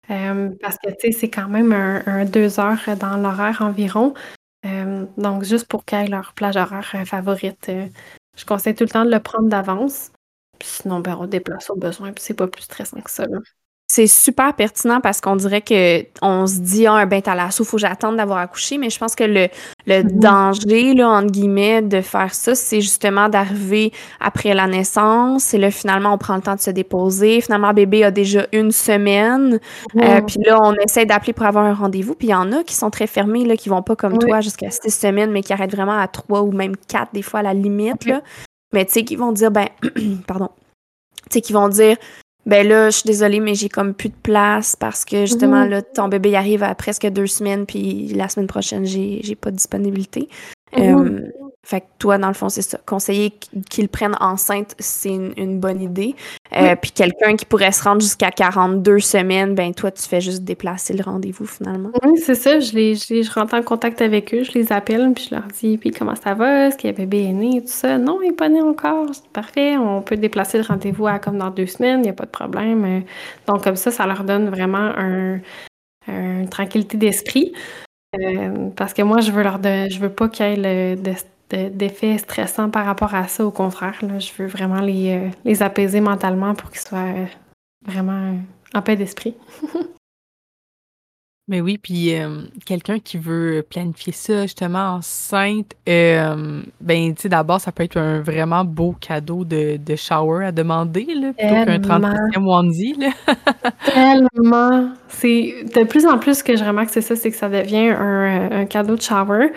Euh, 0.09 0.51
parce 0.61 0.77
que, 0.77 0.89
c'est 1.11 1.29
quand 1.29 1.47
même 1.47 1.73
un, 1.73 2.25
deux 2.25 2.59
heures 2.59 2.79
dans 2.99 3.17
l'horaire 3.17 3.61
environ. 3.61 4.13
Euh, 4.65 5.05
donc, 5.17 5.43
juste 5.43 5.67
pour 5.67 5.85
qu'ils 5.85 5.99
aient 5.99 6.07
leur 6.07 6.33
plage 6.33 6.57
horaire 6.57 7.05
favorite, 7.05 7.71
je 8.35 8.45
conseille 8.45 8.75
tout 8.75 8.83
le 8.83 8.89
temps 8.89 9.05
de 9.05 9.11
le 9.11 9.19
prendre 9.19 9.49
d'avance. 9.49 10.11
Sinon, 10.63 10.99
ben, 10.99 11.17
on 11.19 11.27
déplace 11.27 11.69
au 11.69 11.75
besoin, 11.75 12.11
puis 12.13 12.23
c'est 12.23 12.33
pas 12.33 12.47
plus 12.47 12.63
stressant 12.63 13.01
que 13.01 13.11
ça. 13.11 13.25
C'est 13.95 14.07
super 14.07 14.53
pertinent 14.55 14.99
parce 14.99 15.21
qu'on 15.21 15.37
dirait 15.37 15.61
que 15.61 16.03
on 16.21 16.47
se 16.47 16.59
dit 16.59 16.85
ah, 16.85 16.95
un 16.95 17.05
bain 17.05 17.21
à 17.27 17.45
il 17.47 17.65
faut 17.65 17.77
que 17.77 17.81
j'attende 17.81 18.17
d'avoir 18.17 18.39
accouché, 18.39 18.77
mais 18.77 18.89
je 18.89 18.99
pense 18.99 19.15
que 19.15 19.23
le, 19.23 19.47
le 19.87 20.03
mm-hmm. 20.03 20.19
danger, 20.19 20.93
là, 20.95 21.11
entre 21.11 21.31
guillemets, 21.31 21.81
de 21.81 22.01
faire 22.01 22.33
ça, 22.33 22.55
c'est 22.55 22.81
justement 22.81 23.29
d'arriver 23.29 23.93
après 24.19 24.53
la 24.53 24.67
naissance. 24.67 25.53
Et 25.53 25.57
là, 25.57 25.71
finalement, 25.71 26.13
on 26.13 26.17
prend 26.17 26.35
le 26.35 26.41
temps 26.41 26.55
de 26.55 26.59
se 26.59 26.71
déposer. 26.71 27.39
Finalement, 27.39 27.71
bébé 27.71 28.03
a 28.03 28.11
déjà 28.11 28.47
une 28.51 28.73
semaine. 28.73 29.61
Euh, 29.95 30.21
puis 30.27 30.39
là, 30.45 30.59
on 30.61 30.73
essaie 30.73 31.05
d'appeler 31.05 31.31
pour 31.31 31.45
avoir 31.45 31.63
un 31.63 31.73
rendez-vous. 31.73 32.15
Puis 32.15 32.27
il 32.27 32.31
y 32.31 32.35
en 32.35 32.51
a 32.51 32.65
qui 32.65 32.75
sont 32.75 32.89
très 32.89 33.07
fermés, 33.07 33.45
là, 33.45 33.55
qui 33.55 33.69
vont 33.69 33.81
pas 33.81 33.95
comme 33.95 34.17
toi 34.17 34.41
jusqu'à 34.41 34.71
six 34.71 34.91
semaines, 34.91 35.31
mais 35.31 35.41
qui 35.41 35.53
arrêtent 35.53 35.73
vraiment 35.73 35.97
à 35.97 36.09
trois 36.09 36.41
ou 36.41 36.51
même 36.51 36.75
quatre, 36.75 37.13
des 37.13 37.21
fois, 37.21 37.39
à 37.39 37.43
la 37.43 37.53
limite. 37.53 38.03
Là. 38.03 38.21
Mais 38.73 38.83
tu 38.83 38.91
sais, 38.91 39.03
qui 39.05 39.15
vont 39.15 39.31
dire, 39.31 39.51
ben, 39.51 39.69
pardon. 40.27 40.49
Tu 41.29 41.35
sais, 41.35 41.41
qui 41.41 41.53
vont 41.53 41.69
dire, 41.69 41.95
ben 42.45 42.67
là, 42.67 42.89
je 42.89 42.97
suis 42.97 43.07
désolée, 43.07 43.39
mais 43.39 43.55
j'ai 43.55 43.69
comme 43.69 43.93
plus 43.93 44.09
de 44.09 44.15
place 44.21 44.75
parce 44.75 45.03
que 45.03 45.21
justement, 45.21 45.63
mhm. 45.63 45.69
là, 45.69 45.81
ton 45.81 46.07
bébé 46.07 46.35
arrive 46.35 46.63
à 46.63 46.75
presque 46.75 47.07
deux 47.07 47.27
semaines, 47.27 47.65
puis 47.65 48.07
la 48.13 48.29
semaine 48.29 48.47
prochaine, 48.47 48.85
j'ai, 48.85 49.21
j'ai 49.23 49.35
pas 49.35 49.51
de 49.51 49.55
disponibilité. 49.55 50.29
Mhm. 50.77 50.83
Euh, 50.83 51.31
fait 51.65 51.81
que 51.81 51.85
toi, 51.97 52.19
dans 52.19 52.27
le 52.27 52.35
fond, 52.35 52.47
c'est 52.47 52.61
ça. 52.61 52.77
Conseiller 52.85 53.31
qu'ils 53.71 53.89
prennent 53.89 54.15
enceinte, 54.19 54.75
c'est 54.77 55.09
une, 55.09 55.59
bonne 55.59 55.81
idée. 55.81 56.15
Euh, 56.55 56.75
puis 56.79 56.91
quelqu'un 56.91 57.35
qui 57.35 57.45
pourrait 57.45 57.71
se 57.71 57.83
rendre 57.83 58.01
jusqu'à 58.01 58.29
42 58.29 58.99
semaines, 58.99 59.55
ben 59.55 59.73
toi, 59.73 59.89
tu 59.89 60.03
fais 60.03 60.21
juste 60.21 60.43
déplacer 60.43 60.93
le 60.93 61.03
rendez-vous 61.03 61.47
finalement. 61.47 61.89
Oui, 62.03 62.21
c'est 62.23 62.35
ça. 62.35 62.59
Je, 62.59 62.71
les, 62.73 62.93
je, 62.93 63.33
rentre 63.33 63.55
en 63.55 63.63
contact 63.63 64.03
avec 64.03 64.31
eux, 64.35 64.43
je 64.43 64.51
les 64.51 64.71
appelle, 64.71 65.11
puis 65.15 65.27
je 65.27 65.33
leur 65.33 65.45
dis, 65.59 65.79
puis 65.79 65.89
comment 65.89 66.13
ça 66.15 66.35
va? 66.35 66.67
Est-ce 66.67 66.77
que 66.77 66.87
le 66.87 66.93
bébé 66.93 67.23
est 67.23 67.33
né? 67.33 67.61
Tout 67.61 67.67
ça. 67.69 67.97
Non, 67.97 68.19
il 68.21 68.27
n'est 68.27 68.35
pas 68.35 68.47
né 68.47 68.61
encore. 68.61 69.07
C'est 69.11 69.27
parfait. 69.29 69.75
On 69.75 70.03
peut 70.03 70.17
déplacer 70.17 70.59
le 70.59 70.65
rendez-vous 70.65 71.07
à 71.07 71.17
comme 71.17 71.39
dans 71.39 71.49
deux 71.49 71.65
semaines, 71.65 72.01
il 72.01 72.03
n'y 72.03 72.09
a 72.09 72.13
pas 72.13 72.25
de 72.25 72.29
problème. 72.29 72.85
Euh, 72.85 72.99
donc, 73.47 73.63
comme 73.63 73.75
ça, 73.75 73.89
ça 73.89 74.05
leur 74.05 74.23
donne 74.23 74.49
vraiment 74.49 74.91
un, 74.95 75.39
une 76.07 76.47
tranquillité 76.47 76.95
d'esprit. 76.97 77.53
Euh, 78.19 78.69
parce 78.75 78.93
que 78.93 79.01
moi, 79.01 79.19
je 79.19 79.31
veux 79.31 79.41
leur 79.41 79.57
de, 79.57 79.89
je 79.89 79.99
veux 79.99 80.11
pas 80.11 80.29
qu'il 80.29 80.45
y 80.45 80.49
ait 80.49 80.95
le, 80.95 80.95
d'effets 81.49 82.17
stressants 82.17 82.69
par 82.69 82.85
rapport 82.85 83.13
à 83.15 83.27
ça. 83.27 83.45
Au 83.45 83.51
contraire, 83.51 83.95
là, 84.01 84.19
je 84.19 84.31
veux 84.37 84.47
vraiment 84.47 84.81
les, 84.81 85.15
euh, 85.15 85.29
les 85.43 85.63
apaiser 85.63 86.01
mentalement 86.01 86.55
pour 86.55 86.71
qu'ils 86.71 86.81
soient 86.81 86.99
euh, 86.99 87.25
vraiment 87.85 88.37
en 88.73 88.81
paix 88.81 88.95
d'esprit. 88.95 89.35
Mais 91.47 91.61
oui, 91.61 91.77
puis 91.77 92.15
euh, 92.15 92.41
quelqu'un 92.65 92.97
qui 92.97 93.19
veut 93.19 93.63
planifier 93.69 94.13
ça 94.13 94.43
justement 94.43 94.95
enceinte, 94.95 95.73
euh, 95.87 96.61
ben 96.81 97.13
tu 97.13 97.21
sais 97.21 97.29
d'abord 97.29 97.61
ça 97.61 97.71
peut 97.71 97.83
être 97.83 97.97
un 97.97 98.21
vraiment 98.21 98.65
beau 98.65 98.95
cadeau 98.99 99.45
de, 99.45 99.77
de 99.77 99.95
shower 99.95 100.45
à 100.45 100.51
demander 100.51 101.05
là, 101.05 101.33
plutôt 101.33 101.65
qu'un 101.65 101.99
30e 101.99 102.47
onesie 102.47 102.95
là. 102.99 103.09
Tellement. 103.93 104.89
C'est 105.07 105.65
de 105.75 105.83
plus 105.83 106.07
en 106.07 106.17
plus 106.17 106.41
que 106.41 106.57
je 106.57 106.63
remarque 106.63 106.89
c'est 106.89 107.01
ça, 107.01 107.15
c'est 107.15 107.29
que 107.29 107.37
ça 107.37 107.47
devient 107.47 107.89
un, 107.89 108.51
un 108.51 108.65
cadeau 108.65 108.95
de 108.95 109.01
shower. 109.01 109.51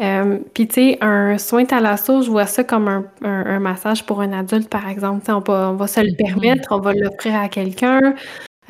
Euh, 0.00 0.38
puis 0.54 0.66
tu 0.68 0.74
sais, 0.74 0.98
un 1.00 1.38
soin 1.38 1.64
thalasso, 1.64 2.22
je 2.22 2.30
vois 2.30 2.46
ça 2.46 2.64
comme 2.64 2.88
un, 2.88 3.04
un, 3.22 3.60
massage 3.60 4.04
pour 4.04 4.20
un 4.20 4.32
adulte 4.32 4.68
par 4.68 4.88
exemple. 4.88 5.30
on, 5.30 5.40
peut, 5.40 5.52
on 5.52 5.74
va 5.74 5.86
se 5.86 6.00
le 6.00 6.08
mm-hmm. 6.08 6.16
permettre, 6.16 6.68
on 6.70 6.80
va 6.80 6.92
l'offrir 6.92 7.36
à 7.36 7.48
quelqu'un. 7.48 8.14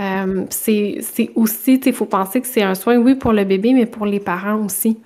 Euh, 0.01 0.47
c'est 0.51 1.01
aussi, 1.35 1.75
il 1.85 1.93
faut 1.93 2.07
penser 2.07 2.41
que 2.41 2.47
c'est 2.47 2.63
un 2.63 2.75
soin, 2.75 2.97
oui, 2.97 3.15
pour 3.15 3.33
le 3.33 3.45
bébé, 3.45 3.75
mais 3.75 3.87
pour 3.87 4.07
les 4.07 4.21
parents 4.21 4.65
aussi. 4.65 4.99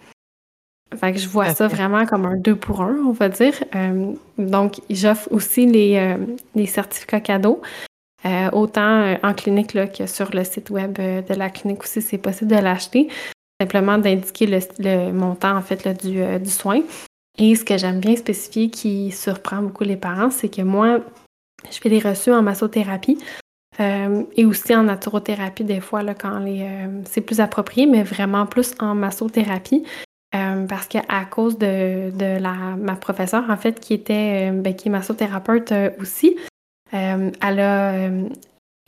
Fait 0.96 1.12
que 1.12 1.18
je 1.18 1.28
vois 1.28 1.52
ça 1.52 1.66
vraiment 1.66 2.06
comme 2.06 2.24
un 2.24 2.36
deux 2.36 2.54
pour 2.54 2.82
un, 2.82 2.96
on 3.04 3.10
va 3.10 3.28
dire. 3.28 3.54
Euh, 3.74 4.12
donc, 4.38 4.80
j'offre 4.88 5.28
aussi 5.32 5.66
les, 5.66 5.96
euh, 5.96 6.16
les, 6.54 6.66
certificats 6.66 7.20
cadeaux. 7.20 7.60
autant 8.52 9.16
en 9.22 9.34
clinique 9.34 9.74
là, 9.74 9.88
que 9.88 10.06
sur 10.06 10.30
le 10.32 10.44
site 10.44 10.70
web 10.70 10.92
de 10.98 11.34
la 11.34 11.50
clinique 11.50 11.82
aussi, 11.82 12.00
c'est 12.00 12.18
possible 12.18 12.52
de 12.52 12.60
l'acheter. 12.62 13.08
Simplement 13.60 13.98
d'indiquer 13.98 14.46
le, 14.46 15.12
montant 15.12 15.56
en 15.56 15.62
fait 15.62 15.88
du, 16.04 16.22
du 16.38 16.50
soin. 16.50 16.80
Et 17.38 17.56
ce 17.56 17.64
que 17.64 17.76
j'aime 17.76 17.98
bien 17.98 18.14
spécifier 18.14 18.70
qui 18.70 19.10
surprend 19.10 19.62
beaucoup 19.62 19.82
les 19.82 19.96
parents, 19.96 20.30
c'est 20.30 20.48
que 20.48 20.62
moi, 20.62 21.00
je 21.70 21.78
fais 21.78 21.90
des 21.90 21.98
reçus 21.98 22.30
en 22.30 22.42
massothérapie. 22.42 23.18
Euh, 23.80 24.24
et 24.36 24.44
aussi 24.44 24.74
en 24.74 24.84
naturothérapie, 24.84 25.64
des 25.64 25.80
fois, 25.80 26.02
là, 26.02 26.14
quand 26.14 26.38
les, 26.38 26.62
euh, 26.62 27.02
c'est 27.06 27.20
plus 27.20 27.40
approprié, 27.40 27.86
mais 27.86 28.02
vraiment 28.02 28.46
plus 28.46 28.74
en 28.78 28.94
massothérapie. 28.94 29.84
Euh, 30.34 30.66
parce 30.66 30.88
qu'à 30.88 31.24
cause 31.30 31.58
de, 31.58 32.10
de 32.10 32.40
la, 32.40 32.76
ma 32.76 32.96
professeure, 32.96 33.44
en 33.48 33.56
fait, 33.56 33.78
qui 33.78 33.94
était 33.94 34.50
ben, 34.50 34.74
qui 34.74 34.88
est 34.88 34.90
massothérapeute 34.90 35.72
aussi, 36.00 36.36
elle 36.90 37.32
a 37.60 38.10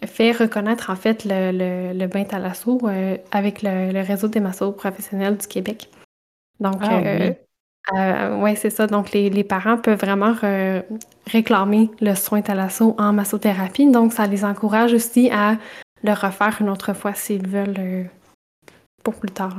fait 0.05 0.33
reconnaître 0.33 0.91
en 0.91 0.97
fait 0.97 1.25
le, 1.25 1.53
le, 1.53 1.99
le 1.99 2.07
bain 2.09 2.25
thalasso 2.25 2.81
avec 3.31 3.63
le, 3.63 4.03
réseau 4.03 4.27
des 4.29 4.41
massos 4.41 4.73
professionnels 4.73 5.37
du 5.37 5.47
Québec. 5.47 5.89
Donc, 6.59 6.79
ah 6.81 7.01
euh, 7.95 8.37
oui, 8.41 8.57
c'est 8.57 8.71
ça. 8.71 8.87
Donc, 8.87 9.13
les, 9.13 9.45
parents 9.45 9.79
peuvent 9.79 10.01
vraiment 10.01 10.35
réclamer 11.27 11.91
le 12.01 12.15
soin 12.15 12.43
thalasso 12.43 12.95
en 12.99 13.13
massothérapie. 13.13 13.91
Donc, 13.91 14.13
ça 14.13 14.27
les 14.27 14.45
encourage 14.45 14.93
aussi 14.93 15.31
à 15.31 15.57
le 16.03 16.13
refaire 16.13 16.57
une 16.61 16.69
autre 16.69 16.95
fois 16.95 17.15
s'ils 17.15 17.47
veulent 17.47 17.75
euh, 17.79 18.05
pour 19.03 19.15
plus 19.15 19.31
tard. 19.31 19.57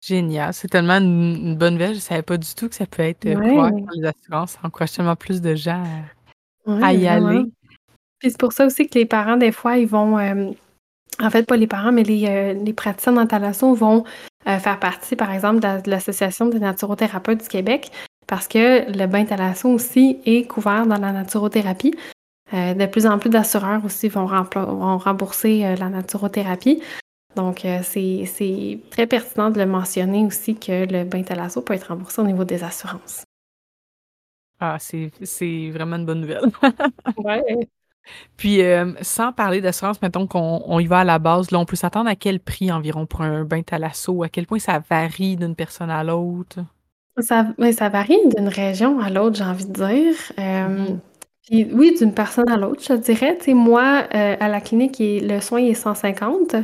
Génial. 0.00 0.52
C'est 0.52 0.68
tellement 0.68 0.98
une, 0.98 1.56
bonne 1.56 1.74
nouvelle. 1.74 1.92
Je 1.92 1.96
ne 1.96 2.00
savais 2.00 2.22
pas 2.22 2.36
du 2.36 2.52
tout 2.54 2.68
que 2.68 2.74
ça 2.74 2.86
peut 2.86 3.02
être 3.02 3.26
euh, 3.26 3.36
ouais. 3.36 3.84
les 3.94 4.06
assurances. 4.06 4.52
Ça 4.52 4.60
encourage 4.64 4.92
tellement 4.92 5.16
plus 5.16 5.40
de 5.40 5.54
gens 5.54 5.84
à, 6.66 6.92
y 6.92 7.06
aller. 7.06 7.44
Puis 8.18 8.30
c'est 8.30 8.38
pour 8.38 8.52
ça 8.52 8.66
aussi 8.66 8.88
que 8.88 8.98
les 8.98 9.06
parents, 9.06 9.36
des 9.36 9.52
fois, 9.52 9.76
ils 9.76 9.86
vont. 9.86 10.18
en 10.18 11.30
fait, 11.30 11.44
pas 11.44 11.56
les 11.56 11.66
parents, 11.68 11.92
mais 11.92 12.02
les, 12.02 12.54
les 12.54 12.72
praticiens 12.72 13.16
en 13.16 13.26
thalasso 13.26 13.72
vont 13.74 14.04
euh, 14.46 14.58
faire 14.58 14.78
partie, 14.78 15.16
par 15.16 15.32
exemple, 15.32 15.60
de, 15.60 15.90
l'Association 15.90 16.46
des 16.46 16.58
naturothérapeutes 16.58 17.42
du 17.42 17.48
Québec, 17.48 17.90
parce 18.26 18.48
que 18.48 18.90
le 18.90 19.06
bain 19.06 19.24
thalasso 19.24 19.68
aussi 19.68 20.18
est 20.26 20.46
couvert 20.46 20.86
dans 20.86 20.98
la 20.98 21.12
naturothérapie. 21.12 21.94
Euh, 22.52 22.74
de 22.74 22.86
plus 22.86 23.06
en 23.06 23.18
plus 23.18 23.30
d'assureurs 23.30 23.84
aussi 23.84 24.08
vont, 24.08 24.26
vont 24.26 24.98
rembourser 24.98 25.64
euh, 25.64 25.76
la 25.76 25.88
naturothérapie. 25.88 26.82
Donc, 27.36 27.66
c'est 27.82 28.80
très 28.90 29.08
pertinent 29.08 29.50
de 29.50 29.58
le 29.58 29.66
mentionner 29.66 30.24
aussi 30.24 30.54
que 30.54 30.86
le 30.86 31.02
bain 31.02 31.24
thalasso 31.24 31.60
peut 31.62 31.74
être 31.74 31.88
remboursé 31.88 32.20
au 32.20 32.24
niveau 32.24 32.44
des 32.44 32.62
assurances. 32.62 33.24
Ah, 34.60 34.76
c'est 34.78 35.70
vraiment 35.70 35.96
une 35.96 36.06
bonne 36.06 36.20
nouvelle. 36.20 36.44
ouais. 37.16 37.68
Puis, 38.36 38.62
euh, 38.62 38.92
sans 39.00 39.32
parler 39.32 39.60
d'assurance, 39.60 40.00
mettons 40.02 40.26
qu'on 40.26 40.78
y 40.78 40.86
va 40.86 41.00
à 41.00 41.04
la 41.04 41.18
base, 41.18 41.50
là, 41.50 41.58
on 41.58 41.64
peut 41.64 41.76
s'attendre 41.76 42.08
à 42.08 42.16
quel 42.16 42.40
prix 42.40 42.70
environ 42.70 43.06
pour 43.06 43.22
un 43.22 43.44
bain 43.44 43.62
thalasso? 43.62 44.22
À 44.22 44.28
quel 44.28 44.46
point 44.46 44.58
ça 44.58 44.82
varie 44.90 45.36
d'une 45.36 45.54
personne 45.54 45.90
à 45.90 46.02
l'autre? 46.04 46.58
Ça, 47.20 47.46
ça 47.72 47.88
varie 47.88 48.18
d'une 48.36 48.48
région 48.48 48.98
à 49.00 49.08
l'autre, 49.08 49.36
j'ai 49.36 49.44
envie 49.44 49.66
de 49.66 49.72
dire. 49.72 50.16
Euh, 50.38 50.86
puis 51.46 51.68
oui, 51.72 51.94
d'une 51.96 52.12
personne 52.12 52.50
à 52.50 52.56
l'autre, 52.56 52.82
je 52.86 52.94
dirais. 52.94 53.38
Tu 53.40 53.54
moi, 53.54 54.04
euh, 54.14 54.36
à 54.40 54.48
la 54.48 54.60
clinique, 54.60 54.96
le 55.00 55.40
soin 55.40 55.60
est 55.60 55.74
150. 55.74 56.56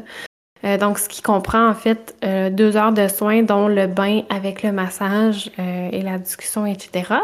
donc, 0.80 0.98
ce 0.98 1.08
qui 1.08 1.22
comprend 1.22 1.68
en 1.68 1.74
fait 1.74 2.16
deux 2.52 2.76
heures 2.76 2.92
de 2.92 3.06
soins, 3.06 3.42
dont 3.42 3.68
le 3.68 3.86
bain 3.86 4.22
avec 4.28 4.62
le 4.62 4.72
massage 4.72 5.50
et 5.58 6.02
la 6.02 6.18
discussion, 6.18 6.66
etc. 6.66 7.14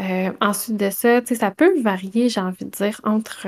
Euh, 0.00 0.30
ensuite 0.40 0.76
de 0.76 0.90
ça, 0.90 1.20
ça 1.24 1.50
peut 1.50 1.80
varier, 1.80 2.28
j'ai 2.28 2.40
envie 2.40 2.64
de 2.64 2.70
dire, 2.70 3.00
entre 3.04 3.46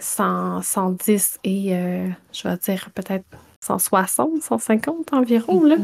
100, 0.00 0.58
euh, 0.58 0.62
110 0.62 1.38
euh, 1.46 1.48
et, 1.48 1.70
je 2.32 2.48
vais 2.48 2.56
dire, 2.56 2.90
peut-être 2.94 3.24
160, 3.60 4.42
150 4.42 5.12
environ. 5.12 5.64
Là. 5.64 5.76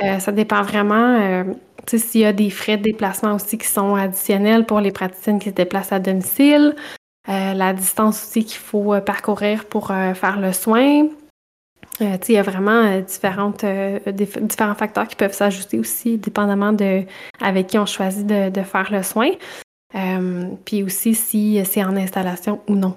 Mm-hmm. 0.00 0.20
ça 0.20 0.32
dépend 0.32 0.62
vraiment, 0.62 1.44
s'il 1.86 2.20
y 2.20 2.24
a 2.24 2.32
des 2.32 2.50
frais 2.50 2.76
de 2.76 2.84
déplacement 2.84 3.34
aussi 3.34 3.58
qui 3.58 3.66
sont 3.66 3.94
additionnels 3.96 4.64
pour 4.64 4.80
les 4.80 4.92
praticiennes 4.92 5.38
qui 5.38 5.50
se 5.50 5.54
déplacent 5.54 5.92
à 5.92 5.98
domicile, 5.98 6.76
la 7.26 7.72
distance 7.74 8.22
aussi 8.22 8.44
qu'il 8.44 8.60
faut 8.60 8.98
parcourir 9.00 9.64
pour 9.66 9.88
faire 9.88 10.38
le 10.40 10.52
soin. 10.52 11.08
Euh, 12.00 12.16
il 12.28 12.34
y 12.34 12.38
a 12.38 12.42
vraiment 12.42 13.00
différentes, 13.00 13.64
différents 13.64 14.74
facteurs 14.74 15.08
qui 15.08 15.16
peuvent 15.16 15.32
s'ajuster 15.32 15.78
aussi, 15.78 16.18
dépendamment 16.18 16.72
de 16.72 17.04
avec 17.40 17.68
qui 17.68 17.78
on 17.78 17.86
choisit 17.86 18.26
de, 18.26 18.62
faire 18.62 18.92
le 18.92 19.02
soin. 19.02 19.30
puis 20.64 20.82
aussi 20.82 21.14
si 21.14 21.64
c'est 21.64 21.82
en 21.84 21.96
installation 21.96 22.60
ou 22.68 22.74
non. 22.74 22.94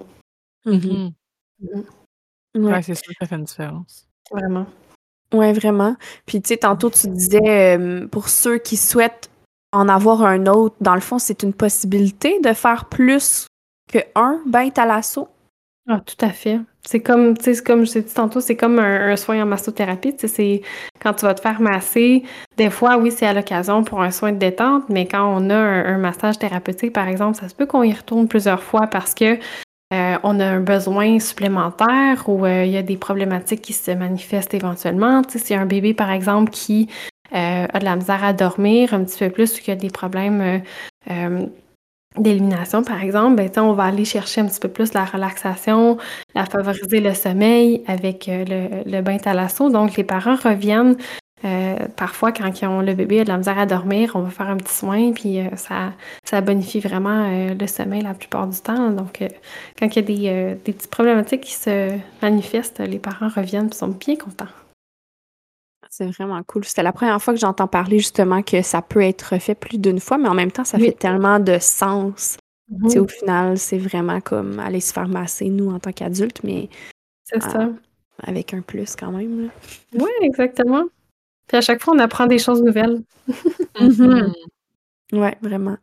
Mm-hmm. 0.65 1.11
Mm-hmm. 2.55 2.81
c'est 2.83 2.95
sûr 2.95 3.07
que 3.07 3.17
ça 3.19 3.27
fait 3.27 3.35
une 3.35 3.45
différence. 3.45 4.07
Vraiment. 4.31 4.67
Oui, 5.33 5.51
vraiment. 5.53 5.95
Puis, 6.25 6.41
tu 6.41 6.49
sais, 6.49 6.57
tantôt, 6.57 6.89
tu 6.89 7.07
disais, 7.07 7.79
pour 8.11 8.29
ceux 8.29 8.59
qui 8.59 8.77
souhaitent 8.77 9.31
en 9.71 9.87
avoir 9.87 10.23
un 10.23 10.45
autre, 10.47 10.75
dans 10.81 10.95
le 10.95 11.01
fond, 11.01 11.19
c'est 11.19 11.43
une 11.43 11.53
possibilité 11.53 12.39
de 12.41 12.53
faire 12.53 12.85
plus 12.85 13.47
que 13.91 13.99
un 14.15 14.41
bain 14.45 14.69
thalasso? 14.69 15.29
Ah, 15.87 16.01
tout 16.01 16.25
à 16.25 16.29
fait. 16.29 16.59
C'est 16.83 16.99
comme, 16.99 17.37
tu 17.37 17.53
sais, 17.53 17.63
comme 17.63 17.85
je 17.85 17.93
t'ai 17.93 18.01
dit 18.01 18.13
tantôt, 18.13 18.41
c'est 18.41 18.55
comme 18.55 18.79
un, 18.79 19.15
soin 19.15 19.41
en 19.41 19.45
massothérapie. 19.45 20.15
Tu 20.15 20.21
sais, 20.21 20.27
c'est 20.27 20.61
quand 20.99 21.13
tu 21.13 21.25
vas 21.25 21.33
te 21.33 21.41
faire 21.41 21.61
masser. 21.61 22.23
Des 22.57 22.69
fois, 22.69 22.97
oui, 22.97 23.11
c'est 23.11 23.27
à 23.27 23.33
l'occasion 23.33 23.83
pour 23.83 24.01
un 24.01 24.11
soin 24.11 24.31
de 24.31 24.37
détente, 24.37 24.85
mais 24.89 25.05
quand 25.05 25.23
on 25.23 25.49
a 25.49 25.55
un, 25.55 25.97
massage 25.97 26.39
thérapeutique, 26.39 26.93
par 26.93 27.07
exemple, 27.07 27.37
ça 27.37 27.47
se 27.49 27.55
peut 27.55 27.67
qu'on 27.67 27.83
y 27.83 27.93
retourne 27.93 28.27
plusieurs 28.27 28.63
fois 28.63 28.87
parce 28.87 29.13
que 29.13 29.37
euh, 29.93 30.17
on 30.23 30.39
a 30.39 30.45
un 30.45 30.59
besoin 30.61 31.19
supplémentaire 31.19 32.23
ou 32.27 32.45
euh, 32.45 32.65
il 32.65 32.71
y 32.71 32.77
a 32.77 32.81
des 32.81 32.97
problématiques 32.97 33.61
qui 33.61 33.73
se 33.73 33.91
manifestent 33.91 34.53
éventuellement. 34.53 35.21
Tu 35.21 35.37
sais, 35.37 35.45
si 35.45 35.53
un 35.53 35.65
bébé, 35.65 35.93
par 35.93 36.09
exemple, 36.11 36.49
qui 36.49 36.89
euh, 37.33 37.67
a 37.71 37.79
de 37.79 37.85
la 37.85 37.95
misère 37.95 38.23
à 38.23 38.33
dormir 38.33 38.93
un 38.93 39.03
petit 39.03 39.19
peu 39.19 39.29
plus 39.29 39.55
ou 39.55 39.59
qu'il 39.59 39.69
y 39.69 39.71
a 39.71 39.79
des 39.79 39.89
problèmes 39.89 40.63
d'élimination, 42.17 42.83
par 42.83 43.01
exemple, 43.01 43.35
ben, 43.35 43.49
on 43.63 43.73
va 43.73 43.85
aller 43.85 44.05
chercher 44.05 44.41
un 44.41 44.45
petit 44.45 44.59
peu 44.59 44.67
plus 44.67 44.93
la 44.93 45.05
relaxation, 45.05 45.97
la 46.35 46.45
favoriser 46.45 46.99
le 46.99 47.13
sommeil 47.13 47.83
avec 47.87 48.27
le, 48.27 48.83
le 48.85 49.01
bain 49.01 49.17
thalasso. 49.17 49.69
Donc, 49.69 49.95
les 49.95 50.03
parents 50.03 50.35
reviennent 50.35 50.97
euh, 51.43 51.75
parfois, 51.95 52.31
quand 52.31 52.51
ont, 52.63 52.81
le 52.81 52.93
bébé 52.93 53.21
a 53.21 53.23
de 53.23 53.29
la 53.29 53.37
misère 53.37 53.57
à 53.57 53.65
dormir, 53.65 54.11
on 54.15 54.21
va 54.21 54.29
faire 54.29 54.49
un 54.49 54.57
petit 54.57 54.73
soin, 54.73 55.11
puis 55.11 55.39
euh, 55.39 55.55
ça, 55.55 55.93
ça 56.23 56.41
bonifie 56.41 56.79
vraiment 56.79 57.27
euh, 57.29 57.55
le 57.59 57.67
sommeil 57.67 58.01
la 58.01 58.13
plupart 58.13 58.47
du 58.47 58.59
temps. 58.59 58.91
Donc, 58.91 59.23
quand 59.79 59.87
il 59.87 59.95
y 59.95 59.99
a 59.99 60.01
des, 60.01 60.55
des, 60.63 60.73
petites 60.73 60.91
problématiques 60.91 61.41
qui 61.41 61.53
se 61.53 61.97
manifestent, 62.21 62.79
les 62.79 62.99
parents 62.99 63.29
reviennent 63.29 63.69
et 63.71 63.75
sont 63.75 63.89
bien 63.89 64.15
contents. 64.15 64.45
C'est 65.91 66.05
vraiment 66.05 66.41
cool. 66.43 66.63
C'était 66.63 66.83
la 66.83 66.93
première 66.93 67.21
fois 67.21 67.33
que 67.33 67.39
j'entends 67.39 67.67
parler 67.67 67.99
justement 67.99 68.41
que 68.43 68.61
ça 68.61 68.81
peut 68.81 69.01
être 69.01 69.37
fait 69.39 69.55
plus 69.55 69.77
d'une 69.77 69.99
fois, 69.99 70.17
mais 70.17 70.29
en 70.29 70.33
même 70.33 70.51
temps, 70.51 70.63
ça 70.63 70.79
fait 70.79 70.93
tellement 70.93 71.37
de 71.37 71.57
sens. 71.59 72.37
Mm-hmm. 72.71 72.99
Au 72.99 73.07
final, 73.07 73.57
c'est 73.57 73.77
vraiment 73.77 74.21
comme 74.21 74.57
aller 74.59 74.79
se 74.79 74.93
faire 74.93 75.09
masser, 75.09 75.49
nous, 75.49 75.69
en 75.69 75.79
tant 75.79 75.91
qu'adultes, 75.91 76.41
mais. 76.45 76.69
C'est 77.25 77.43
ça. 77.43 77.69
Avec 78.23 78.53
un 78.53 78.61
plus 78.61 78.95
quand 78.95 79.11
même. 79.11 79.49
Oui, 79.93 80.09
exactement. 80.21 80.85
Puis 81.47 81.57
à 81.57 81.61
chaque 81.61 81.83
fois, 81.83 81.93
on 81.93 81.99
apprend 81.99 82.25
des 82.25 82.39
choses 82.39 82.63
nouvelles. 82.63 83.01
Mhm. 83.79 84.33
Oui, 85.13 85.29
vraiment. 85.41 85.77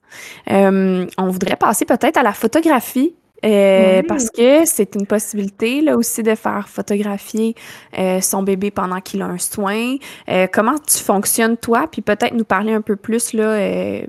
Euh, 0.51 1.07
on 1.19 1.29
voudrait 1.29 1.57
passer 1.57 1.85
peut-être 1.85 2.17
à 2.17 2.23
la 2.23 2.33
photographie. 2.33 3.15
Euh, 3.45 4.03
parce 4.09 4.31
que 4.31 4.65
c'est 4.65 4.97
une 4.97 5.07
possibilité 5.07 5.81
là 5.81 5.97
aussi 5.97 6.25
de 6.25 6.35
faire 6.35 6.69
photographier 6.69 7.55
euh, 7.97 8.21
son 8.21 8.43
bébé 8.43 8.73
pendant 8.73 9.01
qu'il 9.01 9.23
a 9.23 9.27
un 9.27 9.39
soin. 9.39 9.97
comment 10.53 10.77
tu 10.79 10.99
fonctionnes 10.99 11.57
toi, 11.57 11.87
puis 11.91 12.03
peut-être 12.03 12.35
nous 12.35 12.45
parler 12.45 12.73
un 12.73 12.81
peu 12.81 12.97
plus 12.97 13.33
là, 13.33 14.03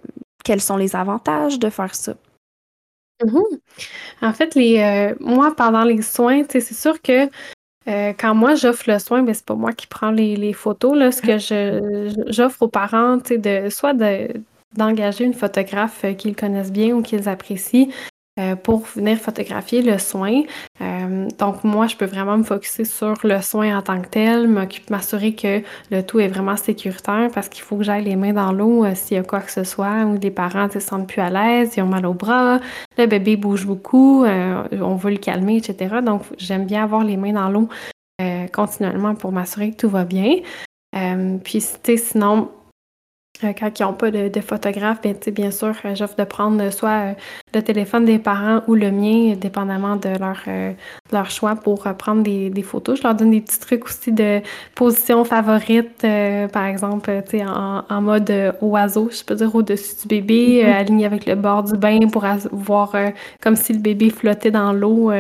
quels 0.44 0.62
sont 0.62 0.78
les 0.78 0.96
avantages 0.96 1.60
de 1.60 1.70
faire 1.70 1.94
ça? 1.94 2.16
Mhm. 3.24 3.44
En 4.22 4.34
fait, 4.34 4.56
les 4.56 5.14
moi 5.20 5.54
pendant 5.56 5.84
les 5.84 6.02
soins, 6.02 6.44
c'est 6.50 6.74
sûr 6.74 7.02
que 7.02 7.30
euh, 7.90 8.14
quand 8.18 8.36
moi 8.36 8.56
j'offre 8.56 8.92
le 8.92 9.00
soin, 9.00 9.24
ben, 9.24 9.34
c'est 9.34 9.46
pas 9.46 9.56
moi 9.56 9.74
qui 9.74 9.88
prends 9.88 10.12
les, 10.12 10.54
photos. 10.54 10.98
Là. 10.98 11.12
Ce 11.12 11.22
que 11.22 12.32
j'offre 12.32 12.64
aux 12.64 12.68
parents, 12.68 13.18
de, 13.18 13.70
soit 13.70 13.94
d'engager 14.76 15.24
une 15.24 15.34
photographe 15.34 16.04
euh, 16.04 16.14
qu'ils 16.14 16.36
connaissent 16.36 16.72
bien 16.72 16.94
ou 16.94 17.02
qu'ils 17.02 17.28
apprécient 17.28 17.88
euh, 18.40 18.56
pour 18.56 18.86
venir 18.96 19.18
photographier 19.18 19.82
le 19.82 19.98
soin. 19.98 20.44
donc 21.38 21.64
moi, 21.64 21.88
je 21.88 21.96
peux 21.96 22.06
vraiment 22.06 22.38
me 22.38 22.44
focuser 22.44 22.86
sur 22.86 23.16
le 23.24 23.42
soin 23.42 23.78
en 23.78 23.82
tant 23.82 24.02
que 24.02 24.08
tel, 24.08 24.48
m'assurer 24.90 25.34
que 25.34 25.62
le 25.92 26.02
tout 26.02 26.20
est 26.20 26.28
vraiment 26.28 26.56
sécuritaire 26.56 27.30
parce 27.34 27.50
qu'il 27.50 27.64
faut 27.64 27.76
que 27.78 27.84
j'aille 27.84 28.06
les 28.06 28.16
mains 28.16 28.34
dans 28.34 28.52
l'eau 28.52 28.86
s'il 28.96 29.18
y 29.18 29.20
a 29.20 29.24
quoi 29.24 29.42
que 29.42 29.52
ce 29.52 29.64
soit 29.64 30.06
ou 30.06 30.18
les 30.18 30.32
parents 30.32 30.68
ne 30.68 30.72
se 30.72 30.80
sentent 30.80 31.08
plus 31.08 31.22
à 31.22 31.30
l'aise, 31.30 31.74
ils 31.76 31.82
ont 31.82 31.88
mal 31.88 32.06
au 32.06 32.14
bras, 32.14 32.60
le 32.98 33.06
bébé 33.06 33.36
bouge 33.36 33.66
beaucoup, 33.66 34.26
on 34.26 34.96
veut 34.96 35.12
le 35.12 35.18
calmer, 35.18 35.58
etc. 35.58 35.98
Donc 36.04 36.24
j'aime 36.38 36.66
bien 36.66 36.84
avoir 36.84 37.04
les 37.04 37.18
mains 37.18 37.34
dans 37.34 37.50
l'eau 37.50 37.70
continuellement 38.54 39.16
pour 39.16 39.32
m'assurer 39.32 39.72
que 39.72 39.78
tout 39.78 39.90
va 39.90 40.06
bien. 40.06 40.38
puis 41.44 41.62
sinon, 41.62 42.44
euh, 42.44 42.59
quand 43.42 43.80
ils 43.80 43.84
n'ont 43.84 43.94
pas 43.94 44.12
de, 44.12 44.42
photographe, 44.42 45.02
bien, 45.02 45.14
bien 45.32 45.52
sûr, 45.52 45.74
euh, 45.86 45.96
j'offre 45.96 46.16
de 46.18 46.26
prendre 46.26 46.70
soit 46.72 46.90
euh, 46.90 47.14
le 47.54 47.62
téléphone 47.62 48.04
des 48.04 48.20
parents 48.20 48.62
ou 48.68 48.76
le 48.76 48.92
mien, 48.92 49.36
dépendamment 49.36 49.96
de 49.96 50.10
leur, 50.10 50.40
leur 51.12 51.32
choix 51.32 51.56
pour 51.56 51.84
prendre 51.98 52.22
des, 52.22 52.64
photos. 52.64 53.00
Je 53.00 53.04
leur 53.04 53.16
donne 53.16 53.32
des 53.32 53.42
petits 53.42 53.60
trucs 53.60 53.86
aussi 53.86 54.12
de 54.12 54.42
position 54.76 55.24
favorite, 55.24 56.06
par 56.52 56.66
exemple, 56.66 57.24
en, 57.48 57.84
en 57.90 58.02
mode 58.02 58.32
oiseau, 58.62 59.10
je 59.12 59.24
peux 59.24 59.36
dire, 59.36 59.56
au-dessus 59.56 59.96
du 60.02 60.08
bébé, 60.08 60.64
mm-hmm. 60.64 60.74
aligné 60.74 61.06
avec 61.06 61.26
le 61.26 61.36
bord 61.36 61.64
du 61.64 61.78
bain 61.78 62.00
pour 62.12 62.26
voir 62.52 62.94
comme 63.42 63.56
si 63.56 63.74
le 63.74 63.80
bébé 63.80 64.10
flottait 64.10 64.52
dans 64.52 64.74
l'eau 64.74 65.12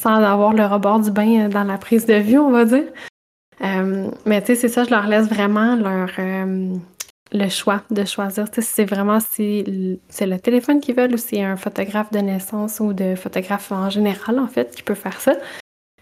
sans 0.00 0.14
avoir 0.14 0.54
le 0.54 0.64
rebord 0.64 1.00
du 1.00 1.10
bain 1.10 1.48
dans 1.48 1.64
la 1.64 1.76
prise 1.76 2.06
de 2.06 2.14
vue, 2.14 2.38
on 2.38 2.50
va 2.50 2.64
dire. 2.64 2.88
mais 4.24 4.40
tu 4.40 4.46
sais, 4.46 4.54
c'est 4.54 4.68
ça, 4.68 4.84
je 4.84 4.90
leur 4.90 5.06
laisse 5.06 5.28
vraiment 5.28 5.76
leur 5.76 6.10
le 7.32 7.48
choix 7.48 7.82
de 7.90 8.04
choisir. 8.04 8.46
Si 8.52 8.62
c'est 8.62 8.84
vraiment 8.84 9.20
si 9.20 10.00
c'est 10.08 10.26
le 10.26 10.38
téléphone 10.38 10.80
qu'ils 10.80 10.94
veulent 10.94 11.14
ou 11.14 11.18
c'est 11.18 11.42
un 11.42 11.56
photographe 11.56 12.10
de 12.12 12.18
naissance 12.18 12.80
ou 12.80 12.92
de 12.92 13.14
photographe 13.14 13.70
en 13.72 13.90
général, 13.90 14.38
en 14.38 14.48
fait, 14.48 14.74
qui 14.74 14.82
peut 14.82 14.94
faire 14.94 15.20
ça. 15.20 15.34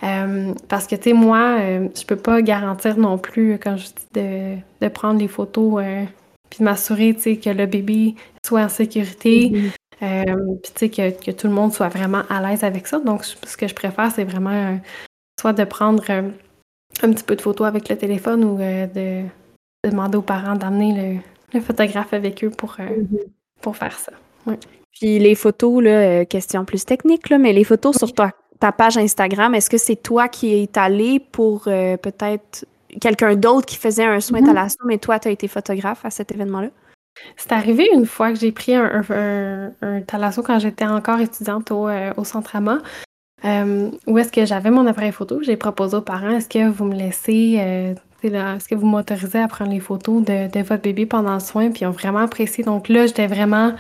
Euh, 0.05 0.55
parce 0.69 0.87
que, 0.87 0.95
tu 0.97 1.11
sais, 1.11 1.13
moi, 1.13 1.59
euh, 1.61 1.89
je 1.95 2.05
peux 2.05 2.17
pas 2.17 2.41
garantir 2.41 2.97
non 2.97 3.19
plus, 3.19 3.59
quand 3.59 3.77
je 3.77 3.87
dis 3.87 4.61
de, 4.81 4.89
prendre 4.89 5.19
les 5.19 5.29
photos 5.29 5.83
euh, 5.83 6.05
puis 6.51 6.63
m'assurer, 6.63 7.15
tu 7.15 7.23
sais, 7.23 7.37
que 7.37 7.51
le 7.51 7.67
bébé 7.67 8.15
soit 8.47 8.63
en 8.63 8.69
sécurité. 8.69 9.73
Mm-hmm. 10.01 10.59
puis, 10.63 10.73
tu 10.75 10.79
sais, 10.79 11.13
que, 11.13 11.31
tout 11.33 11.49
le 11.49 11.53
monde 11.53 11.73
soit 11.73 11.89
vraiment 11.89 12.23
à 12.31 12.41
l'aise 12.41 12.63
avec 12.65 12.87
ça. 12.87 13.01
Donc, 13.01 13.25
ce 13.25 13.57
que 13.57 13.67
je 13.67 13.75
préfère, 13.75 14.11
c'est 14.13 14.25
vraiment 14.25 14.79
soit 15.41 15.53
de 15.53 15.65
prendre 15.65 16.05
un 16.11 17.13
petit 17.13 17.25
peu 17.25 17.37
de 17.37 17.43
photos 17.43 17.67
avec 17.67 17.89
le 17.89 17.97
téléphone 17.97 18.45
ou 18.45 18.59
de 18.59 19.25
demander 19.85 20.19
aux 20.19 20.23
parents 20.23 20.57
d'amener 20.57 21.23
le, 21.53 21.61
photographe 21.61 22.13
avec 22.13 22.45
eux 22.45 22.51
pour, 22.51 22.77
euh, 22.81 22.85
mm-hmm. 22.85 23.27
pour 23.63 23.77
faire 23.77 23.99
ça. 23.99 24.13
Puis 24.93 25.19
les 25.19 25.35
photos, 25.35 25.83
là, 25.83 25.91
euh, 25.91 26.25
question 26.25 26.65
plus 26.65 26.85
technique, 26.85 27.31
là, 27.31 27.39
mais 27.39 27.53
les 27.53 27.65
photos 27.65 27.97
sur 27.97 28.13
ta, 28.13 28.33
ta 28.59 28.73
page 28.73 28.97
Instagram, 28.97 29.55
est-ce 29.55 29.71
que 29.71 29.79
c'est 29.79 29.97
toi 29.97 30.29
qui 30.29 30.55
es 30.55 30.79
allé 30.79 31.21
pour 31.21 31.65
euh, 31.69 31.97
peut-être 31.97 32.67
quelqu'un 33.01 33.37
d'autre 33.37 33.67
qui 33.67 33.77
faisait 33.77 34.05
un 34.05 34.21
soin 34.21 34.41
mm 34.41 34.49
-hmm. 34.49 34.77
mais 34.87 34.99
toi, 34.99 35.19
tu 35.19 35.29
as 35.29 35.31
été 35.31 35.47
photographe 35.49 36.05
à 36.05 36.11
cet 36.11 36.33
événement-là? 36.33 36.71
C'est 37.37 37.53
arrivé 37.53 37.89
une 37.93 38.07
fois 38.07 38.33
que 38.33 38.39
j'ai 38.39 38.53
pris 38.53 38.75
un, 38.75 39.03
un, 39.83 40.01
thalasso 40.03 40.43
quand 40.43 40.59
j'étais 40.61 40.87
encore 40.87 41.21
étudiante 41.21 41.71
au, 41.73 41.89
au 42.17 42.25
Centre 42.25 42.55
AMA. 42.57 42.79
où 44.07 44.19
est-ce 44.19 44.33
que 44.33 44.45
j'avais 44.47 44.71
mon 44.71 44.87
appareil 44.87 45.13
photo? 45.13 45.43
J'ai 45.43 45.57
proposé 45.57 45.97
aux 45.97 46.07
parents, 46.15 46.35
est-ce 46.39 46.49
que 46.49 46.69
vous 46.69 46.85
me 46.85 46.95
laissez 46.95 47.95
est-ce 48.23 48.69
que 48.69 48.75
vous 48.75 48.87
m'autorisez 48.87 49.39
à 49.39 49.49
prendre 49.49 49.71
les 49.71 49.81
photos 49.81 50.23
de, 50.25 50.63
votre 50.63 50.83
bébé 50.83 51.07
pendant 51.07 51.35
le 51.35 51.41
soin? 51.41 51.71
Puis 51.71 51.83
ils 51.83 51.87
ont 51.87 51.93
vraiment 51.93 52.21
apprécié. 52.21 52.65
Donc 52.65 52.89
là, 52.89 53.07
j'étais 53.07 53.27
vraiment 53.27 53.73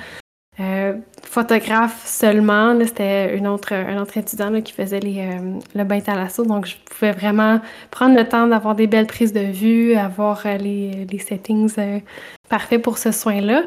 euh, 0.60 0.94
photographe 1.22 2.06
seulement. 2.06 2.78
C'était 2.84 3.36
une 3.36 3.46
autre, 3.46 3.72
un 3.72 4.00
autre 4.00 4.16
étudiant 4.16 4.60
qui 4.60 4.72
faisait 4.72 5.00
les, 5.00 5.20
euh, 5.20 5.58
le 5.74 5.84
bain 5.84 6.00
thalasso. 6.00 6.44
Donc 6.44 6.66
je 6.66 6.76
pouvais 6.76 7.12
vraiment 7.12 7.60
prendre 7.90 8.16
le 8.16 8.28
temps 8.28 8.46
d'avoir 8.46 8.74
des 8.74 8.86
belles 8.86 9.06
prises 9.06 9.32
de 9.32 9.40
vue, 9.40 9.94
avoir 9.94 10.42
euh, 10.46 10.56
les, 10.56 11.06
les, 11.10 11.18
settings 11.18 11.74
parfaits 12.48 12.82
pour 12.82 12.98
ce 12.98 13.12
soin-là. 13.12 13.64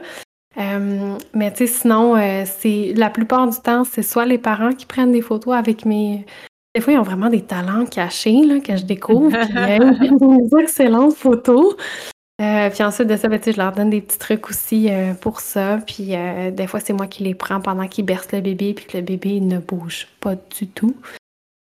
mais 1.34 1.52
tu 1.52 1.58
sais, 1.58 1.68
sinon, 1.68 2.16
c'est 2.46 2.94
la 2.96 3.10
plupart 3.10 3.48
du 3.48 3.58
temps, 3.60 3.84
c'est 3.84 4.04
soit 4.04 4.26
les 4.26 4.38
parents 4.38 4.72
qui 4.72 4.86
prennent 4.86 5.12
des 5.12 5.22
photos 5.22 5.56
avec 5.56 5.86
mes, 5.86 6.26
des 6.74 6.82
fois, 6.82 6.94
ils 6.94 7.00
ont 7.00 7.04
vraiment 7.04 7.30
des 7.30 7.42
talents 7.42 7.86
cachés 7.86 8.44
là, 8.46 8.60
que 8.60 8.78
je 8.78 8.84
découvre. 8.84 9.38
Puis, 9.38 10.10
des 10.50 10.58
excellentes 10.62 11.16
photos. 11.16 11.76
Euh, 12.42 12.70
puis 12.72 12.82
ensuite 12.82 13.08
de 13.08 13.18
ça, 13.18 13.28
ben, 13.28 13.40
je 13.44 13.58
leur 13.58 13.72
donne 13.72 13.92
des 13.92 14.02
petits 14.02 14.18
trucs 14.18 14.50
aussi 14.50 14.90
euh, 14.90 15.14
pour 15.14 15.42
ça. 15.42 15.80
Puis 15.86 16.16
euh, 16.16 16.50
des 16.50 16.66
fois, 16.66 16.80
c'est 16.80 16.94
moi 16.94 17.08
qui 17.08 17.24
les 17.24 17.36
prends 17.36 17.62
pendant 17.62 17.88
qu'ils 17.88 18.06
bercent 18.06 18.32
le 18.32 18.42
bébé, 18.42 18.74
puis 18.74 18.86
que 18.86 18.98
le 18.98 19.04
bébé 19.04 19.40
ne 19.40 19.60
bouge 19.60 20.08
pas 20.20 20.36
du 20.36 20.68
tout. 20.68 20.96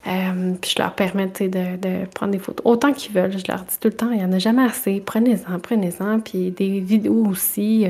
puis 0.05 0.71
je 0.71 0.79
leur 0.79 0.95
permets 0.95 1.27
de, 1.27 1.77
de, 1.77 2.07
prendre 2.15 2.33
des 2.33 2.39
photos 2.39 2.65
autant 2.65 2.93
qu'ils 2.93 3.13
veulent. 3.13 3.37
Je 3.37 3.51
leur 3.51 3.65
dis 3.65 3.79
tout 3.81 3.89
le 3.89 3.95
temps, 3.95 4.11
il 4.11 4.19
n'y 4.19 4.25
en 4.25 4.33
a 4.33 4.39
jamais 4.39 4.65
assez. 4.65 5.01
Prenez-en, 5.01 5.59
prenez-en. 5.59 6.21
Puis 6.21 6.53
des 6.53 6.79
vidéos 6.79 7.27
aussi. 7.27 7.87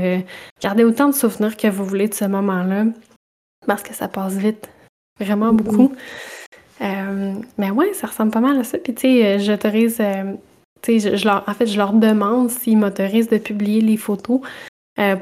gardez 0.62 0.84
autant 0.84 1.08
de 1.08 1.14
souvenirs 1.14 1.56
que 1.56 1.68
vous 1.68 1.84
voulez 1.84 2.08
de 2.08 2.14
ce 2.14 2.24
moment-là. 2.24 2.84
Parce 3.66 3.82
que 3.82 3.94
ça 3.94 4.08
passe 4.08 4.34
vite. 4.34 4.70
Vraiment 5.18 5.52
mm-hmm. 5.52 5.56
beaucoup. 5.56 5.92
Euh, 6.82 7.34
mais 7.58 7.70
ouais, 7.70 7.92
ça 7.92 8.06
ressemble 8.06 8.30
pas 8.30 8.40
mal 8.40 8.58
à 8.58 8.64
ça. 8.64 8.78
Puis 8.78 8.94
tu 8.94 9.02
sais, 9.02 9.38
j'autorise, 9.38 10.02
tu 10.82 11.00
sais, 11.00 11.16
je, 11.16 11.24
leur, 11.24 11.44
en 11.46 11.54
fait, 11.54 11.66
je 11.66 11.76
leur 11.76 11.92
demande 11.92 12.50
s'ils 12.50 12.78
m'autorisent 12.78 13.28
de 13.28 13.38
publier 13.38 13.80
les 13.80 13.96
photos. 13.96 14.40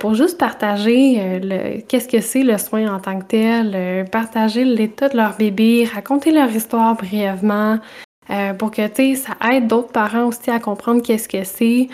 pour 0.01 0.15
juste 0.15 0.39
partager 0.39 1.41
le, 1.41 1.81
qu'est-ce 1.81 2.09
que 2.09 2.21
c'est 2.21 2.43
le 2.43 2.59
soin 2.59 2.93
en 2.95 3.01
tant 3.01 3.19
que 3.21 3.25
tel, 3.25 4.09
partager 4.11 4.65
l'état 4.65 5.09
de 5.09 5.17
leur 5.17 5.37
bébé, 5.37 5.89
raconter 5.93 6.31
leur 6.31 6.51
histoire 6.51 6.95
brièvement, 6.95 7.79
pour 8.59 8.71
que 8.71 8.87
tu 8.89 9.15
sais, 9.15 9.27
ça 9.27 9.37
aide 9.53 9.67
d'autres 9.67 9.93
parents 9.93 10.27
aussi 10.27 10.51
à 10.51 10.61
comprendre 10.61 11.03
qu'est-ce 11.03 11.29
que 11.29 11.45
c'est, 11.45 11.89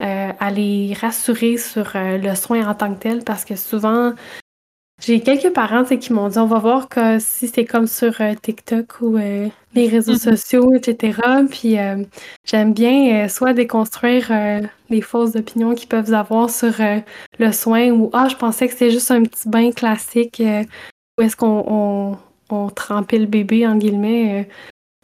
à 0.00 0.50
les 0.50 0.94
rassurer 0.98 1.58
sur 1.58 1.92
le 1.94 2.34
soin 2.34 2.66
en 2.66 2.74
tant 2.74 2.94
que 2.94 3.00
tel, 3.00 3.22
parce 3.24 3.44
que 3.44 3.56
souvent, 3.56 4.12
j'ai 5.00 5.20
quelques 5.20 5.52
parents 5.52 5.84
qui 5.84 6.12
m'ont 6.12 6.28
dit 6.28 6.38
on 6.38 6.46
va 6.46 6.58
voir 6.58 6.88
que 6.88 7.18
si 7.18 7.48
c'est 7.48 7.64
comme 7.64 7.86
sur 7.86 8.20
euh, 8.20 8.34
TikTok 8.40 9.00
ou 9.00 9.16
euh, 9.16 9.48
les 9.74 9.88
réseaux 9.88 10.14
mm-hmm. 10.14 10.36
sociaux, 10.36 10.74
etc. 10.74 11.18
Puis 11.50 11.78
euh, 11.78 12.04
j'aime 12.44 12.74
bien 12.74 13.26
soit 13.28 13.54
déconstruire 13.54 14.30
les 14.90 15.00
fausses 15.00 15.36
opinions 15.36 15.74
qu'ils 15.74 15.88
peuvent 15.88 16.12
avoir 16.12 16.50
sur 16.50 16.74
le 17.38 17.52
soin 17.52 17.90
ou 17.90 18.10
ah 18.12 18.28
je 18.28 18.36
pensais 18.36 18.66
que 18.66 18.72
c'était 18.72 18.90
juste 18.90 19.10
un 19.10 19.22
petit 19.22 19.48
bain 19.48 19.70
classique 19.70 20.42
où 21.18 21.22
est-ce 21.22 21.36
qu'on 21.36 22.18
on, 22.50 22.68
trempait 22.70 23.18
le 23.18 23.26
bébé 23.26 23.66
en 23.66 23.76
guillemets 23.76 24.48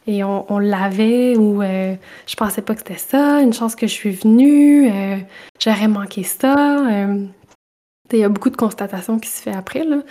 et 0.05 0.23
on, 0.23 0.51
on 0.51 0.59
lavait 0.59 1.37
ou 1.37 1.61
je 1.61 2.35
pensais 2.35 2.61
pas 2.61 2.73
que 2.73 2.81
c'était 2.81 2.97
ça, 2.97 3.41
une 3.41 3.53
chance 3.53 3.75
que 3.75 3.87
je 3.87 3.93
suis 3.93 4.11
venue, 4.11 4.91
j'aurais 5.59 5.87
manqué 5.87 6.23
ça. 6.23 6.85
Il 8.11 8.19
y 8.19 8.23
a 8.23 8.29
beaucoup 8.29 8.49
de 8.49 8.57
constatations 8.57 9.19
qui 9.19 9.29
se 9.29 9.41
fait 9.41 9.53
après. 9.53 9.83
Là. 9.83 10.03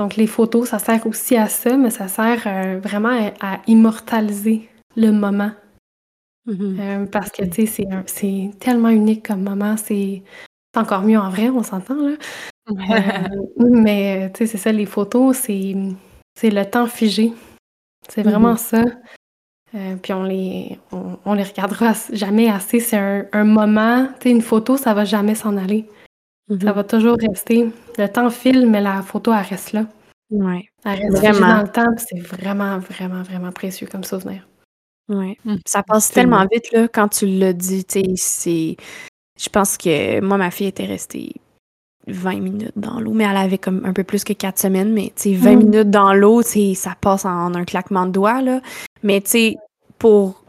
Donc, 0.00 0.16
les 0.16 0.26
photos, 0.26 0.70
ça 0.70 0.78
sert 0.78 1.06
aussi 1.06 1.36
à 1.36 1.48
ça, 1.48 1.76
mais 1.76 1.90
ça 1.90 2.08
sert 2.08 2.42
euh, 2.46 2.80
vraiment 2.80 3.30
à, 3.40 3.60
immortaliser 3.66 4.68
le 4.96 5.10
moment. 5.10 5.50
Mm-hmm. 6.48 6.80
Euh, 6.80 7.06
parce 7.06 7.30
que, 7.30 7.44
tu 7.44 7.66
sais, 7.66 7.86
c'est 8.06 8.50
tellement 8.58 8.88
unique 8.88 9.26
comme 9.26 9.42
moment. 9.42 9.76
C'est 9.76 10.22
encore 10.76 11.02
mieux 11.02 11.18
en 11.18 11.28
vrai, 11.28 11.50
on 11.50 11.62
s'entend, 11.62 12.00
là. 12.00 12.16
Euh, 12.70 13.28
mais, 13.58 14.30
tu 14.32 14.38
sais, 14.38 14.46
c'est 14.46 14.58
ça, 14.58 14.72
les 14.72 14.86
photos, 14.86 15.36
c'est 15.36 15.74
le 16.42 16.64
temps 16.64 16.86
figé. 16.86 17.32
C'est 18.08 18.22
vraiment 18.22 18.54
mm-hmm. 18.54 18.84
ça. 19.74 19.96
puis 20.02 20.12
on 20.14 20.22
les, 20.22 20.78
on, 20.92 21.34
les 21.34 21.42
regardera 21.42 21.92
jamais 22.12 22.48
assez. 22.48 22.80
C'est 22.80 22.96
un, 22.96 23.26
un, 23.32 23.44
moment, 23.44 24.06
tu 24.18 24.22
sais, 24.22 24.30
une 24.30 24.40
photo, 24.40 24.76
ça 24.76 24.94
va 24.94 25.04
jamais 25.04 25.34
s'en 25.34 25.56
aller. 25.56 25.86
Ça 26.50 26.56
mhm. 26.56 26.72
va 26.72 26.84
toujours 26.84 27.16
rester. 27.16 27.70
Le 27.96 28.06
temps 28.08 28.28
file, 28.28 28.66
mais 28.66 28.80
la 28.80 29.02
photo, 29.02 29.32
elle 29.32 29.46
reste 29.46 29.72
là. 29.72 29.86
Oui. 30.30 30.68
Elle 30.84 30.98
reste 30.98 31.18
vraiment. 31.18 31.56
dans 31.56 31.62
le 31.62 31.68
temps, 31.68 31.94
c'est 31.96 32.18
vraiment, 32.18 32.78
vraiment, 32.78 33.22
vraiment 33.22 33.52
précieux 33.52 33.86
comme 33.86 34.02
souvenir. 34.02 34.46
Oui. 35.08 35.38
Mm. 35.44 35.56
Ça 35.66 35.82
passe 35.82 36.10
tellement 36.10 36.44
vite, 36.50 36.72
là, 36.72 36.88
quand 36.88 37.08
tu 37.08 37.26
l'as 37.26 37.52
dit. 37.52 37.84
c'est... 38.16 38.76
Je 39.38 39.48
pense 39.48 39.78
que 39.78 40.20
moi, 40.20 40.38
ma 40.38 40.50
fille 40.50 40.66
était 40.66 40.84
restée 40.84 41.34
20 42.08 42.40
minutes 42.40 42.72
dans 42.76 43.00
l'eau, 43.00 43.12
mais 43.12 43.24
elle 43.24 43.36
avait 43.36 43.58
comme 43.58 43.84
un 43.84 43.92
peu 43.92 44.04
plus 44.04 44.24
que 44.24 44.32
4 44.32 44.58
semaines, 44.58 44.92
mais 44.92 45.12
tu 45.14 45.34
20 45.34 45.52
mm. 45.52 45.58
minutes 45.58 45.90
dans 45.90 46.12
l'eau, 46.12 46.42
ça 46.42 46.94
passe 47.00 47.24
en 47.24 47.54
un 47.54 47.64
claquement 47.64 48.06
de 48.06 48.12
doigts, 48.12 48.42
là. 48.42 48.60
Mais 49.02 49.20
tu 49.20 49.30
sais, 49.30 49.56
pour, 49.98 50.42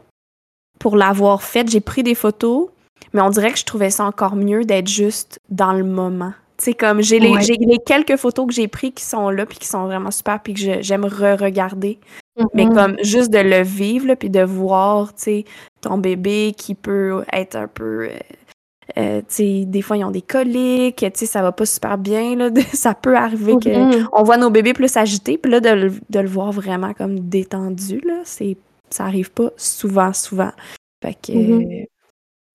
pour 0.78 0.96
l'avoir 0.96 1.42
faite, 1.42 1.70
j'ai 1.70 1.80
pris 1.80 2.02
des 2.02 2.14
photos, 2.14 2.68
mais 3.12 3.20
on 3.20 3.30
dirait 3.30 3.52
que 3.52 3.58
je 3.58 3.64
trouvais 3.64 3.90
ça 3.90 4.04
encore 4.04 4.36
mieux 4.36 4.64
d'être 4.64 4.88
juste 4.88 5.40
dans 5.50 5.72
le 5.72 5.84
moment. 5.84 6.32
Tu 6.58 6.66
sais, 6.66 6.74
comme 6.74 7.02
j'ai 7.02 7.18
les, 7.18 7.34
les, 7.34 7.78
quelques 7.78 8.16
photos 8.16 8.46
que 8.46 8.52
j'ai 8.52 8.68
prises 8.68 8.92
qui 8.94 9.04
sont 9.04 9.30
là, 9.30 9.46
puis 9.46 9.58
qui 9.58 9.66
sont 9.66 9.84
vraiment 9.84 10.10
super, 10.10 10.40
puis 10.40 10.54
que 10.54 10.80
j'aime 10.80 11.04
re-regarder. 11.04 11.98
Mais 12.54 12.64
mm-hmm. 12.64 12.74
comme 12.74 12.96
juste 13.02 13.30
de 13.30 13.38
le 13.38 13.62
vivre, 13.62 14.14
puis 14.14 14.30
de 14.30 14.42
voir, 14.42 15.14
tu 15.14 15.22
sais, 15.22 15.44
ton 15.80 15.98
bébé 15.98 16.54
qui 16.56 16.74
peut 16.74 17.24
être 17.32 17.56
un 17.56 17.68
peu... 17.68 18.04
Euh, 18.04 18.18
euh, 18.98 19.20
tu 19.20 19.26
sais, 19.28 19.64
des 19.64 19.80
fois, 19.80 19.96
ils 19.96 20.04
ont 20.04 20.10
des 20.10 20.22
coliques, 20.22 20.96
tu 20.98 21.10
sais, 21.14 21.26
ça 21.26 21.40
va 21.42 21.52
pas 21.52 21.66
super 21.66 21.98
bien, 21.98 22.36
là. 22.36 22.50
ça 22.72 22.94
peut 22.94 23.16
arriver 23.16 23.54
mm-hmm. 23.54 24.04
qu'on 24.04 24.22
voit 24.22 24.36
nos 24.36 24.50
bébés 24.50 24.72
plus 24.72 24.96
agités, 24.96 25.38
puis 25.38 25.50
là, 25.50 25.60
de 25.60 25.70
le, 25.70 25.92
de 26.10 26.20
le, 26.20 26.28
voir 26.28 26.52
vraiment 26.52 26.92
comme 26.94 27.20
détendu, 27.20 28.00
là, 28.04 28.20
c'est... 28.24 28.56
Ça 28.90 29.04
arrive 29.04 29.30
pas 29.30 29.50
souvent, 29.56 30.12
souvent. 30.12 30.52
Fait 31.02 31.14
que... 31.14 31.32
Mm-hmm. 31.32 31.86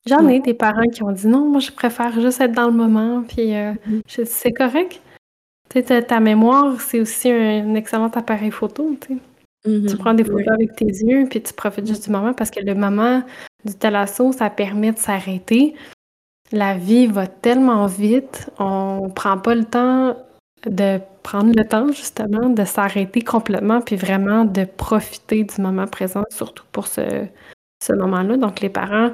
J'en 0.08 0.28
ai 0.28 0.40
des 0.40 0.54
parents 0.54 0.88
qui 0.92 1.04
ont 1.04 1.12
dit 1.12 1.28
non, 1.28 1.50
moi 1.50 1.60
je 1.60 1.72
préfère 1.72 2.20
juste 2.20 2.42
être 2.42 2.54
dans 2.54 2.68
le 2.68 2.74
moment, 2.74 3.24
puis 3.28 3.56
euh, 3.56 3.74
mm-hmm. 3.90 4.26
c'est 4.26 4.54
correct. 4.54 5.02
Tu 5.70 5.84
sais, 5.84 6.02
ta, 6.02 6.20
mémoire, 6.20 6.80
c'est 6.80 7.02
aussi 7.02 7.30
un, 7.30 7.76
excellent 7.76 8.08
appareil 8.08 8.52
photo, 8.52 8.96
tu 9.02 9.16
sais. 9.16 9.20
Tu 9.66 9.70
mm-hmm. 9.70 9.98
prends 9.98 10.14
des 10.14 10.24
photos 10.24 10.48
avec 10.54 10.76
tes 10.76 10.86
yeux, 10.86 11.26
puis 11.30 11.42
tu 11.42 11.54
profites 11.54 11.88
juste 11.88 12.06
du 12.06 12.12
moment 12.12 12.34
parce 12.34 12.52
que 12.52 12.62
le 12.62 12.74
moment 12.74 13.22
du 13.66 13.74
thalasso, 13.74 14.32
ça 14.32 14.50
permet 14.50 14.94
de 14.94 14.98
s'arrêter. 14.98 15.76
La 16.54 16.76
vie 16.76 17.08
va 17.08 17.28
tellement 17.28 17.86
vite, 17.88 18.50
on 18.60 19.12
prend 19.14 19.38
pas 19.38 19.56
le 19.56 19.66
temps 19.66 20.16
de 20.66 21.00
prendre 21.22 21.54
le 21.54 21.68
temps 21.68 21.92
justement 21.92 22.50
de 22.50 22.64
s'arrêter 22.64 23.22
complètement 23.22 23.82
puis 23.82 23.98
vraiment 23.98 24.46
de 24.46 24.64
profiter 24.64 25.44
du 25.44 25.62
moment 25.62 25.88
présent, 25.88 26.24
surtout 26.30 26.64
pour 26.72 26.88
ce, 26.88 27.28
ce 27.84 27.94
moment-là. 27.94 28.38
Donc, 28.38 28.62
les 28.62 28.70
parents, 28.70 29.12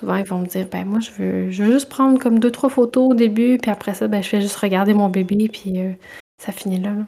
souvent, 0.00 0.16
ils 0.16 0.24
vont 0.24 0.38
me 0.38 0.46
dire 0.46 0.66
ben 0.68 0.84
moi, 0.86 0.98
je 1.00 1.10
veux, 1.10 1.50
je 1.50 1.62
veux 1.62 1.72
juste 1.72 1.88
prendre 1.88 2.18
comme 2.18 2.38
deux, 2.38 2.50
trois 2.50 2.70
photos 2.70 3.10
au 3.10 3.14
début, 3.14 3.58
puis 3.58 3.70
après 3.70 3.94
ça, 3.94 4.08
ben, 4.08 4.22
je 4.22 4.28
fais 4.28 4.40
juste 4.40 4.56
regarder 4.56 4.94
mon 4.94 5.10
bébé, 5.10 5.48
puis 5.48 5.78
euh, 5.78 5.92
ça 6.38 6.52
finit 6.52 6.80
là. 6.80 6.94
là. 6.94 7.06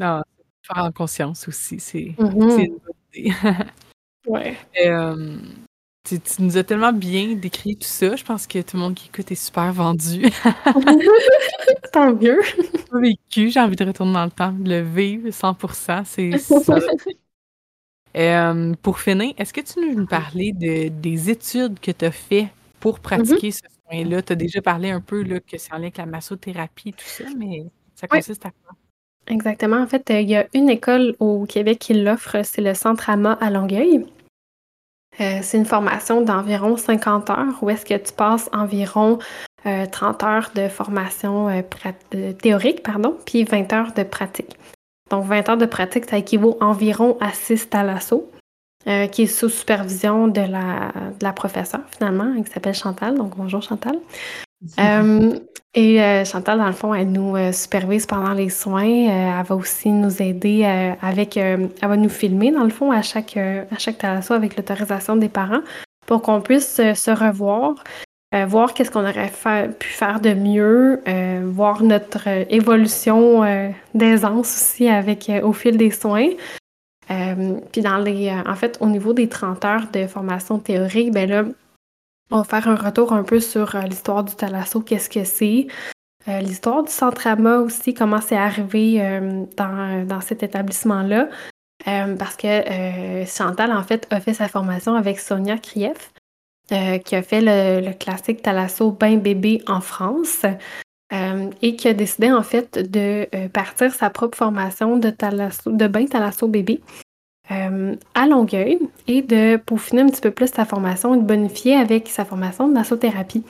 Ah, 0.00 0.22
faire 0.62 0.84
en 0.84 0.92
conscience 0.92 1.48
aussi, 1.48 1.80
c'est 1.80 2.14
mm-hmm. 2.18 2.60
une 2.60 2.78
bonne 2.78 2.94
idée. 3.14 3.32
ouais. 4.26 4.56
Euh, 4.86 5.36
tu, 6.04 6.18
nous 6.38 6.56
as 6.56 6.64
tellement 6.64 6.92
bien 6.92 7.34
décrit 7.34 7.76
tout 7.76 7.88
ça. 7.88 8.14
Je 8.14 8.24
pense 8.24 8.46
que 8.46 8.60
tout 8.60 8.76
le 8.76 8.82
monde 8.82 8.94
qui 8.94 9.08
écoute 9.08 9.30
est 9.30 9.36
super 9.36 9.72
vendu. 9.72 10.22
Tant 11.92 12.14
mieux. 12.14 12.40
Vécu, 12.92 13.50
j'ai 13.50 13.60
envie 13.60 13.76
de 13.76 13.84
retourner 13.84 14.12
dans 14.12 14.24
le 14.24 14.30
temps, 14.30 14.52
de 14.52 14.68
le 14.68 14.82
vivre 14.82 15.28
100%. 15.28 16.04
C'est 16.04 16.38
ça. 16.38 16.76
Euh, 18.16 18.74
pour 18.82 19.00
finir, 19.00 19.32
est-ce 19.38 19.52
que 19.52 19.60
tu 19.60 19.80
veux 19.80 19.94
nous 19.94 20.06
parler 20.06 20.52
de, 20.52 20.88
des 20.88 21.30
études 21.30 21.80
que 21.80 21.90
tu 21.90 22.04
as 22.04 22.10
fait 22.10 22.48
pour 22.78 23.00
pratiquer 23.00 23.50
ce 23.50 23.62
soin-là? 23.88 24.22
Tu 24.22 24.32
as 24.32 24.36
déjà 24.36 24.60
parlé 24.60 24.90
un 24.90 25.00
peu 25.00 25.22
là, 25.22 25.40
que 25.40 25.56
c'est 25.56 25.72
en 25.72 25.76
lien 25.76 25.84
avec 25.84 25.96
la 25.96 26.06
massothérapie 26.06 26.90
et 26.90 26.92
tout 26.92 27.04
ça, 27.06 27.24
mais 27.36 27.64
ça 27.94 28.06
consiste 28.06 28.44
à 28.44 28.50
quoi? 28.50 28.76
Exactement. 29.28 29.76
En 29.76 29.86
fait, 29.86 30.04
il 30.10 30.28
y 30.28 30.36
a 30.36 30.46
une 30.52 30.68
école 30.68 31.14
au 31.20 31.46
Québec 31.46 31.78
qui 31.78 31.94
l'offre, 31.94 32.42
c'est 32.44 32.60
le 32.60 32.74
Centre 32.74 33.08
AMA 33.08 33.32
à 33.34 33.50
Longueuil. 33.50 34.04
Euh, 35.20 35.38
c'est 35.42 35.58
une 35.58 35.66
formation 35.66 36.22
d'environ 36.22 36.76
50 36.76 37.30
heures 37.30 37.62
où 37.62 37.70
est-ce 37.70 37.84
que 37.84 37.96
tu 37.96 38.12
passes 38.12 38.48
environ 38.52 39.18
30 39.64 40.22
euh, 40.22 40.26
heures 40.26 40.50
de 40.54 40.68
formation 40.68 41.62
théorique, 42.40 42.82
pardon, 42.82 43.16
puis 43.24 43.44
20 43.44 43.72
heures 43.72 43.92
de 43.94 44.02
pratique. 44.02 44.56
Donc, 45.12 45.26
20 45.26 45.50
heures 45.50 45.56
de 45.58 45.66
pratique, 45.66 46.06
ça 46.08 46.16
équivaut 46.16 46.56
environ 46.62 47.18
à 47.20 47.32
6 47.32 47.68
thalasso, 47.68 48.30
euh, 48.88 49.06
qui 49.06 49.24
est 49.24 49.26
sous 49.26 49.50
supervision 49.50 50.26
de 50.26 50.40
la, 50.40 50.90
de 51.18 51.22
la 51.22 51.34
professeure, 51.34 51.82
finalement, 51.90 52.42
qui 52.42 52.50
s'appelle 52.50 52.74
Chantal. 52.74 53.18
Donc, 53.18 53.36
bonjour 53.36 53.60
Chantal. 53.60 53.98
Euh, 54.80 55.38
et 55.74 56.02
euh, 56.02 56.24
Chantal, 56.24 56.58
dans 56.58 56.66
le 56.66 56.72
fond, 56.72 56.94
elle 56.94 57.12
nous 57.12 57.36
supervise 57.52 58.06
pendant 58.06 58.32
les 58.32 58.48
soins. 58.48 58.84
elle 58.84 59.44
va 59.44 59.54
aussi 59.54 59.90
nous 59.90 60.22
aider 60.22 60.64
avec. 61.02 61.36
elle 61.36 61.68
va 61.82 61.96
nous 61.98 62.08
filmer, 62.08 62.50
dans 62.50 62.64
le 62.64 62.70
fond, 62.70 62.90
à 62.90 63.02
chaque, 63.02 63.36
à 63.36 63.78
chaque 63.78 63.98
thalasso 63.98 64.32
avec 64.32 64.56
l'autorisation 64.56 65.16
des 65.16 65.28
parents 65.28 65.60
pour 66.06 66.22
qu'on 66.22 66.40
puisse 66.40 66.76
se 66.76 67.10
revoir 67.10 67.74
euh, 68.34 68.46
voir 68.46 68.72
qu'est-ce 68.72 68.90
qu'on 68.90 69.06
aurait 69.06 69.30
pu 69.78 69.88
faire 69.88 70.20
de 70.20 70.32
mieux, 70.32 71.02
euh, 71.06 71.42
voir 71.44 71.82
notre 71.82 72.28
euh, 72.28 72.44
évolution 72.48 73.42
d'aisance 73.94 74.56
aussi 74.56 74.88
avec 74.88 75.30
au 75.42 75.52
fil 75.52 75.76
des 75.76 75.90
soins. 75.90 76.30
puis 77.08 77.82
dans 77.82 77.98
les, 77.98 78.32
en 78.46 78.54
fait, 78.54 78.78
au 78.80 78.86
niveau 78.86 79.12
des 79.12 79.28
30 79.28 79.64
heures 79.64 79.86
de 79.92 80.06
formation 80.06 80.58
théorique, 80.58 81.12
ben 81.12 81.28
là, 81.28 81.44
on 82.30 82.38
va 82.38 82.44
faire 82.44 82.68
un 82.68 82.74
retour 82.74 83.12
un 83.12 83.22
peu 83.22 83.38
sur 83.38 83.76
l'histoire 83.86 84.24
du 84.24 84.34
thalasso, 84.34 84.80
qu'est-ce 84.80 85.10
que 85.10 85.24
c'est, 85.24 85.66
l'histoire 86.26 86.82
du 86.84 86.90
centre 86.90 87.26
AMA 87.26 87.58
aussi, 87.58 87.92
comment 87.92 88.22
c'est 88.22 88.36
arrivé 88.36 88.98
dans, 89.58 90.06
dans, 90.06 90.20
cet 90.22 90.42
établissement-là. 90.42 91.28
parce 91.84 92.36
que 92.36 93.26
Chantal, 93.26 93.72
en 93.72 93.82
fait, 93.82 94.06
a 94.08 94.20
fait 94.20 94.32
sa 94.32 94.48
formation 94.48 94.94
avec 94.94 95.20
Sonia 95.20 95.58
Krief. 95.58 96.12
Euh, 96.70 96.98
qui 96.98 97.16
a 97.16 97.22
fait 97.22 97.40
le, 97.42 97.92
classique 97.92 98.40
Thalasso 98.40 98.92
Bain 98.92 99.16
Bébé 99.16 99.60
en 99.66 99.80
France 99.80 100.46
euh, 101.12 101.50
et 101.60 101.74
qui 101.74 101.88
a 101.88 101.92
décidé 101.92 102.30
en 102.30 102.44
fait 102.44 102.78
de 102.78 103.26
euh, 103.34 103.48
partir 103.48 103.92
sa 103.92 104.10
propre 104.10 104.38
formation 104.38 104.96
de, 104.96 105.10
de 105.10 105.86
bain 105.88 106.06
Thalasso 106.06 106.46
Bébé 106.46 106.80
à 107.50 108.26
Longueuil 108.26 108.78
et 109.08 109.20
de 109.20 109.56
peaufiner 109.56 110.02
un 110.02 110.06
petit 110.06 110.22
peu 110.22 110.30
plus 110.30 110.46
sa 110.46 110.64
formation 110.64 111.14
et 111.14 111.18
de 111.18 111.24
bonifier 111.24 111.74
avec 111.74 112.08
sa 112.08 112.24
formation 112.24 112.68
de 112.68 112.72
massothérapie. 112.72 113.44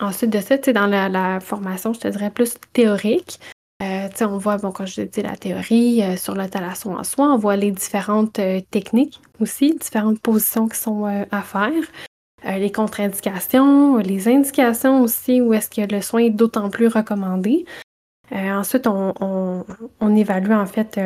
ensuite 0.00 0.30
de 0.30 0.40
ça, 0.40 0.56
dans 0.56 0.86
la, 0.86 1.38
formation, 1.40 1.92
je 1.92 2.00
te 2.00 2.08
dirais 2.08 2.30
plus 2.30 2.56
théorique, 2.72 3.38
Euh, 3.82 4.08
on 4.22 4.38
voit, 4.38 4.56
bon, 4.56 4.72
quand 4.72 4.86
je 4.86 5.02
dis 5.02 5.22
la 5.22 5.36
théorie 5.36 6.02
euh, 6.02 6.16
sur 6.16 6.34
le 6.34 6.48
thalasso 6.48 6.90
en 6.90 7.04
soi, 7.04 7.32
on 7.32 7.36
voit 7.36 7.56
les 7.56 7.70
différentes 7.70 8.38
euh, 8.38 8.60
techniques 8.70 9.20
aussi, 9.38 9.74
différentes 9.74 10.20
positions 10.20 10.66
qui 10.66 10.78
sont 10.78 11.04
à 11.04 11.42
faire, 11.42 11.72
les 12.44 12.72
contre-indications, 12.72 13.98
les 13.98 14.28
indications 14.28 15.02
aussi, 15.02 15.42
où 15.42 15.52
est-ce 15.52 15.68
que 15.68 15.92
le 15.92 16.00
soin 16.00 16.20
est 16.20 16.30
d'autant 16.30 16.70
plus 16.70 16.86
recommandé. 16.86 17.66
ensuite, 18.32 18.86
on, 18.86 19.64
évalue 20.16 20.52
en 20.52 20.64
fait 20.64 20.98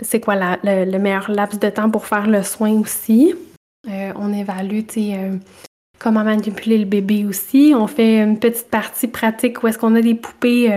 c'est 0.00 0.20
quoi 0.20 0.36
le, 0.36 0.98
meilleur 0.98 1.28
laps 1.30 1.58
de 1.58 1.70
temps 1.70 1.90
pour 1.90 2.06
faire 2.06 2.28
le 2.28 2.44
soin 2.44 2.78
aussi. 2.78 3.34
on 3.88 4.32
évalue, 4.32 4.82
comment 5.98 6.22
manipuler 6.22 6.78
le 6.78 6.84
bébé 6.84 7.24
aussi. 7.24 7.72
On 7.74 7.88
fait 7.88 8.22
une 8.22 8.38
petite 8.38 8.68
partie 8.68 9.08
pratique 9.08 9.62
où 9.62 9.66
est-ce 9.66 9.78
qu'on 9.78 9.96
a 9.96 10.02
des 10.02 10.14
poupées 10.14 10.70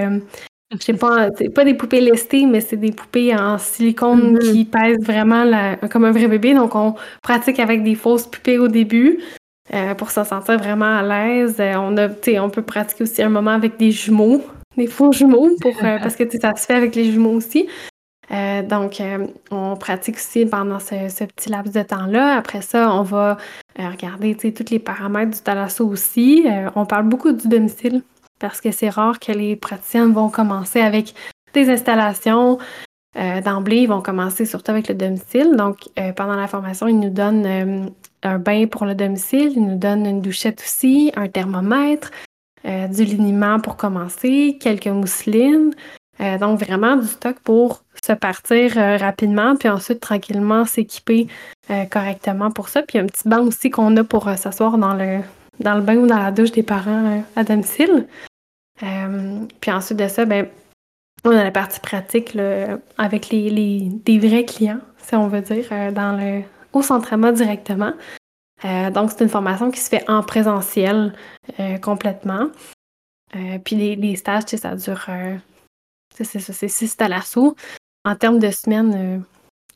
je 0.80 0.86
sais 0.86 0.94
pas, 0.94 1.30
c'est 1.38 1.50
pas 1.50 1.66
des 1.66 1.74
poupées 1.74 2.02
lestées, 2.02 2.46
mais 2.46 2.62
c'est 2.62 2.78
des 2.78 2.92
poupées 2.92 3.36
en 3.36 3.58
silicone 3.58 4.38
mm-hmm. 4.38 4.52
qui 4.52 4.66
pèsent 4.66 5.06
vraiment 5.06 5.46
comme 5.90 6.06
un 6.06 6.12
vrai 6.12 6.28
bébé. 6.28 6.54
Donc, 6.54 6.76
on 6.76 6.96
pratique 7.22 7.60
avec 7.60 7.84
des 7.84 7.96
fausses 7.96 8.28
poupées 8.28 8.58
au 8.58 8.68
début 8.68 9.20
euh, 9.74 9.96
pour 9.96 10.12
se 10.12 10.24
sentir 10.24 10.58
vraiment 10.58 10.98
à 10.98 11.04
l'aise. 11.04 11.58
Euh, 11.60 11.74
on 11.76 11.98
a, 11.98 12.08
on 12.42 12.50
peut 12.50 12.62
pratiquer 12.62 13.04
aussi 13.04 13.22
un 13.22 13.30
moment 13.30 13.52
avec 13.52 13.78
des 13.78 13.92
jumeaux, 13.92 14.42
des 14.78 14.88
faux 14.88 15.12
jumeaux, 15.12 15.50
pour, 15.60 15.76
euh, 15.84 16.00
parce 16.02 16.16
que 16.16 16.24
ça 16.40 16.56
se 16.56 16.66
fait 16.66 16.76
avec 16.76 16.96
les 16.96 17.12
jumeaux 17.12 17.34
aussi. 17.34 17.68
donc, 18.70 19.02
on 19.52 19.76
pratique 19.76 20.16
aussi 20.16 20.46
pendant 20.46 20.80
ce, 20.80 21.26
petit 21.26 21.50
laps 21.50 21.74
de 21.74 21.84
temps-là. 21.84 22.38
Après 22.38 22.62
ça, 22.62 22.94
on 22.94 23.04
va 23.04 23.38
regarder 23.78 24.36
tous 24.36 24.72
les 24.72 24.80
paramètres 24.80 25.32
du 25.32 25.40
thalasso 25.40 25.86
aussi. 25.86 26.46
on 26.76 26.86
parle 26.86 27.10
beaucoup 27.10 27.34
du 27.34 27.50
domicile 27.50 28.04
parce 28.42 28.60
que 28.60 28.72
c'est 28.72 28.90
rare 28.90 29.20
que 29.20 29.32
les 29.32 29.56
praticiennes 29.56 30.12
vont 30.12 30.30
commencer 30.30 30.82
avec 30.82 31.14
des 31.54 31.70
installations. 31.70 32.58
Euh, 33.18 33.42
d'emblée, 33.42 33.80
ils 33.82 33.88
vont 33.88 34.02
commencer 34.02 34.46
surtout 34.46 34.72
avec 34.72 34.88
le 34.88 34.96
domicile. 34.96 35.56
Donc, 35.56 35.90
euh, 36.00 36.14
pendant 36.14 36.36
la 36.36 36.48
formation, 36.48 36.88
ils 36.88 37.00
nous 37.00 37.10
donnent 37.10 37.46
euh, 37.46 37.86
un 38.24 38.40
bain 38.40 38.68
pour 38.68 38.86
le 38.86 38.96
domicile, 38.96 39.54
ils 39.56 39.66
nous 39.66 39.78
donnent 39.78 40.06
une 40.06 40.22
douchette 40.22 40.62
aussi, 40.62 41.12
un 41.16 41.28
thermomètre, 41.28 42.12
du 42.64 43.06
liniment 43.06 43.60
pour 43.60 43.76
commencer, 43.76 44.56
quelques 44.62 44.86
mousselines. 44.86 45.74
donc, 46.40 46.60
vraiment 46.60 46.96
du 46.96 47.08
stock 47.08 47.40
pour 47.40 47.82
se 48.06 48.14
partir 48.14 48.76
rapidement, 48.76 49.56
puis 49.56 49.68
ensuite 49.68 50.00
tranquillement 50.00 50.66
s'équiper 50.66 51.26
correctement 51.90 52.52
pour 52.52 52.70
ça. 52.70 52.84
Puis 52.84 53.00
un 53.00 53.08
petit 53.08 53.28
banc 53.28 53.42
aussi 53.42 53.72
qu'on 53.72 53.98
a 53.98 54.04
pour 54.04 54.30
s'asseoir 54.38 54.78
dans 54.78 54.94
le, 54.94 55.22
dans 55.60 55.74
le 55.74 55.82
bain 55.82 55.96
ou 55.96 56.06
dans 56.06 56.20
la 56.20 56.30
douche 56.30 56.52
des 56.52 56.62
parents 56.62 57.24
à 57.36 57.44
domicile. 57.44 58.06
Euh, 58.84 59.46
puis 59.60 59.72
ensuite 59.72 60.00
de 60.00 60.08
ça, 60.08 60.26
ben, 60.26 60.48
on 61.24 61.32
a 61.32 61.44
la 61.44 61.52
partie 61.52 61.80
pratique 61.80 62.36
avec 62.98 63.30
les, 63.30 63.90
des 63.90 64.20
vrais 64.20 64.46
clients, 64.46 64.82
si 64.98 65.16
on 65.16 65.28
veut 65.28 65.42
dire, 65.42 65.68
euh, 65.72 65.92
dans 65.92 66.18
le, 66.18 66.42
au 66.74 66.82
centre 66.82 67.16
directement. 67.32 67.94
Euh, 68.66 68.92
donc, 68.92 69.12
c'est 69.12 69.24
une 69.24 69.30
formation 69.30 69.72
qui 69.72 69.80
se 69.80 69.90
fait 69.90 70.08
en 70.10 70.24
présentiel 70.24 71.14
complètement. 71.82 72.48
puis 73.66 73.76
les, 73.76 74.16
stages, 74.16 74.46
ça 74.46 74.76
dure. 74.76 75.06
ça, 76.16 76.24
c'est 76.24 76.68
six 76.68 76.96
à 77.00 77.08
l'assaut. 77.08 77.56
En 78.04 78.16
termes 78.16 78.40
de 78.40 78.50
semaines, 78.50 79.24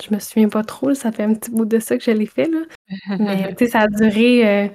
je 0.04 0.14
me 0.14 0.20
souviens 0.20 0.50
pas 0.50 0.64
trop, 0.64 0.94
ça 0.94 1.12
fait 1.12 1.24
un 1.24 1.34
petit 1.34 1.52
bout 1.52 1.66
de 1.66 1.80
ça 1.80 1.98
que 1.98 2.04
je 2.04 2.12
l'ai 2.12 2.26
fait. 2.28 2.50
Mais 3.08 3.56
ça 3.68 3.82
a 3.82 3.88
duré, 3.88 4.72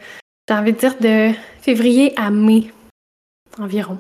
j'ai 0.49 0.55
envie 0.55 0.73
de 0.73 0.79
dire, 0.79 0.97
de 0.99 1.33
février 1.61 2.13
à 2.19 2.31
mai 2.31 2.73
environ. 3.59 3.99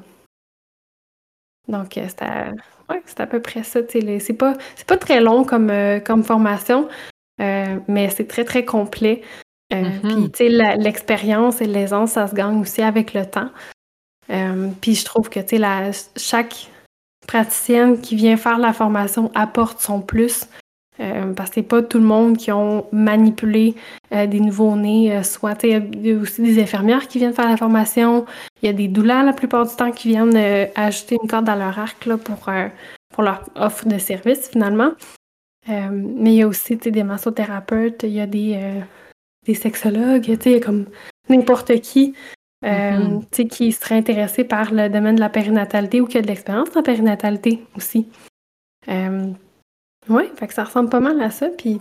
Donc, 1.70 1.96
euh, 1.96 2.04
c'est 2.08 2.22
à, 2.22 2.50
ouais, 2.90 3.02
à, 3.16 3.26
peu 3.26 3.40
près 3.40 3.62
ça. 3.62 3.80
C'est 3.88 4.32
pas, 4.34 4.54
pas 4.86 4.96
très 4.96 5.20
long 5.20 5.44
comme, 5.44 5.70
euh, 5.70 6.00
comme 6.00 6.24
formation, 6.24 6.88
euh, 7.40 7.78
mais 7.88 8.10
c'est 8.10 8.26
très, 8.26 8.44
très 8.44 8.64
complet. 8.64 9.22
Mm-hmm. 9.72 10.30
Puis, 10.30 10.48
l'expérience 10.48 11.60
et 11.60 11.66
l'aisance, 11.66 12.12
ça 12.12 12.26
se 12.26 12.34
gagne 12.34 12.60
aussi 12.60 12.82
avec 12.82 13.14
le 13.14 13.24
temps. 13.24 13.50
puis, 14.80 14.94
je 14.94 15.04
trouve 15.04 15.28
que, 15.28 15.40
tu 15.40 15.56
chaque 16.16 16.68
praticienne 17.26 18.00
qui 18.00 18.16
vient 18.16 18.36
faire 18.36 18.58
la 18.58 18.72
formation 18.72 19.30
apporte 19.34 19.80
son 19.80 20.00
plus. 20.00 20.46
Euh, 21.00 21.32
parce 21.32 21.48
que 21.50 21.54
c'est 21.56 21.62
pas 21.62 21.82
tout 21.82 21.98
le 21.98 22.04
monde 22.04 22.36
qui 22.36 22.52
ont 22.52 22.86
manipulé 22.92 23.74
euh, 24.12 24.26
des 24.26 24.40
nouveaux-nés. 24.40 25.16
Euh, 25.16 25.22
soit, 25.22 25.62
il 25.64 25.70
y 26.04 26.12
a 26.12 26.16
aussi 26.16 26.42
des 26.42 26.60
infirmières 26.62 27.08
qui 27.08 27.18
viennent 27.18 27.32
faire 27.32 27.48
la 27.48 27.56
formation. 27.56 28.26
Il 28.62 28.66
y 28.66 28.68
a 28.68 28.74
des 28.74 28.88
douleurs 28.88 29.24
la 29.24 29.32
plupart 29.32 29.66
du 29.66 29.74
temps 29.74 29.92
qui 29.92 30.08
viennent 30.08 30.36
ajouter 30.74 31.16
une 31.22 31.28
corde 31.28 31.46
dans 31.46 31.54
leur 31.54 31.78
arc 31.78 32.04
là, 32.04 32.18
pour, 32.18 32.50
pour 33.08 33.22
leur 33.22 33.48
offre 33.54 33.88
de 33.88 33.96
service 33.96 34.50
finalement. 34.50 34.92
mais 35.66 36.32
il 36.32 36.34
y 36.34 36.42
a 36.42 36.48
aussi 36.48 36.76
des 36.76 37.02
massothérapeutes, 37.02 38.02
il 38.02 38.10
y 38.10 38.20
a 38.20 38.26
des, 38.26 38.82
des 39.46 39.54
sexologues, 39.54 40.28
il 40.28 40.52
y 40.52 40.54
a 40.56 40.60
comme 40.60 40.84
n'importe 41.30 41.80
qui 41.80 42.14
mm-hmm. 42.62 43.48
qui 43.48 43.72
serait 43.72 43.96
intéressé 43.96 44.44
par 44.44 44.74
le 44.74 44.90
domaine 44.90 45.14
de 45.14 45.20
la 45.20 45.30
périnatalité 45.30 46.02
ou 46.02 46.06
qui 46.06 46.18
a 46.18 46.22
de 46.22 46.26
l'expérience 46.26 46.76
en 46.76 46.82
périnatalité 46.82 47.64
aussi. 47.76 48.08
Oui, 50.08 50.24
fait 50.36 50.48
que 50.48 50.54
ça 50.54 50.64
ressemble 50.64 50.88
pas 50.88 51.00
mal 51.00 51.20
à 51.20 51.30
ça, 51.30 51.48
puis 51.48 51.80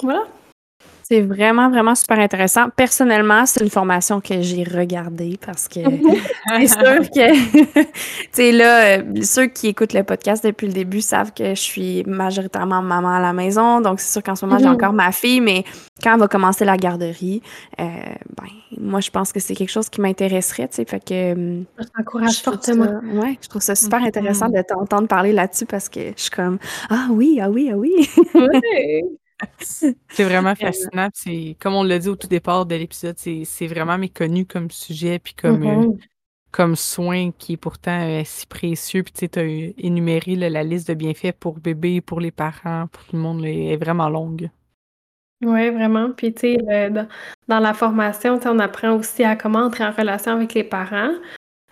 voilà. 0.00 0.26
C'est 1.12 1.20
vraiment, 1.20 1.68
vraiment 1.68 1.94
super 1.94 2.18
intéressant. 2.18 2.70
Personnellement, 2.74 3.44
c'est 3.44 3.62
une 3.62 3.68
formation 3.68 4.22
que 4.22 4.40
j'ai 4.40 4.64
regardée 4.64 5.38
parce 5.44 5.68
que 5.68 5.80
c'est 6.56 6.68
sûr 6.68 7.10
que, 7.10 7.72
tu 7.82 7.88
sais, 8.32 8.50
là, 8.50 8.96
euh, 8.96 9.22
ceux 9.22 9.44
qui 9.44 9.68
écoutent 9.68 9.92
le 9.92 10.04
podcast 10.04 10.42
depuis 10.42 10.68
le 10.68 10.72
début 10.72 11.02
savent 11.02 11.34
que 11.34 11.50
je 11.50 11.60
suis 11.60 12.02
majoritairement 12.04 12.80
maman 12.80 13.16
à 13.16 13.20
la 13.20 13.34
maison. 13.34 13.82
Donc, 13.82 14.00
c'est 14.00 14.10
sûr 14.10 14.22
qu'en 14.22 14.34
ce 14.34 14.46
moment, 14.46 14.58
j'ai 14.58 14.64
mhm. 14.64 14.72
encore 14.72 14.94
ma 14.94 15.12
fille, 15.12 15.42
mais 15.42 15.64
quand 16.02 16.14
elle 16.14 16.20
va 16.20 16.28
commencer 16.28 16.64
la 16.64 16.78
garderie, 16.78 17.42
euh, 17.78 17.84
ben, 17.84 18.48
moi, 18.80 19.00
je 19.00 19.10
pense 19.10 19.34
que 19.34 19.40
c'est 19.40 19.54
quelque 19.54 19.68
chose 19.68 19.90
qui 19.90 20.00
m'intéresserait, 20.00 20.68
tu 20.68 20.76
sais. 20.76 20.86
Fait 20.86 20.98
que. 20.98 21.34
Euh, 21.34 21.60
je 21.78 21.84
t'encourage 21.94 22.40
fortement. 22.40 23.00
ouais, 23.16 23.38
je 23.42 23.48
trouve 23.50 23.60
ça 23.60 23.74
super 23.74 24.00
mhm. 24.00 24.06
intéressant 24.06 24.48
de 24.48 24.62
t'entendre 24.62 25.08
parler 25.08 25.32
là-dessus 25.32 25.66
parce 25.66 25.90
que 25.90 26.00
je 26.16 26.22
suis 26.22 26.30
comme, 26.30 26.58
ah 26.88 27.08
oui, 27.10 27.38
ah 27.42 27.50
oui, 27.50 27.70
ah 27.70 27.76
oui. 27.76 28.08
c'est 29.58 30.24
vraiment 30.24 30.54
fascinant. 30.54 31.08
C'est 31.14 31.56
comme 31.60 31.74
on 31.74 31.82
l'a 31.82 31.98
dit 31.98 32.08
au 32.08 32.16
tout 32.16 32.28
départ 32.28 32.66
de 32.66 32.74
l'épisode, 32.74 33.16
c'est 33.18 33.66
vraiment 33.66 33.98
méconnu 33.98 34.46
comme 34.46 34.70
sujet 34.70 35.18
puis 35.18 35.34
comme 35.34 35.62
euh, 35.62 35.86
mm-hmm. 35.86 35.98
comme 36.50 36.76
soin 36.76 37.30
qui 37.32 37.54
est 37.54 37.56
pourtant 37.56 38.02
euh, 38.02 38.22
si 38.24 38.46
précieux. 38.46 39.02
Puis 39.02 39.28
tu 39.28 39.38
as 39.38 39.44
énuméré 39.44 40.36
la 40.36 40.62
liste 40.62 40.88
de 40.88 40.94
bienfaits 40.94 41.32
pour 41.38 41.58
bébé, 41.58 42.00
pour 42.00 42.20
les 42.20 42.30
parents, 42.30 42.86
pour 42.88 43.04
tout 43.04 43.16
le 43.16 43.22
monde, 43.22 43.44
est 43.44 43.76
vraiment 43.76 44.08
longue. 44.08 44.50
Oui, 45.44 45.70
vraiment. 45.70 46.12
Puis, 46.12 46.32
tu 46.32 46.54
sais, 46.56 46.90
dans, 47.48 47.58
la 47.58 47.74
formation, 47.74 48.38
on 48.44 48.58
apprend 48.60 48.92
aussi 48.92 49.24
à 49.24 49.34
comment 49.34 49.64
entrer 49.64 49.84
en 49.84 49.90
relation 49.90 50.32
avec 50.32 50.54
les 50.54 50.62
parents. 50.62 51.10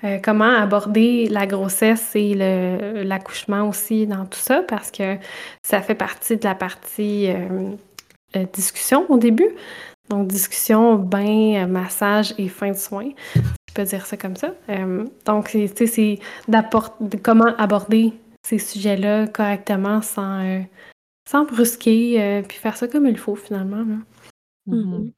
Euh, 0.05 0.19
comment 0.23 0.51
aborder 0.51 1.29
la 1.29 1.47
grossesse 1.47 2.13
et 2.15 2.35
l'accouchement 2.35 3.69
aussi 3.69 4.07
dans 4.07 4.25
tout 4.25 4.39
ça, 4.39 4.63
parce 4.63 4.91
que 4.91 5.17
ça 5.63 5.83
fait 5.83 5.95
partie 5.95 6.37
de 6.37 6.45
la 6.45 6.55
partie 6.55 7.29
euh, 7.29 7.73
euh, 8.37 8.47
discussion 8.53 9.05
au 9.11 9.19
début. 9.19 9.51
Donc, 10.09 10.27
discussion, 10.27 10.97
bain, 10.97 11.67
massage 11.67 12.35
et 12.39 12.49
fin 12.49 12.71
de 12.71 12.77
soins. 12.77 13.11
Je 13.35 13.75
peux 13.75 13.85
dire 13.85 14.07
ça 14.07 14.17
comme 14.17 14.35
ça. 14.35 14.55
donc, 15.25 15.51
c'est 15.51 16.19
d'apporter 16.49 17.19
comment 17.23 17.55
aborder 17.59 18.13
ces 18.45 18.59
sujets-là 18.59 19.29
correctement 19.29 20.03
sans, 20.03 20.65
sans 21.29 21.45
brusquer, 21.45 22.43
puis 22.49 22.59
faire 22.59 22.77
ça 22.77 22.89
comme 22.89 23.07
il 23.07 23.19
faut 23.19 23.37
finalement. 23.37 23.85
Mm-hmm. 24.67 25.13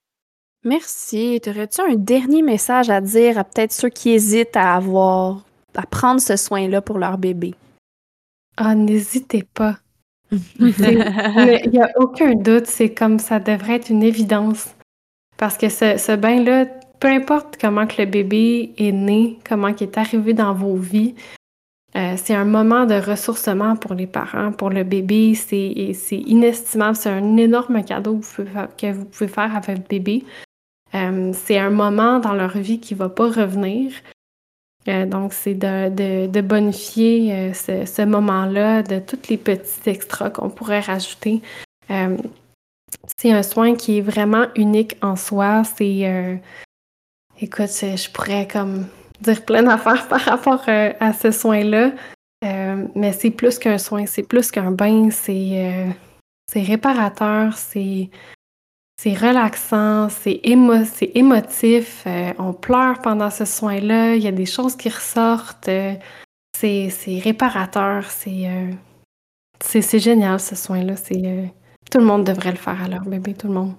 Merci. 0.64 1.40
T'aurais-tu 1.42 1.80
un 1.80 1.94
dernier 1.94 2.42
message 2.42 2.90
à 2.90 3.00
dire 3.00 3.38
à 3.38 3.44
peut-être 3.44 3.72
ceux 3.72 3.88
qui 3.88 4.10
hésitent 4.10 4.56
à 4.56 4.74
avoir, 4.74 5.44
à 5.74 5.86
prendre 5.86 6.20
ce 6.20 6.36
soin-là 6.36 6.80
pour 6.80 6.98
leur 6.98 7.18
bébé? 7.18 7.54
Ah, 8.56 8.74
n'hésitez 8.74 9.44
pas. 9.54 9.78
Il 10.30 11.70
n'y 11.70 11.80
a 11.80 11.90
aucun 11.96 12.34
doute, 12.34 12.66
c'est 12.66 12.94
comme 12.94 13.18
ça 13.18 13.40
devrait 13.40 13.76
être 13.76 13.90
une 13.90 14.02
évidence. 14.02 14.74
Parce 15.36 15.58
que 15.58 15.68
ce, 15.68 15.98
ce 15.98 16.12
bain-là, 16.12 16.66
peu 17.00 17.08
importe 17.08 17.58
comment 17.60 17.86
que 17.86 18.00
le 18.00 18.06
bébé 18.06 18.72
est 18.78 18.92
né, 18.92 19.38
comment 19.46 19.68
il 19.68 19.82
est 19.82 19.98
arrivé 19.98 20.32
dans 20.32 20.54
vos 20.54 20.76
vies, 20.76 21.14
euh, 21.94 22.14
c'est 22.16 22.34
un 22.34 22.44
moment 22.44 22.86
de 22.86 22.94
ressourcement 22.94 23.76
pour 23.76 23.94
les 23.94 24.06
parents, 24.06 24.52
pour 24.52 24.70
le 24.70 24.82
bébé. 24.82 25.34
C'est 25.34 25.68
inestimable. 26.10 26.96
C'est 26.96 27.10
un 27.10 27.36
énorme 27.36 27.84
cadeau 27.84 28.20
que 28.78 28.92
vous 28.92 29.04
pouvez 29.04 29.28
faire 29.28 29.54
à 29.54 29.60
votre 29.60 29.86
bébé. 29.88 30.24
Euh, 30.94 31.32
c'est 31.34 31.58
un 31.58 31.70
moment 31.70 32.18
dans 32.18 32.34
leur 32.34 32.56
vie 32.56 32.80
qui 32.80 32.94
ne 32.94 32.98
va 32.98 33.08
pas 33.08 33.28
revenir. 33.28 33.92
Euh, 34.88 35.06
donc, 35.06 35.32
c'est 35.32 35.54
de, 35.54 36.40
bonifier 36.40 37.32
euh, 37.32 37.52
ce, 37.54 38.04
moment-là 38.04 38.82
de 38.82 38.98
tous 38.98 39.28
les 39.28 39.38
petits 39.38 39.88
extras 39.88 40.30
qu'on 40.30 40.50
pourrait 40.50 40.80
rajouter. 40.80 41.40
c'est 43.16 43.32
un 43.32 43.42
soin 43.42 43.74
qui 43.74 43.98
est 43.98 44.02
vraiment 44.02 44.46
unique 44.56 44.96
en 45.02 45.16
soi. 45.16 45.62
C'est. 45.64 46.40
écoute, 47.40 47.70
je 47.70 48.10
pourrais 48.10 48.46
comme 48.46 48.86
dire 49.20 49.44
plein 49.44 49.62
d'affaires 49.62 50.08
par 50.10 50.20
rapport 50.20 50.64
à 50.68 51.12
ce 51.12 51.30
soin-là. 51.30 51.92
Mais 52.94 53.12
c'est 53.12 53.30
plus 53.30 53.58
qu'un 53.58 53.78
soin, 53.78 54.04
c'est 54.06 54.24
plus 54.24 54.50
qu'un 54.50 54.72
bain, 54.72 55.10
c'est 55.10 55.64
réparateur, 56.54 57.56
c'est 57.56 58.10
c'est 59.02 59.14
relaxant, 59.14 60.08
c'est 60.10 60.38
émo 60.44 60.74
émotif. 61.14 62.06
on 62.38 62.52
pleure 62.52 63.00
pendant 63.00 63.30
ce 63.30 63.44
soin-là. 63.44 64.14
Il 64.14 64.22
y 64.22 64.28
a 64.28 64.32
des 64.32 64.46
choses 64.46 64.76
qui 64.76 64.90
ressortent. 64.90 65.68
c'est 66.54 67.20
réparateur. 67.24 68.04
C'est 68.04 68.48
c'est 69.60 69.98
génial 69.98 70.38
ce 70.38 70.54
soin-là. 70.54 70.94
C'est 70.94 71.52
tout 71.90 71.98
le 71.98 72.04
monde 72.04 72.22
devrait 72.22 72.52
le 72.52 72.56
faire 72.56 72.80
à 72.80 72.86
leur 72.86 73.02
bébé, 73.02 73.34
tout 73.34 73.48
le 73.48 73.54
monde. 73.54 73.74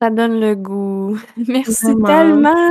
Ça 0.00 0.08
donne 0.08 0.40
le 0.40 0.54
goût. 0.54 1.18
Merci 1.48 1.94
tellement. 2.06 2.70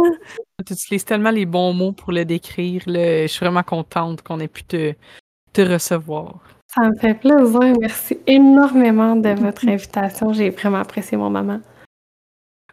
Tu 0.65 0.73
utilises 0.73 1.05
tellement 1.05 1.29
les 1.29 1.45
bons 1.45 1.73
mots 1.73 1.91
pour 1.91 2.11
le 2.11 2.25
décrire. 2.25 2.81
Je 2.87 3.27
suis 3.27 3.45
vraiment 3.45 3.61
contente 3.61 4.23
qu'on 4.23 4.39
ait 4.39 4.47
pu 4.47 4.63
te, 4.63 4.93
te 5.53 5.61
recevoir. 5.61 6.39
Ça 6.67 6.89
me 6.89 6.95
fait 6.95 7.13
plaisir. 7.13 7.75
Merci 7.79 8.17
énormément 8.25 9.15
de 9.15 9.29
votre 9.29 9.67
invitation. 9.67 10.33
J'ai 10.33 10.49
vraiment 10.49 10.79
apprécié 10.79 11.15
mon 11.15 11.29
moment. 11.29 11.59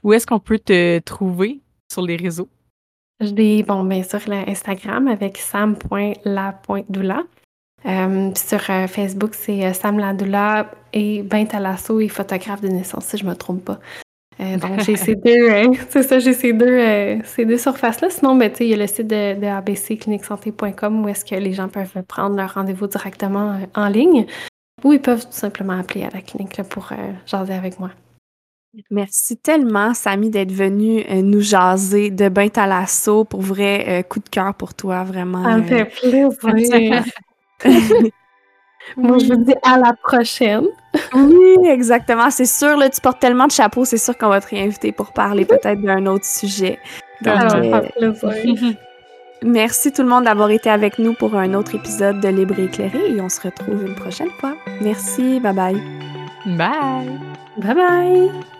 Où 0.03 0.13
est-ce 0.13 0.27
qu'on 0.27 0.41
peut 0.41 0.59
te 0.59 0.99
trouver 0.99 1.61
sur 1.91 2.03
les 2.03 2.17
réseaux? 2.17 2.49
Je 3.21 3.63
bon, 3.63 3.85
bien 3.85 4.03
sûr, 4.03 4.21
Instagram 4.31 5.07
avec 5.07 5.39
sam.la.doula. 5.39 7.23
Euh, 7.85 8.31
sur 8.35 8.61
euh, 8.71 8.87
Facebook, 8.87 9.35
c'est 9.35 9.65
euh, 9.65 9.73
Sam 9.73 9.99
Ladoula 9.99 10.71
et 10.93 11.23
Ben 11.23 11.47
Talasso 11.47 12.01
est 12.01 12.09
photographe 12.09 12.61
de 12.61 12.69
naissance, 12.69 13.07
si 13.07 13.17
je 13.17 13.25
me 13.25 13.35
trompe 13.35 13.65
pas. 13.65 13.81
donc, 14.39 14.81
j'ai 14.85 14.97
ces 14.97 15.15
deux, 15.25 15.51
c'est 15.89 16.03
ça, 16.03 16.19
j'ai 16.21 16.33
ces 16.33 16.53
deux, 16.53 17.21
ces 17.25 17.45
deux 17.45 17.59
surfaces-là. 17.59 18.11
Sinon, 18.11 18.37
ben, 18.37 18.53
il 18.61 18.67
y 18.67 18.75
a 18.75 18.77
le 18.77 18.87
site 18.87 19.09
de, 19.09 19.39
de 19.39 19.47
abccliniquesanté.com 19.47 21.05
où 21.05 21.09
est-ce 21.09 21.25
que 21.25 21.35
les 21.35 21.53
gens 21.53 21.69
peuvent 21.69 22.03
prendre 22.07 22.37
leur 22.37 22.55
rendez-vous 22.55 22.87
directement 22.87 23.59
en 23.75 23.89
ligne 23.89 24.27
ou 24.85 24.93
ils 24.93 25.01
peuvent 25.01 25.25
tout 25.25 25.33
simplement 25.33 25.79
appeler 25.79 26.05
à 26.05 26.11
la 26.11 26.21
clinique 26.21 26.57
là, 26.57 26.65
pour 26.65 26.91
jaser 27.27 27.55
avec 27.55 27.79
moi. 27.79 27.91
Merci 28.91 29.37
tellement, 29.37 29.93
Samy, 29.93 30.31
d'être 30.31 30.53
venu 30.53 31.05
nous 31.23 31.41
jaser 31.41 32.11
de 32.11 32.29
Ben 32.29 32.49
Talasso. 32.49 33.25
Pour 33.25 33.43
vrai, 33.43 34.05
coup 34.09 34.21
de 34.21 34.29
cœur 34.29 34.55
pour 34.55 34.75
toi, 34.75 35.05
vraiment. 35.05 35.45
Ça 35.45 35.59
me 35.59 35.63
fait 35.65 35.85
plaisir. 35.85 37.05
Moi, 38.97 39.19
je 39.19 39.33
vous 39.33 39.45
dis 39.45 39.55
à 39.63 39.79
la 39.79 39.95
prochaine. 39.95 40.67
oui, 41.15 41.69
exactement. 41.69 42.31
C'est 42.31 42.47
sûr, 42.47 42.77
là, 42.77 42.91
tu 42.91 43.01
portes 43.01 43.21
tellement 43.21 43.47
de 43.47 43.53
chapeaux, 43.53 43.85
c'est 43.85 43.99
sûr 43.99 44.17
qu'on 44.17 44.29
va 44.29 44.41
te 44.41 44.49
réinviter 44.49 44.93
pour 44.93 45.13
parler 45.13 45.45
peut-être 45.45 45.81
d'un 45.81 46.07
autre 46.07 46.25
sujet. 46.25 46.79
Euh, 47.27 47.83
merci 49.43 49.93
tout 49.93 50.03
le 50.03 50.09
monde 50.09 50.25
d'avoir 50.25 50.51
été 50.51 50.69
avec 50.71 50.99
nous 50.99 51.15
pour 51.15 51.37
un 51.37 51.55
autre 51.55 51.75
épisode 51.75 52.21
de 52.21 52.29
Libre 52.29 52.59
et 52.59 52.65
éclairé 52.65 53.15
et 53.15 53.21
on 53.21 53.29
se 53.29 53.41
retrouve 53.41 53.87
une 53.87 53.95
prochaine 53.95 54.31
fois. 54.41 54.57
Merci, 54.81 55.41
bye 55.41 55.55
bye. 55.55 55.81
Bye. 56.47 57.21
Bye 57.59 57.75
bye. 57.75 58.52